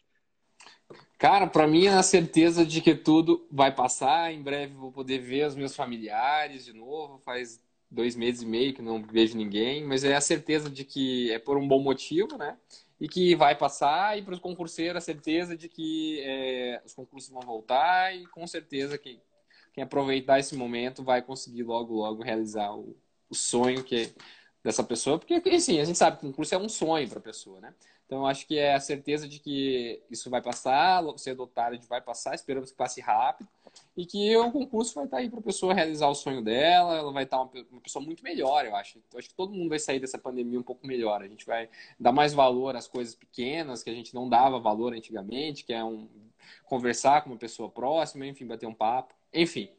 Cara, 1.18 1.48
para 1.48 1.68
mim 1.68 1.86
é 1.86 1.94
a 1.94 2.04
certeza 2.04 2.66
de 2.66 2.82
que 2.82 2.96
tudo 2.96 3.48
vai 3.52 3.74
passar. 3.74 4.34
Em 4.34 4.42
breve 4.42 4.74
vou 4.74 4.92
poder 4.92 5.20
ver 5.20 5.48
os 5.48 5.56
meus 5.56 5.76
familiares 5.76 6.66
de 6.66 6.74
novo. 6.74 7.20
Faz 7.20 7.62
dois 7.90 8.16
meses 8.16 8.42
e 8.42 8.46
meio 8.46 8.74
que 8.74 8.82
não 8.82 9.02
vejo 9.02 9.38
ninguém, 9.38 9.84
mas 9.84 10.04
é 10.04 10.16
a 10.16 10.22
certeza 10.22 10.70
de 10.70 10.84
que 10.84 11.32
é 11.32 11.40
por 11.40 11.58
um 11.58 11.68
bom 11.68 11.80
motivo, 11.80 12.38
né? 12.38 12.58
E 13.04 13.10
que 13.10 13.36
vai 13.36 13.54
passar, 13.54 14.18
e 14.18 14.22
para 14.22 14.34
os 14.34 14.40
concurseiros 14.40 14.96
a 14.96 15.02
certeza 15.02 15.58
de 15.58 15.68
que 15.68 16.22
é, 16.22 16.82
os 16.86 16.94
concursos 16.94 17.30
vão 17.30 17.42
voltar, 17.42 18.16
e 18.16 18.26
com 18.28 18.48
certeza 18.48 18.98
que 18.98 19.20
quem 19.74 19.84
aproveitar 19.84 20.40
esse 20.40 20.56
momento 20.56 21.04
vai 21.04 21.22
conseguir 21.22 21.64
logo, 21.64 21.96
logo 21.96 22.24
realizar 22.24 22.74
o, 22.74 22.96
o 23.30 23.36
sonho 23.36 23.84
que 23.84 24.14
dessa 24.64 24.86
pessoa, 24.86 25.20
porque 25.20 25.34
assim, 25.50 25.82
a 25.82 25.84
gente 25.84 25.98
sabe 25.98 26.16
que 26.16 26.26
concurso 26.26 26.56
é 26.56 26.58
um 26.58 26.70
sonho 26.70 27.10
para 27.10 27.20
a 27.20 27.22
pessoa, 27.22 27.60
né? 27.60 27.74
Então, 28.06 28.28
acho 28.28 28.46
que 28.46 28.58
é 28.58 28.76
a 28.76 28.80
certeza 28.80 29.28
de 29.28 29.40
que 29.40 30.02
isso 30.10 30.30
vai 30.30 30.42
passar, 30.42 31.04
cedo 31.18 31.42
ou 31.42 31.48
tarde 31.48 31.88
vai 31.88 32.02
passar, 32.02 32.36
esperamos 32.36 32.72
que 32.72 32.78
passe 32.78 33.02
rápido, 33.02 33.50
e 33.96 34.06
que 34.06 34.36
o 34.38 34.52
concurso 34.52 34.96
vai 34.96 35.06
estar 35.06 35.18
aí 35.18 35.30
para 35.30 35.40
a 35.40 35.44
pessoa 35.44 35.74
realizar 35.74 36.08
o 36.08 36.16
sonho 36.16 36.42
dela, 36.42 36.96
ela 36.96 37.12
vai 37.12 37.24
estar 37.24 37.42
uma, 37.42 37.50
uma, 37.72 37.82
pessoa 37.82 38.04
muito 38.04 38.24
melhor, 38.24 38.66
eu 38.66 38.76
acho. 38.76 39.00
Eu 39.12 39.20
acho 39.20 39.30
que 39.30 39.36
todo 39.36 39.54
mundo 39.54 39.70
vai 39.70 39.80
sair 39.80 40.00
dessa 40.00 40.18
pandemia 40.18 40.60
um 40.60 40.64
pouco 40.64 40.86
melhor. 40.86 41.22
A 41.22 41.28
gente 41.28 41.46
vai 41.46 41.70
dar 42.00 42.12
mais 42.12 42.34
valor 42.34 42.76
às 42.76 42.88
coisas 42.88 43.16
pequenas, 43.16 43.84
que 43.84 43.90
a 43.90 43.94
gente 43.94 44.14
não 44.14 44.28
dava 44.28 44.60
valor 44.60 44.94
antigamente, 44.94 45.64
que 45.64 45.74
é 45.74 45.84
um 45.84 46.08
conversar 46.66 47.22
com 47.24 47.30
uma 47.30 47.38
pessoa 47.38 47.70
próxima, 47.70 48.26
enfim, 48.26 48.46
bater 48.46 48.68
um 48.68 48.74
papo. 48.74 49.14
Enfim, 49.34 49.70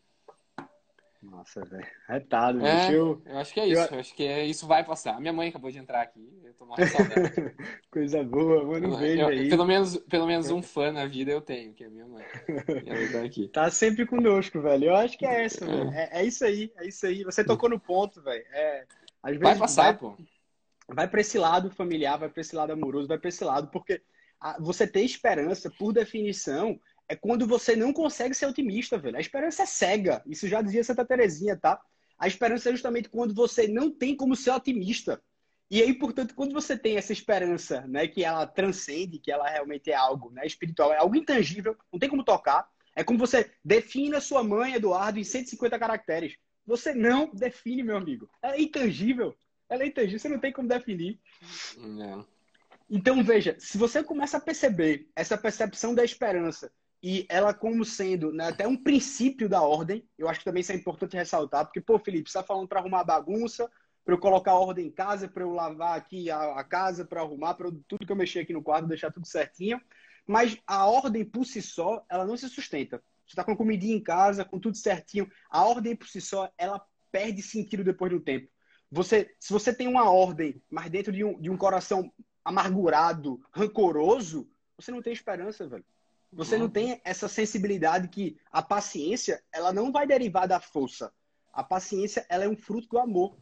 nossa, 1.24 1.64
velho. 1.64 1.86
Retado, 2.08 2.64
é, 2.64 2.94
eu... 2.94 3.22
eu 3.24 3.38
acho 3.38 3.52
que 3.52 3.60
é 3.60 3.66
isso. 3.66 3.94
Eu... 3.94 4.00
acho 4.00 4.14
que 4.14 4.22
é, 4.24 4.44
isso 4.46 4.66
vai 4.66 4.84
passar. 4.84 5.20
Minha 5.20 5.32
mãe 5.32 5.48
acabou 5.48 5.70
de 5.70 5.78
entrar 5.78 6.02
aqui. 6.02 6.40
Eu 6.44 6.54
tô 6.54 6.66
morrendo 6.66 6.90
saudade. 6.90 7.56
Coisa 7.90 8.22
boa, 8.22 8.64
mano. 8.64 8.96
Vejo 8.96 9.26
aí. 9.26 9.48
Pelo 9.48 9.64
menos, 9.64 9.96
pelo 9.96 10.26
menos 10.26 10.50
um 10.50 10.62
fã 10.62 10.92
na 10.92 11.06
vida 11.06 11.32
eu 11.32 11.40
tenho, 11.40 11.72
que 11.72 11.84
é 11.84 11.88
minha 11.88 12.06
mãe. 12.06 12.24
Ela 12.86 13.12
tá 13.12 13.24
aqui. 13.24 13.48
Tá 13.48 13.70
sempre 13.70 14.06
conosco, 14.06 14.60
velho. 14.60 14.86
Eu 14.86 14.96
acho 14.96 15.18
que 15.18 15.26
é 15.26 15.44
essa, 15.44 15.64
é. 15.64 15.68
velho. 15.68 15.90
É, 15.90 16.08
é, 16.12 16.24
isso 16.24 16.44
aí, 16.44 16.72
é 16.76 16.86
isso 16.86 17.06
aí. 17.06 17.24
Você 17.24 17.42
tocou 17.42 17.68
no 17.68 17.80
ponto, 17.80 18.22
velho. 18.22 18.44
É, 18.52 18.86
às 19.22 19.38
vai 19.38 19.56
passar, 19.56 19.84
vai, 19.84 19.96
pô. 19.96 20.16
Vai 20.88 21.08
pra 21.08 21.20
esse 21.20 21.38
lado 21.38 21.70
familiar, 21.70 22.18
vai 22.18 22.28
pra 22.28 22.40
esse 22.40 22.54
lado 22.54 22.72
amoroso, 22.72 23.08
vai 23.08 23.18
pra 23.18 23.28
esse 23.28 23.42
lado, 23.42 23.68
porque 23.68 24.02
a, 24.38 24.60
você 24.60 24.86
ter 24.86 25.02
esperança, 25.02 25.70
por 25.70 25.92
definição, 25.92 26.78
é 27.08 27.14
quando 27.14 27.46
você 27.46 27.76
não 27.76 27.92
consegue 27.92 28.34
ser 28.34 28.46
otimista, 28.46 28.98
velho. 28.98 29.16
A 29.16 29.20
esperança 29.20 29.62
é 29.62 29.66
cega. 29.66 30.22
Isso 30.26 30.48
já 30.48 30.62
dizia 30.62 30.84
Santa 30.84 31.04
Terezinha, 31.04 31.56
tá? 31.56 31.80
A 32.18 32.26
esperança 32.26 32.68
é 32.68 32.72
justamente 32.72 33.08
quando 33.08 33.34
você 33.34 33.68
não 33.68 33.90
tem 33.90 34.16
como 34.16 34.34
ser 34.34 34.50
otimista. 34.50 35.20
E 35.70 35.82
aí, 35.82 35.92
portanto, 35.94 36.34
quando 36.34 36.52
você 36.52 36.76
tem 36.76 36.96
essa 36.96 37.12
esperança, 37.12 37.82
né, 37.88 38.06
que 38.06 38.22
ela 38.22 38.46
transcende, 38.46 39.18
que 39.18 39.30
ela 39.30 39.48
realmente 39.48 39.90
é 39.90 39.94
algo 39.94 40.30
né, 40.30 40.46
espiritual, 40.46 40.92
é 40.92 40.98
algo 40.98 41.16
intangível, 41.16 41.76
não 41.92 41.98
tem 41.98 42.08
como 42.08 42.24
tocar. 42.24 42.68
É 42.94 43.02
como 43.02 43.18
você 43.18 43.50
define 43.64 44.14
a 44.14 44.20
sua 44.20 44.44
mãe, 44.44 44.74
Eduardo, 44.74 45.18
em 45.18 45.24
150 45.24 45.78
caracteres. 45.78 46.36
Você 46.66 46.94
não 46.94 47.30
define, 47.34 47.82
meu 47.82 47.96
amigo. 47.96 48.30
Ela 48.40 48.54
é 48.54 48.62
intangível. 48.62 49.34
Ela 49.68 49.82
é 49.82 49.86
intangível, 49.86 50.20
você 50.20 50.28
não 50.28 50.38
tem 50.38 50.52
como 50.52 50.68
definir. 50.68 51.18
Não. 51.76 52.26
Então, 52.88 53.22
veja, 53.24 53.56
se 53.58 53.76
você 53.76 54.02
começa 54.02 54.36
a 54.36 54.40
perceber 54.40 55.08
essa 55.16 55.36
percepção 55.36 55.94
da 55.94 56.04
esperança 56.04 56.70
e 57.06 57.26
ela 57.28 57.52
como 57.52 57.84
sendo 57.84 58.32
né, 58.32 58.48
até 58.48 58.66
um 58.66 58.82
princípio 58.82 59.46
da 59.46 59.60
ordem, 59.60 60.08
eu 60.16 60.26
acho 60.26 60.38
que 60.38 60.44
também 60.46 60.62
isso 60.62 60.72
é 60.72 60.74
importante 60.74 61.14
ressaltar, 61.14 61.66
porque, 61.66 61.78
pô, 61.78 61.98
Felipe, 61.98 62.30
você 62.30 62.38
está 62.38 62.42
falando 62.42 62.66
para 62.66 62.80
arrumar 62.80 63.04
bagunça, 63.04 63.70
para 64.02 64.14
eu 64.14 64.18
colocar 64.18 64.52
a 64.52 64.58
ordem 64.58 64.86
em 64.86 64.90
casa, 64.90 65.28
para 65.28 65.42
eu 65.42 65.50
lavar 65.50 65.98
aqui 65.98 66.30
a, 66.30 66.58
a 66.58 66.64
casa, 66.64 67.04
para 67.04 67.20
arrumar, 67.20 67.52
para 67.56 67.70
tudo 67.86 68.06
que 68.06 68.10
eu 68.10 68.16
mexer 68.16 68.38
aqui 68.38 68.54
no 68.54 68.62
quarto, 68.62 68.88
deixar 68.88 69.12
tudo 69.12 69.26
certinho. 69.26 69.78
Mas 70.26 70.56
a 70.66 70.86
ordem 70.86 71.26
por 71.26 71.44
si 71.44 71.60
só, 71.60 72.02
ela 72.08 72.24
não 72.24 72.38
se 72.38 72.48
sustenta. 72.48 72.96
Você 73.26 73.32
está 73.32 73.44
com 73.44 73.54
comidinha 73.54 73.94
em 73.94 74.02
casa, 74.02 74.42
com 74.42 74.58
tudo 74.58 74.78
certinho. 74.78 75.30
A 75.50 75.62
ordem 75.62 75.94
por 75.94 76.08
si 76.08 76.22
só, 76.22 76.50
ela 76.56 76.82
perde 77.12 77.42
sentido 77.42 77.84
depois 77.84 78.10
do 78.10 78.20
tempo. 78.20 78.48
Você, 78.90 79.30
se 79.38 79.52
você 79.52 79.74
tem 79.74 79.88
uma 79.88 80.10
ordem, 80.10 80.58
mas 80.70 80.88
dentro 80.88 81.12
de 81.12 81.22
um, 81.22 81.38
de 81.38 81.50
um 81.50 81.56
coração 81.58 82.10
amargurado, 82.42 83.42
rancoroso, 83.52 84.48
você 84.78 84.90
não 84.90 85.02
tem 85.02 85.12
esperança, 85.12 85.68
velho. 85.68 85.84
Você 86.34 86.58
não 86.58 86.68
tem 86.68 87.00
essa 87.04 87.28
sensibilidade 87.28 88.08
que 88.08 88.36
a 88.50 88.60
paciência, 88.60 89.42
ela 89.52 89.72
não 89.72 89.92
vai 89.92 90.06
derivar 90.06 90.48
da 90.48 90.58
força. 90.58 91.12
A 91.52 91.62
paciência, 91.62 92.26
ela 92.28 92.44
é 92.44 92.48
um 92.48 92.56
fruto 92.56 92.88
do 92.88 92.98
amor. 92.98 93.36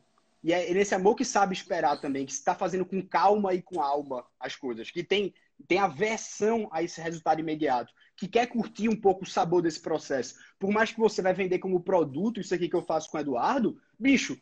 E 0.45 0.53
é 0.53 0.75
nesse 0.75 0.95
amor 0.95 1.15
que 1.15 1.25
sabe 1.25 1.55
esperar 1.55 2.01
também, 2.01 2.27
que 2.27 2.33
está 2.33 2.55
fazendo 2.55 2.85
com 2.85 3.01
calma 3.01 3.55
e 3.55 3.63
com 3.63 3.81
alma 3.81 4.27
as 4.39 4.57
coisas, 4.57 4.91
que 4.91 5.03
tem, 5.05 5.33
tem 5.69 5.79
aversão 5.79 6.69
a 6.73 6.83
esse 6.83 7.01
resultado 7.01 7.41
imediato, 7.41 7.95
que 8.17 8.27
quer 8.27 8.47
curtir 8.47 8.89
um 8.89 9.01
pouco 9.01 9.23
o 9.23 9.29
sabor 9.29 9.63
desse 9.63 9.81
processo. 9.81 10.35
Por 10.59 10.71
mais 10.73 10.91
que 10.93 10.99
você 10.99 11.23
vai 11.23 11.33
vender 11.33 11.61
como 11.61 11.81
produto, 11.81 12.41
isso 12.41 12.55
aqui 12.55 12.69
que 12.69 12.77
eu 12.77 12.83
faço 12.83 13.11
com 13.11 13.17
o 13.17 13.21
Eduardo, 13.21 13.81
bicho, 13.99 14.39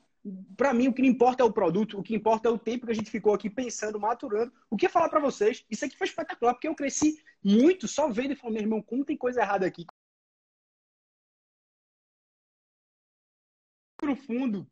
para 0.56 0.74
mim, 0.74 0.88
o 0.88 0.92
que 0.92 1.02
não 1.02 1.08
importa 1.08 1.42
é 1.42 1.46
o 1.46 1.52
produto, 1.52 1.98
o 1.98 2.02
que 2.02 2.14
importa 2.14 2.48
é 2.48 2.52
o 2.52 2.58
tempo 2.58 2.86
que 2.86 2.92
a 2.92 2.94
gente 2.94 3.10
ficou 3.10 3.32
aqui 3.32 3.48
pensando, 3.48 3.98
maturando. 3.98 4.52
O 4.68 4.76
que 4.76 4.88
falar 4.88 5.08
para 5.08 5.20
vocês? 5.20 5.64
Isso 5.70 5.84
aqui 5.84 5.96
foi 5.96 6.06
espetacular, 6.06 6.54
porque 6.54 6.68
eu 6.68 6.74
cresci 6.74 7.22
muito 7.42 7.88
só 7.88 8.08
vendo 8.08 8.32
e 8.32 8.36
falando, 8.36 8.54
meu 8.54 8.62
irmão, 8.62 8.82
como 8.82 9.04
tem 9.04 9.16
coisa 9.16 9.40
errada 9.40 9.66
aqui. 9.66 9.86
No 14.02 14.16
fundo, 14.16 14.66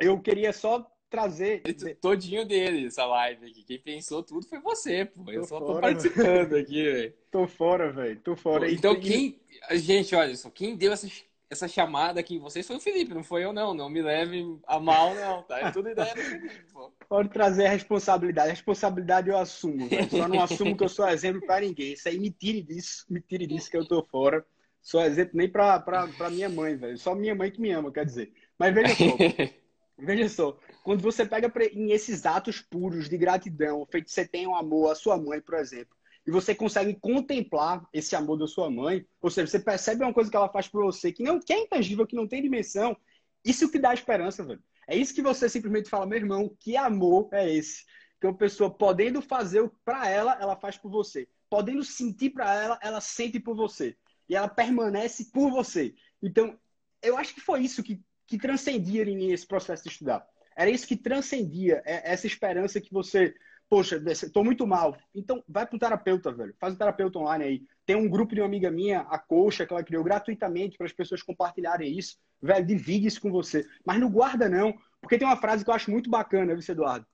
eu 0.00 0.20
queria 0.20 0.52
só 0.52 0.90
trazer. 1.08 1.62
Todinho 2.00 2.44
dele, 2.44 2.86
essa 2.86 3.06
live 3.06 3.46
aqui. 3.46 3.62
Quem 3.62 3.78
pensou 3.78 4.22
tudo 4.22 4.46
foi 4.46 4.60
você, 4.60 5.04
pô. 5.04 5.30
Eu 5.30 5.42
tô 5.42 5.46
só 5.46 5.58
fora, 5.60 5.74
tô 5.74 5.80
participando 5.80 6.50
mano. 6.50 6.56
aqui, 6.56 6.82
velho. 6.82 7.14
Tô 7.30 7.46
fora, 7.46 7.92
velho. 7.92 8.20
Tô 8.20 8.36
fora. 8.36 8.66
Pô, 8.66 8.72
então, 8.72 8.98
quem. 8.98 9.40
Gente, 9.72 10.14
olha 10.14 10.34
só, 10.36 10.50
quem 10.50 10.76
deu 10.76 10.92
essas 10.92 11.24
essa 11.54 11.68
chamada 11.68 12.20
aqui 12.20 12.34
em 12.34 12.38
vocês 12.38 12.66
foi 12.66 12.76
o 12.76 12.80
Felipe, 12.80 13.14
não 13.14 13.24
foi 13.24 13.44
eu 13.44 13.52
não. 13.52 13.72
Não 13.72 13.88
me 13.88 14.02
leve 14.02 14.58
a 14.66 14.78
mal, 14.78 15.14
não, 15.14 15.42
tá? 15.44 15.60
É 15.60 15.70
tudo 15.70 15.88
ideia 15.88 16.14
do 16.14 16.20
Felipe, 16.20 16.64
pô. 16.72 16.92
Pode 17.08 17.30
trazer 17.30 17.66
a 17.66 17.70
responsabilidade. 17.70 18.48
A 18.48 18.52
responsabilidade 18.52 19.30
eu 19.30 19.38
assumo, 19.38 19.88
velho. 19.88 20.10
Só 20.10 20.28
não 20.28 20.42
assumo 20.42 20.76
que 20.76 20.84
eu 20.84 20.88
sou 20.88 21.08
exemplo 21.08 21.40
para 21.46 21.64
ninguém. 21.64 21.92
Isso 21.92 22.08
aí 22.08 22.18
me 22.18 22.30
tire 22.30 22.62
disso, 22.62 23.06
me 23.08 23.20
tire 23.20 23.46
disso 23.46 23.70
que 23.70 23.76
eu 23.76 23.86
tô 23.86 24.04
fora. 24.04 24.44
Sou 24.82 25.00
exemplo 25.00 25.32
nem 25.34 25.48
pra, 25.48 25.80
pra, 25.80 26.06
pra 26.08 26.28
minha 26.28 26.48
mãe, 26.48 26.76
velho. 26.76 26.98
Só 26.98 27.14
minha 27.14 27.34
mãe 27.34 27.50
que 27.50 27.60
me 27.60 27.70
ama, 27.70 27.90
quer 27.90 28.04
dizer. 28.04 28.32
Mas 28.58 28.74
veja 28.74 28.94
só. 28.94 29.16
veja 29.98 30.28
só. 30.28 30.58
Quando 30.82 31.00
você 31.00 31.24
pega 31.24 31.50
em 31.72 31.92
esses 31.92 32.26
atos 32.26 32.60
puros 32.60 33.08
de 33.08 33.16
gratidão, 33.16 33.86
feito 33.90 34.10
você 34.10 34.26
tem 34.26 34.46
um 34.46 34.54
amor 34.54 34.92
à 34.92 34.94
sua 34.94 35.16
mãe, 35.16 35.40
por 35.40 35.54
exemplo, 35.54 35.96
e 36.26 36.30
você 36.30 36.54
consegue 36.54 36.94
contemplar 36.94 37.86
esse 37.92 38.16
amor 38.16 38.38
da 38.38 38.46
sua 38.46 38.70
mãe, 38.70 39.06
ou 39.20 39.30
seja, 39.30 39.46
você 39.46 39.58
percebe 39.58 40.02
uma 40.02 40.12
coisa 40.14 40.30
que 40.30 40.36
ela 40.36 40.48
faz 40.48 40.68
por 40.68 40.84
você 40.84 41.12
que 41.12 41.22
não 41.22 41.38
que 41.38 41.52
é 41.52 41.60
intangível, 41.60 42.06
que 42.06 42.16
não 42.16 42.26
tem 42.26 42.42
dimensão, 42.42 42.96
isso 43.44 43.70
que 43.70 43.78
dá 43.78 43.92
esperança, 43.92 44.42
velho. 44.42 44.62
É 44.86 44.96
isso 44.96 45.14
que 45.14 45.22
você 45.22 45.48
simplesmente 45.48 45.88
fala, 45.88 46.06
meu 46.06 46.18
irmão, 46.18 46.54
que 46.58 46.76
amor 46.76 47.28
é 47.32 47.50
esse? 47.50 47.84
Que 48.20 48.26
uma 48.26 48.36
pessoa 48.36 48.70
podendo 48.70 49.20
fazer 49.20 49.70
para 49.84 50.08
ela, 50.08 50.36
ela 50.40 50.56
faz 50.56 50.76
por 50.76 50.90
você. 50.90 51.28
Podendo 51.48 51.84
sentir 51.84 52.30
para 52.30 52.54
ela, 52.54 52.78
ela 52.82 53.00
sente 53.00 53.38
por 53.38 53.54
você. 53.54 53.96
e 54.28 54.34
ela 54.34 54.48
permanece 54.48 55.26
por 55.26 55.50
você. 55.50 55.94
Então, 56.22 56.58
eu 57.02 57.18
acho 57.18 57.34
que 57.34 57.40
foi 57.40 57.62
isso 57.62 57.82
que, 57.82 58.00
que 58.26 58.38
transcendia 58.38 59.02
em 59.02 59.16
mim 59.16 59.32
esse 59.32 59.46
processo 59.46 59.82
de 59.82 59.90
estudar. 59.90 60.26
Era 60.56 60.70
isso 60.70 60.86
que 60.86 60.96
transcendia 60.96 61.82
é, 61.84 62.12
essa 62.12 62.26
esperança 62.26 62.80
que 62.80 62.92
você, 62.92 63.34
poxa, 63.74 64.00
estou 64.06 64.44
muito 64.44 64.64
mal. 64.68 64.96
Então, 65.12 65.42
vai 65.48 65.66
para 65.66 65.74
o 65.74 65.78
terapeuta, 65.80 66.30
velho. 66.30 66.54
Faz 66.60 66.74
o 66.74 66.78
terapeuta 66.78 67.18
online 67.18 67.44
aí. 67.44 67.62
Tem 67.84 67.96
um 67.96 68.08
grupo 68.08 68.32
de 68.32 68.40
uma 68.40 68.46
amiga 68.46 68.70
minha, 68.70 69.00
a 69.00 69.18
Coxa, 69.18 69.66
que 69.66 69.72
ela 69.72 69.82
criou 69.82 70.04
gratuitamente 70.04 70.78
para 70.78 70.86
as 70.86 70.92
pessoas 70.92 71.24
compartilharem 71.24 71.98
isso. 71.98 72.16
Velho, 72.40 72.64
divide 72.64 73.08
isso 73.08 73.20
com 73.20 73.32
você. 73.32 73.66
Mas 73.84 73.98
não 73.98 74.08
guarda, 74.08 74.48
não. 74.48 74.78
Porque 75.00 75.18
tem 75.18 75.26
uma 75.26 75.36
frase 75.36 75.64
que 75.64 75.70
eu 75.70 75.74
acho 75.74 75.90
muito 75.90 76.08
bacana, 76.08 76.54
viu, 76.54 76.64
Eduardo? 76.72 77.04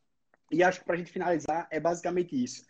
E 0.52 0.62
acho 0.62 0.80
que 0.80 0.84
para 0.84 0.96
a 0.96 0.98
gente 0.98 1.10
finalizar 1.10 1.66
é 1.70 1.80
basicamente 1.80 2.36
isso. 2.36 2.62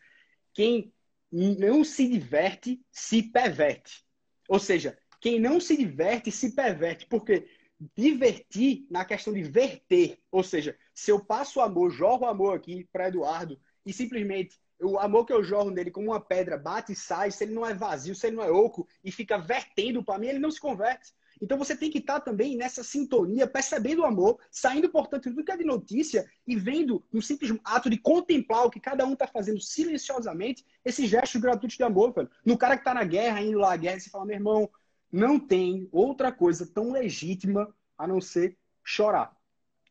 Quem 0.55 0.93
não 1.33 1.83
se 1.83 2.07
diverte, 2.07 2.81
se 2.93 3.25
perverte. 3.25 4.05
Ou 4.49 4.61
seja, 4.61 4.97
quem 5.21 5.41
não 5.41 5.59
se 5.59 5.77
diverte, 5.77 6.31
se 6.31 6.55
perverte. 6.55 7.07
Porque 7.07 7.49
divertir 7.97 8.87
na 8.89 9.05
questão 9.05 9.33
de 9.33 9.43
verter. 9.43 10.21
Ou 10.31 10.45
seja, 10.45 10.79
se 10.95 11.11
eu 11.11 11.19
passo 11.19 11.59
o 11.59 11.63
amor, 11.63 11.91
jorro 11.91 12.25
o 12.25 12.29
amor 12.29 12.55
aqui 12.55 12.89
para 12.93 13.09
Eduardo 13.09 13.59
e 13.85 13.93
simplesmente 13.93 14.59
o 14.81 14.99
amor 14.99 15.27
que 15.27 15.33
eu 15.33 15.45
jorro 15.45 15.71
nele 15.71 15.91
como 15.91 16.09
uma 16.09 16.21
pedra 16.21 16.57
bate 16.57 16.93
e 16.93 16.97
sai, 16.97 17.31
se 17.31 17.45
ele 17.45 17.55
não 17.55 17.67
é 17.67 17.75
vazio, 17.75 18.15
se 18.15 18.27
ele 18.27 18.37
não 18.37 18.45
é 18.45 18.51
oco 18.51 18.89
e 19.05 19.13
fica 19.13 19.39
vertendo 19.39 20.03
para 20.03 20.19
mim, 20.19 20.29
ele 20.29 20.39
não 20.39 20.51
se 20.51 20.61
converte. 20.61 21.13
Então 21.41 21.57
você 21.57 21.75
tem 21.75 21.91
que 21.91 21.99
estar 21.99 22.21
também 22.21 22.57
nessa 22.57 22.85
sintonia, 22.85 23.47
percebendo 23.47 24.03
o 24.03 24.05
amor, 24.05 24.39
saindo, 24.51 24.91
portanto, 24.91 25.25
tudo 25.25 25.45
que 25.45 25.53
é 25.53 25.57
de 25.57 25.65
notícia 25.65 26.31
e 26.47 26.55
vendo 26.55 27.03
no 27.11 27.23
simples 27.23 27.53
ato 27.65 27.89
de 27.89 27.97
contemplar 27.97 28.67
o 28.67 28.71
que 28.71 28.79
cada 28.79 29.07
um 29.07 29.15
está 29.15 29.27
fazendo 29.27 29.61
silenciosamente, 29.61 30.65
esses 30.85 31.09
gestos 31.09 31.41
gratuitos 31.41 31.79
de 31.79 31.83
amor, 31.83 32.13
velho. 32.13 32.31
No 32.45 32.59
cara 32.59 32.77
que 32.77 32.83
está 32.83 32.93
na 32.93 33.05
guerra, 33.05 33.41
indo 33.41 33.59
lá 33.59 33.73
à 33.73 33.77
guerra, 33.77 33.99
você 33.99 34.11
fala, 34.11 34.27
meu 34.27 34.37
irmão, 34.37 34.71
não 35.11 35.39
tem 35.39 35.89
outra 35.91 36.31
coisa 36.31 36.67
tão 36.67 36.93
legítima 36.93 37.75
a 37.97 38.07
não 38.07 38.21
ser 38.21 38.57
chorar 38.85 39.35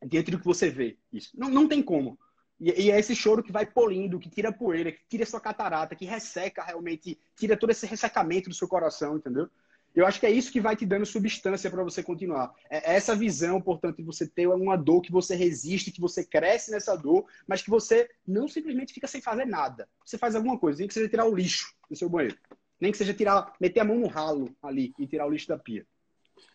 diante 0.05 0.31
do 0.31 0.39
que 0.39 0.45
você 0.45 0.69
vê. 0.69 0.97
Isso. 1.11 1.31
Não, 1.35 1.49
não 1.49 1.67
tem 1.67 1.81
como. 1.81 2.17
E, 2.59 2.87
e, 2.87 2.91
é 2.91 2.99
esse 2.99 3.15
choro 3.15 3.41
que 3.41 3.51
vai 3.51 3.65
polindo, 3.65 4.19
que 4.19 4.29
tira 4.29 4.51
poeira, 4.51 4.91
que 4.91 4.99
tira 5.07 5.25
sua 5.25 5.39
catarata, 5.39 5.95
que 5.95 6.05
resseca 6.05 6.61
realmente, 6.61 7.17
tira 7.35 7.55
todo 7.55 7.69
esse 7.69 7.85
ressecamento 7.85 8.49
do 8.49 8.55
seu 8.55 8.67
coração, 8.67 9.15
entendeu? 9.15 9.49
Eu 9.95 10.05
acho 10.05 10.19
que 10.19 10.25
é 10.25 10.31
isso 10.31 10.51
que 10.51 10.61
vai 10.61 10.75
te 10.75 10.85
dando 10.85 11.05
substância 11.05 11.69
para 11.69 11.83
você 11.83 12.03
continuar. 12.03 12.53
É, 12.69 12.91
é 12.91 12.95
essa 12.95 13.15
visão, 13.15 13.59
portanto, 13.59 13.97
de 13.97 14.03
você 14.03 14.27
ter 14.27 14.47
uma 14.47 14.77
dor 14.77 15.01
que 15.01 15.11
você 15.11 15.35
resiste, 15.35 15.91
que 15.91 16.01
você 16.01 16.23
cresce 16.23 16.69
nessa 16.69 16.95
dor, 16.95 17.25
mas 17.47 17.61
que 17.61 17.69
você 17.69 18.09
não 18.27 18.47
simplesmente 18.47 18.93
fica 18.93 19.07
sem 19.07 19.21
fazer 19.21 19.45
nada. 19.45 19.87
Você 20.05 20.17
faz 20.17 20.35
alguma 20.35 20.57
coisa, 20.57 20.79
nem 20.79 20.87
que 20.87 20.93
seja 20.93 21.09
tirar 21.09 21.25
o 21.25 21.35
lixo 21.35 21.73
do 21.89 21.95
seu 21.95 22.09
banheiro. 22.09 22.37
Nem 22.79 22.91
que 22.91 22.97
seja 22.97 23.13
tirar, 23.13 23.53
meter 23.59 23.79
a 23.79 23.83
mão 23.85 23.99
no 23.99 24.07
ralo 24.07 24.55
ali 24.61 24.93
e 24.99 25.07
tirar 25.07 25.25
o 25.25 25.31
lixo 25.31 25.47
da 25.47 25.57
pia. 25.57 25.85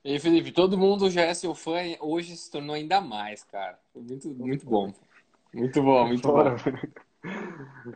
E 0.03 0.19
Felipe, 0.19 0.53
todo 0.53 0.79
mundo 0.79 1.11
já 1.11 1.23
é 1.23 1.35
seu 1.35 1.55
fã, 1.55 1.81
hoje 2.01 2.37
se 2.37 2.51
tornou 2.51 2.75
ainda 2.75 3.01
mais, 3.01 3.43
cara. 3.43 3.79
Foi 3.93 4.03
muito, 4.03 4.29
muito 4.31 4.67
bom. 4.67 4.93
Muito 5.55 5.83
bom, 5.83 6.09
muito 6.09 6.27
bom. 6.27 6.45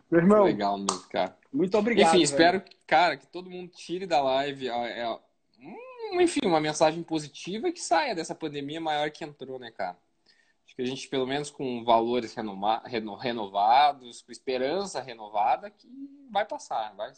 Meu 0.09 0.21
irmão. 0.21 0.43
Muito 0.43 0.53
legal 0.53 0.77
mesmo, 0.77 1.09
cara. 1.09 1.37
Muito 1.51 1.77
obrigado. 1.77 2.07
Enfim, 2.07 2.17
velho. 2.17 2.23
espero, 2.23 2.63
cara, 2.87 3.17
que 3.17 3.27
todo 3.27 3.49
mundo 3.49 3.69
tire 3.69 4.05
da 4.05 4.21
live 4.21 4.69
é, 4.69 5.01
é, 5.01 5.19
enfim, 6.13 6.41
uma 6.45 6.59
mensagem 6.59 7.03
positiva 7.03 7.71
que 7.71 7.79
saia 7.79 8.15
dessa 8.15 8.33
pandemia 8.33 8.81
maior 8.81 9.11
que 9.11 9.23
entrou, 9.23 9.59
né, 9.59 9.71
cara? 9.71 9.97
Acho 10.65 10.75
que 10.75 10.81
a 10.81 10.85
gente, 10.85 11.07
pelo 11.07 11.27
menos 11.27 11.49
com 11.49 11.83
valores 11.83 12.33
renoma, 12.33 12.81
reno, 12.85 13.15
renovados, 13.15 14.21
com 14.21 14.31
esperança 14.31 15.01
renovada, 15.01 15.69
que 15.69 15.87
vai 16.31 16.45
passar. 16.45 16.93
Vai, 16.95 17.11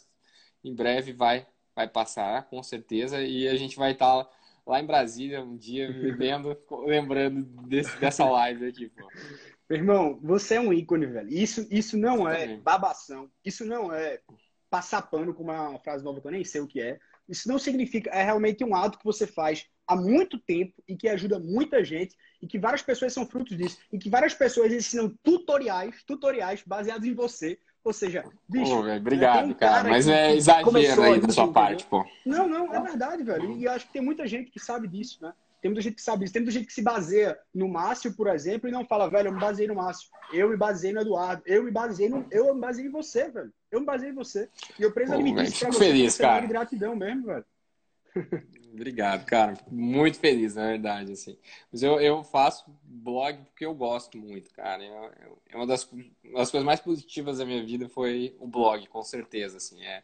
em 0.64 0.74
breve 0.74 1.12
vai, 1.12 1.46
vai 1.74 1.88
passar, 1.88 2.44
com 2.48 2.62
certeza. 2.62 3.22
E 3.22 3.48
a 3.48 3.56
gente 3.56 3.76
vai 3.76 3.92
estar 3.92 4.28
lá 4.66 4.80
em 4.80 4.86
Brasília 4.86 5.42
um 5.42 5.56
dia, 5.56 5.92
vivendo, 5.92 6.56
lembrando 6.86 7.42
desse, 7.66 7.96
dessa 7.98 8.24
live 8.24 8.66
aqui, 8.66 8.88
pô. 8.88 9.06
Meu 9.72 9.78
irmão, 9.78 10.18
você 10.22 10.56
é 10.56 10.60
um 10.60 10.70
ícone, 10.70 11.06
velho. 11.06 11.30
Isso, 11.30 11.66
isso 11.70 11.96
não 11.96 12.28
é 12.28 12.58
babação. 12.58 13.30
Isso 13.42 13.64
não 13.64 13.90
é 13.90 14.20
passar 14.68 15.00
pano 15.00 15.32
com 15.32 15.44
uma 15.44 15.78
frase 15.78 16.04
nova 16.04 16.20
que 16.20 16.26
eu 16.26 16.30
nem 16.30 16.44
sei 16.44 16.60
o 16.60 16.66
que 16.66 16.78
é. 16.78 16.98
Isso 17.26 17.48
não 17.48 17.58
significa, 17.58 18.10
é 18.10 18.22
realmente 18.22 18.62
um 18.62 18.74
ato 18.74 18.98
que 18.98 19.04
você 19.06 19.26
faz 19.26 19.64
há 19.86 19.96
muito 19.96 20.38
tempo 20.38 20.82
e 20.86 20.94
que 20.94 21.08
ajuda 21.08 21.38
muita 21.38 21.82
gente 21.82 22.14
e 22.42 22.46
que 22.46 22.58
várias 22.58 22.82
pessoas 22.82 23.14
são 23.14 23.26
frutos 23.26 23.56
disso 23.56 23.78
e 23.90 23.98
que 23.98 24.10
várias 24.10 24.34
pessoas 24.34 24.70
ensinam 24.70 25.10
tutoriais, 25.22 26.04
tutoriais 26.04 26.62
baseados 26.66 27.08
em 27.08 27.14
você. 27.14 27.58
Ou 27.82 27.94
seja, 27.94 28.24
bicho. 28.46 28.74
Obrigado, 28.74 29.46
um 29.46 29.54
cara, 29.54 29.76
cara, 29.76 29.88
Mas 29.88 30.06
é 30.06 30.34
exagero 30.34 31.02
aí 31.02 31.18
da 31.18 31.30
sua 31.30 31.50
parte, 31.50 31.86
pô. 31.86 32.04
Não, 32.26 32.46
não, 32.46 32.74
é 32.74 32.80
verdade, 32.82 33.22
velho. 33.22 33.56
E 33.56 33.66
acho 33.66 33.86
que 33.86 33.94
tem 33.94 34.02
muita 34.02 34.26
gente 34.26 34.50
que 34.50 34.60
sabe 34.60 34.86
disso, 34.86 35.16
né? 35.22 35.32
Tem 35.62 35.70
muita 35.70 35.80
gente 35.80 35.94
que 35.94 36.02
sabe 36.02 36.24
isso. 36.24 36.32
Tem 36.32 36.42
muita 36.42 36.58
gente 36.58 36.66
que 36.66 36.72
se 36.72 36.82
baseia 36.82 37.38
no 37.54 37.68
Márcio, 37.68 38.12
por 38.14 38.26
exemplo, 38.26 38.68
e 38.68 38.72
não 38.72 38.84
fala, 38.84 39.08
velho, 39.08 39.28
eu 39.28 39.32
me 39.32 39.38
baseei 39.38 39.68
no 39.68 39.76
Márcio. 39.76 40.08
Eu 40.32 40.50
me 40.50 40.56
baseei 40.56 40.92
no 40.92 41.00
Eduardo. 41.00 41.40
Eu 41.46 41.62
me 41.62 41.70
baseei 41.70 42.08
no. 42.08 42.26
Eu 42.32 42.52
me 42.52 42.60
baseei 42.60 42.88
em 42.88 42.90
você, 42.90 43.30
velho. 43.30 43.52
Eu 43.70 43.78
me 43.78 43.86
baseei 43.86 44.10
em 44.10 44.14
você. 44.14 44.48
E 44.76 44.82
eu 44.82 44.90
preciso 44.90 45.14
admitir 45.14 45.44
isso 45.44 45.60
pra 45.60 45.72
você. 45.72 45.78
Feliz, 45.78 46.18
cara. 46.18 46.40
de 46.40 46.48
gratidão 46.48 46.96
mesmo, 46.96 47.26
velho. 47.26 47.44
Obrigado, 48.74 49.24
cara. 49.24 49.54
muito 49.70 50.18
feliz, 50.18 50.56
na 50.56 50.66
verdade, 50.66 51.12
assim. 51.12 51.38
Mas 51.70 51.82
eu, 51.82 52.00
eu 52.00 52.24
faço 52.24 52.64
blog 52.82 53.38
porque 53.44 53.64
eu 53.64 53.74
gosto 53.74 54.18
muito, 54.18 54.52
cara. 54.52 54.82
Eu, 54.82 55.38
é 55.48 55.56
uma 55.56 55.66
das, 55.66 55.84
uma 55.92 56.38
das 56.38 56.50
coisas 56.50 56.66
mais 56.66 56.80
positivas 56.80 57.38
da 57.38 57.46
minha 57.46 57.64
vida 57.64 57.88
foi 57.88 58.34
o 58.40 58.48
blog, 58.48 58.86
com 58.88 59.02
certeza, 59.02 59.58
assim. 59.58 59.80
É, 59.84 60.02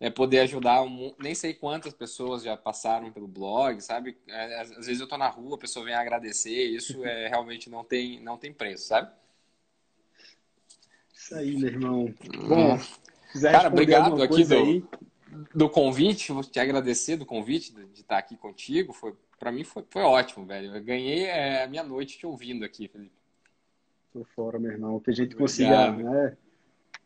é 0.00 0.10
poder 0.10 0.40
ajudar, 0.40 0.82
um, 0.82 1.14
nem 1.18 1.34
sei 1.34 1.54
quantas 1.54 1.94
pessoas 1.94 2.42
já 2.42 2.56
passaram 2.56 3.12
pelo 3.12 3.28
blog, 3.28 3.80
sabe? 3.80 4.16
É, 4.26 4.60
às, 4.60 4.70
vezes 4.86 5.00
eu 5.00 5.08
tô 5.08 5.16
na 5.16 5.28
rua, 5.28 5.56
a 5.56 5.58
pessoa 5.58 5.84
vem 5.84 5.94
agradecer, 5.94 6.64
isso 6.64 7.04
é 7.04 7.28
realmente 7.28 7.70
não 7.70 7.84
tem, 7.84 8.20
não 8.20 8.36
tem 8.36 8.52
preço, 8.52 8.88
sabe? 8.88 9.10
Isso 11.14 11.34
aí, 11.34 11.56
meu 11.56 11.68
irmão. 11.68 12.14
Bom, 12.46 12.78
cara, 13.40 13.68
obrigado 13.68 14.22
aqui 14.22 14.44
do, 14.44 14.54
aí. 14.54 14.84
do 15.54 15.70
convite, 15.70 16.32
vou 16.32 16.42
te 16.42 16.58
agradecer 16.58 17.16
do 17.16 17.24
convite 17.24 17.72
de, 17.72 17.86
de 17.86 18.00
estar 18.00 18.18
aqui 18.18 18.36
contigo, 18.36 18.92
foi 18.92 19.14
para 19.38 19.52
mim 19.52 19.64
foi, 19.64 19.84
foi 19.90 20.02
ótimo, 20.02 20.46
velho. 20.46 20.74
Eu 20.74 20.82
ganhei 20.82 21.24
é, 21.24 21.64
a 21.64 21.66
minha 21.66 21.82
noite 21.82 22.18
te 22.18 22.26
ouvindo 22.26 22.64
aqui, 22.64 22.88
Felipe. 22.88 23.12
Tô 24.12 24.24
fora, 24.24 24.58
meu 24.58 24.70
irmão. 24.70 25.00
Que 25.00 25.10
a 25.10 25.14
gente 25.14 25.34
consiga, 25.34 25.92
né? 25.92 26.36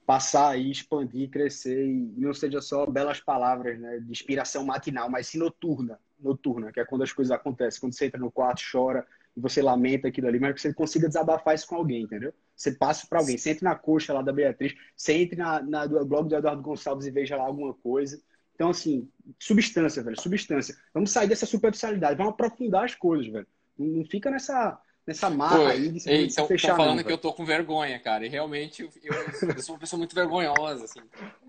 Passar 0.09 0.59
e 0.59 0.71
expandir, 0.71 1.29
crescer 1.29 1.85
e 1.85 2.15
não 2.17 2.33
seja 2.33 2.63
só 2.63 2.87
belas 2.87 3.21
palavras, 3.21 3.79
né, 3.79 3.99
de 3.99 4.11
inspiração 4.11 4.65
matinal, 4.65 5.11
mas 5.11 5.27
sim 5.27 5.37
noturna, 5.37 6.01
noturna, 6.19 6.73
que 6.73 6.81
é 6.81 6.85
quando 6.87 7.03
as 7.03 7.13
coisas 7.13 7.31
acontecem, 7.31 7.79
quando 7.79 7.93
você 7.93 8.07
entra 8.07 8.19
no 8.19 8.31
quarto, 8.31 8.63
chora 8.73 9.07
e 9.37 9.41
você 9.41 9.61
lamenta 9.61 10.09
aquilo 10.09 10.27
ali, 10.27 10.41
mas 10.41 10.55
que 10.55 10.63
você 10.63 10.73
consiga 10.73 11.09
desabafar 11.09 11.55
isso 11.55 11.69
com 11.69 11.77
alguém, 11.77 12.05
entendeu? 12.05 12.33
Você 12.57 12.73
passa 12.73 13.07
para 13.07 13.19
alguém, 13.19 13.37
você 13.37 13.51
entre 13.51 13.65
na 13.65 13.75
coxa 13.75 14.15
lá 14.15 14.23
da 14.23 14.33
Beatriz, 14.33 14.75
você 14.97 15.13
entre 15.13 15.37
na, 15.37 15.61
na 15.61 15.85
do 15.85 16.03
blog 16.07 16.27
do 16.27 16.37
Eduardo 16.37 16.63
Gonçalves 16.63 17.07
e 17.07 17.11
veja 17.11 17.37
lá 17.37 17.45
alguma 17.45 17.75
coisa. 17.75 18.19
Então, 18.55 18.71
assim, 18.71 19.07
substância, 19.39 20.03
velho, 20.03 20.19
substância. 20.19 20.75
Vamos 20.95 21.11
sair 21.11 21.29
dessa 21.29 21.45
superficialidade, 21.45 22.17
vamos 22.17 22.33
aprofundar 22.33 22.87
as 22.87 22.95
coisas, 22.95 23.27
velho. 23.31 23.47
Não 23.79 24.07
fica 24.07 24.31
nessa 24.31 24.81
nessa 25.09 25.31
marra 25.31 25.57
Pô, 25.57 25.67
aí 25.67 25.89
de 25.89 26.01
se, 26.01 26.11
ei, 26.11 26.29
se 26.29 26.47
fechar. 26.47 26.77
falando 26.77 26.99
não, 26.99 27.05
que 27.05 27.11
eu 27.11 27.17
tô 27.17 27.33
com 27.33 27.43
vergonha, 27.43 27.99
cara. 27.99 28.27
E 28.27 28.29
realmente 28.29 28.83
eu, 28.83 28.91
eu, 29.03 29.15
eu 29.57 29.63
sou 29.63 29.75
uma 29.75 29.81
pessoa 29.81 29.97
muito 29.97 30.15
vergonhosa, 30.15 30.85
assim. 30.85 31.01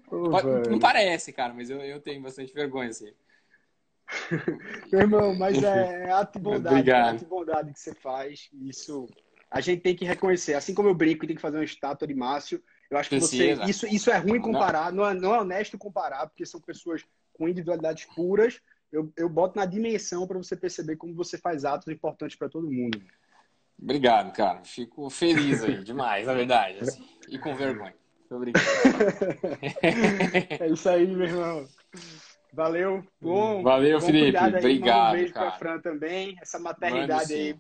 Pô, 0.08 0.30
não 0.70 0.80
parece, 0.80 1.34
cara, 1.34 1.54
mas 1.54 1.70
eu, 1.70 1.82
eu 1.82 2.00
tenho 2.00 2.22
bastante 2.22 2.54
vergonha, 2.54 2.90
assim. 2.90 3.12
Meu 4.92 5.02
irmão, 5.02 5.36
mas 5.36 5.62
é, 5.62 6.08
é 6.08 6.12
ato 6.12 6.40
de 6.40 6.44
bondade, 6.44 6.90
é 6.90 6.94
ato 6.94 7.20
de 7.20 7.26
bondade 7.26 7.74
que 7.74 7.80
você 7.80 7.94
faz. 7.94 8.50
Isso 8.62 9.08
a 9.52 9.60
gente 9.60 9.82
tem 9.82 9.94
que 9.94 10.06
reconhecer. 10.06 10.54
Assim 10.54 10.74
como 10.74 10.88
eu 10.88 10.96
brinco 10.96 11.26
e 11.26 11.28
tem 11.28 11.36
que 11.36 11.42
fazer 11.42 11.58
uma 11.58 11.66
estátua 11.66 12.08
de 12.08 12.14
Márcio, 12.14 12.64
eu 12.90 12.98
acho 12.98 13.10
que 13.10 13.20
você. 13.20 13.54
Isso, 13.68 13.86
isso 13.88 14.10
é 14.10 14.18
ruim 14.18 14.40
comparar, 14.40 14.90
não. 14.94 15.04
Não, 15.04 15.10
é, 15.10 15.14
não 15.16 15.36
é 15.36 15.42
honesto 15.42 15.78
comparar, 15.78 16.28
porque 16.28 16.46
são 16.46 16.62
pessoas 16.62 17.04
com 17.34 17.50
individualidades 17.50 18.06
puras. 18.16 18.62
Eu, 18.90 19.12
eu 19.18 19.28
boto 19.30 19.60
na 19.60 19.66
dimensão 19.66 20.26
para 20.26 20.38
você 20.38 20.56
perceber 20.56 20.96
como 20.96 21.14
você 21.14 21.38
faz 21.38 21.66
atos 21.66 21.90
importantes 21.90 22.38
para 22.38 22.50
todo 22.50 22.72
mundo. 22.72 23.00
Obrigado, 23.82 24.34
cara. 24.34 24.62
Fico 24.64 25.10
feliz 25.10 25.64
aí, 25.64 25.84
demais, 25.84 26.28
na 26.28 26.34
verdade. 26.34 26.80
Assim, 26.82 27.06
e 27.30 27.40
com 27.40 27.56
vergonha. 27.56 27.96
Obrigado. 28.30 28.66
é 30.60 30.68
isso 30.68 30.90
aí, 30.90 31.08
meu 31.08 31.28
irmão. 31.28 31.68
Valeu. 32.54 33.04
Bom, 33.22 33.64
Valeu, 33.64 34.00
bom 34.00 34.06
Felipe. 34.06 34.38
Aí. 34.38 34.56
Obrigado. 34.56 35.10
um 35.10 35.18
beijo 35.18 35.34
cara. 35.34 35.50
pra 35.52 35.58
Fran 35.58 35.80
também. 35.80 36.36
Essa 36.42 36.60
maternidade 36.60 37.34
aí. 37.34 37.56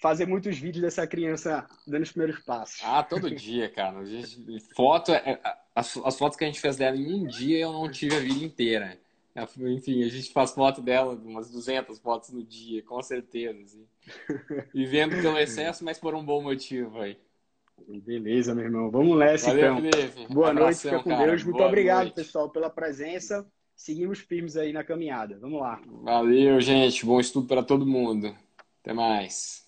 Fazer 0.00 0.26
muitos 0.26 0.58
vídeos 0.58 0.82
dessa 0.82 1.06
criança 1.06 1.66
dando 1.86 2.02
os 2.02 2.12
primeiros 2.12 2.44
passos. 2.44 2.80
Ah, 2.84 3.02
todo 3.02 3.34
dia, 3.34 3.68
cara. 3.70 3.98
Foto, 4.74 5.10
é, 5.12 5.40
as, 5.74 5.96
as 5.96 6.18
fotos 6.18 6.36
que 6.36 6.44
a 6.44 6.46
gente 6.46 6.60
fez 6.60 6.76
dela 6.76 6.96
em 6.96 7.14
um 7.14 7.26
dia 7.26 7.60
eu 7.60 7.72
não 7.72 7.90
tive 7.90 8.14
a 8.14 8.20
vida 8.20 8.44
inteira. 8.44 8.98
Enfim, 9.58 10.02
a 10.04 10.08
gente 10.08 10.32
faz 10.32 10.52
foto 10.52 10.80
dela, 10.80 11.14
umas 11.14 11.50
200 11.50 11.98
fotos 11.98 12.30
no 12.30 12.42
dia, 12.42 12.82
com 12.82 13.00
certeza. 13.02 13.60
Assim. 13.62 13.86
Vivendo 14.74 15.20
pelo 15.20 15.38
excesso, 15.38 15.84
mas 15.84 15.98
por 15.98 16.14
um 16.14 16.24
bom 16.24 16.42
motivo 16.42 17.00
aí. 17.00 17.18
Beleza, 17.86 18.54
meu 18.54 18.64
irmão. 18.64 18.90
Vamos 18.90 19.18
nessa, 19.18 19.50
Valeu, 19.50 19.78
então. 19.78 19.90
Felipe. 20.00 20.34
Boa 20.34 20.50
Abração, 20.50 20.64
noite, 20.64 20.80
fica 20.80 21.02
com 21.02 21.10
cara. 21.10 21.30
Deus. 21.30 21.44
Muito 21.44 21.56
Boa 21.56 21.68
obrigado, 21.68 22.02
noite. 22.04 22.14
pessoal, 22.14 22.50
pela 22.50 22.70
presença. 22.70 23.46
seguimos 23.74 24.18
firmes 24.20 24.56
aí 24.56 24.72
na 24.72 24.82
caminhada. 24.82 25.38
Vamos 25.38 25.60
lá. 25.60 25.80
Valeu, 26.02 26.60
gente. 26.60 27.04
Bom 27.04 27.20
estudo 27.20 27.46
para 27.46 27.62
todo 27.62 27.86
mundo. 27.86 28.34
Até 28.82 28.92
mais. 28.94 29.65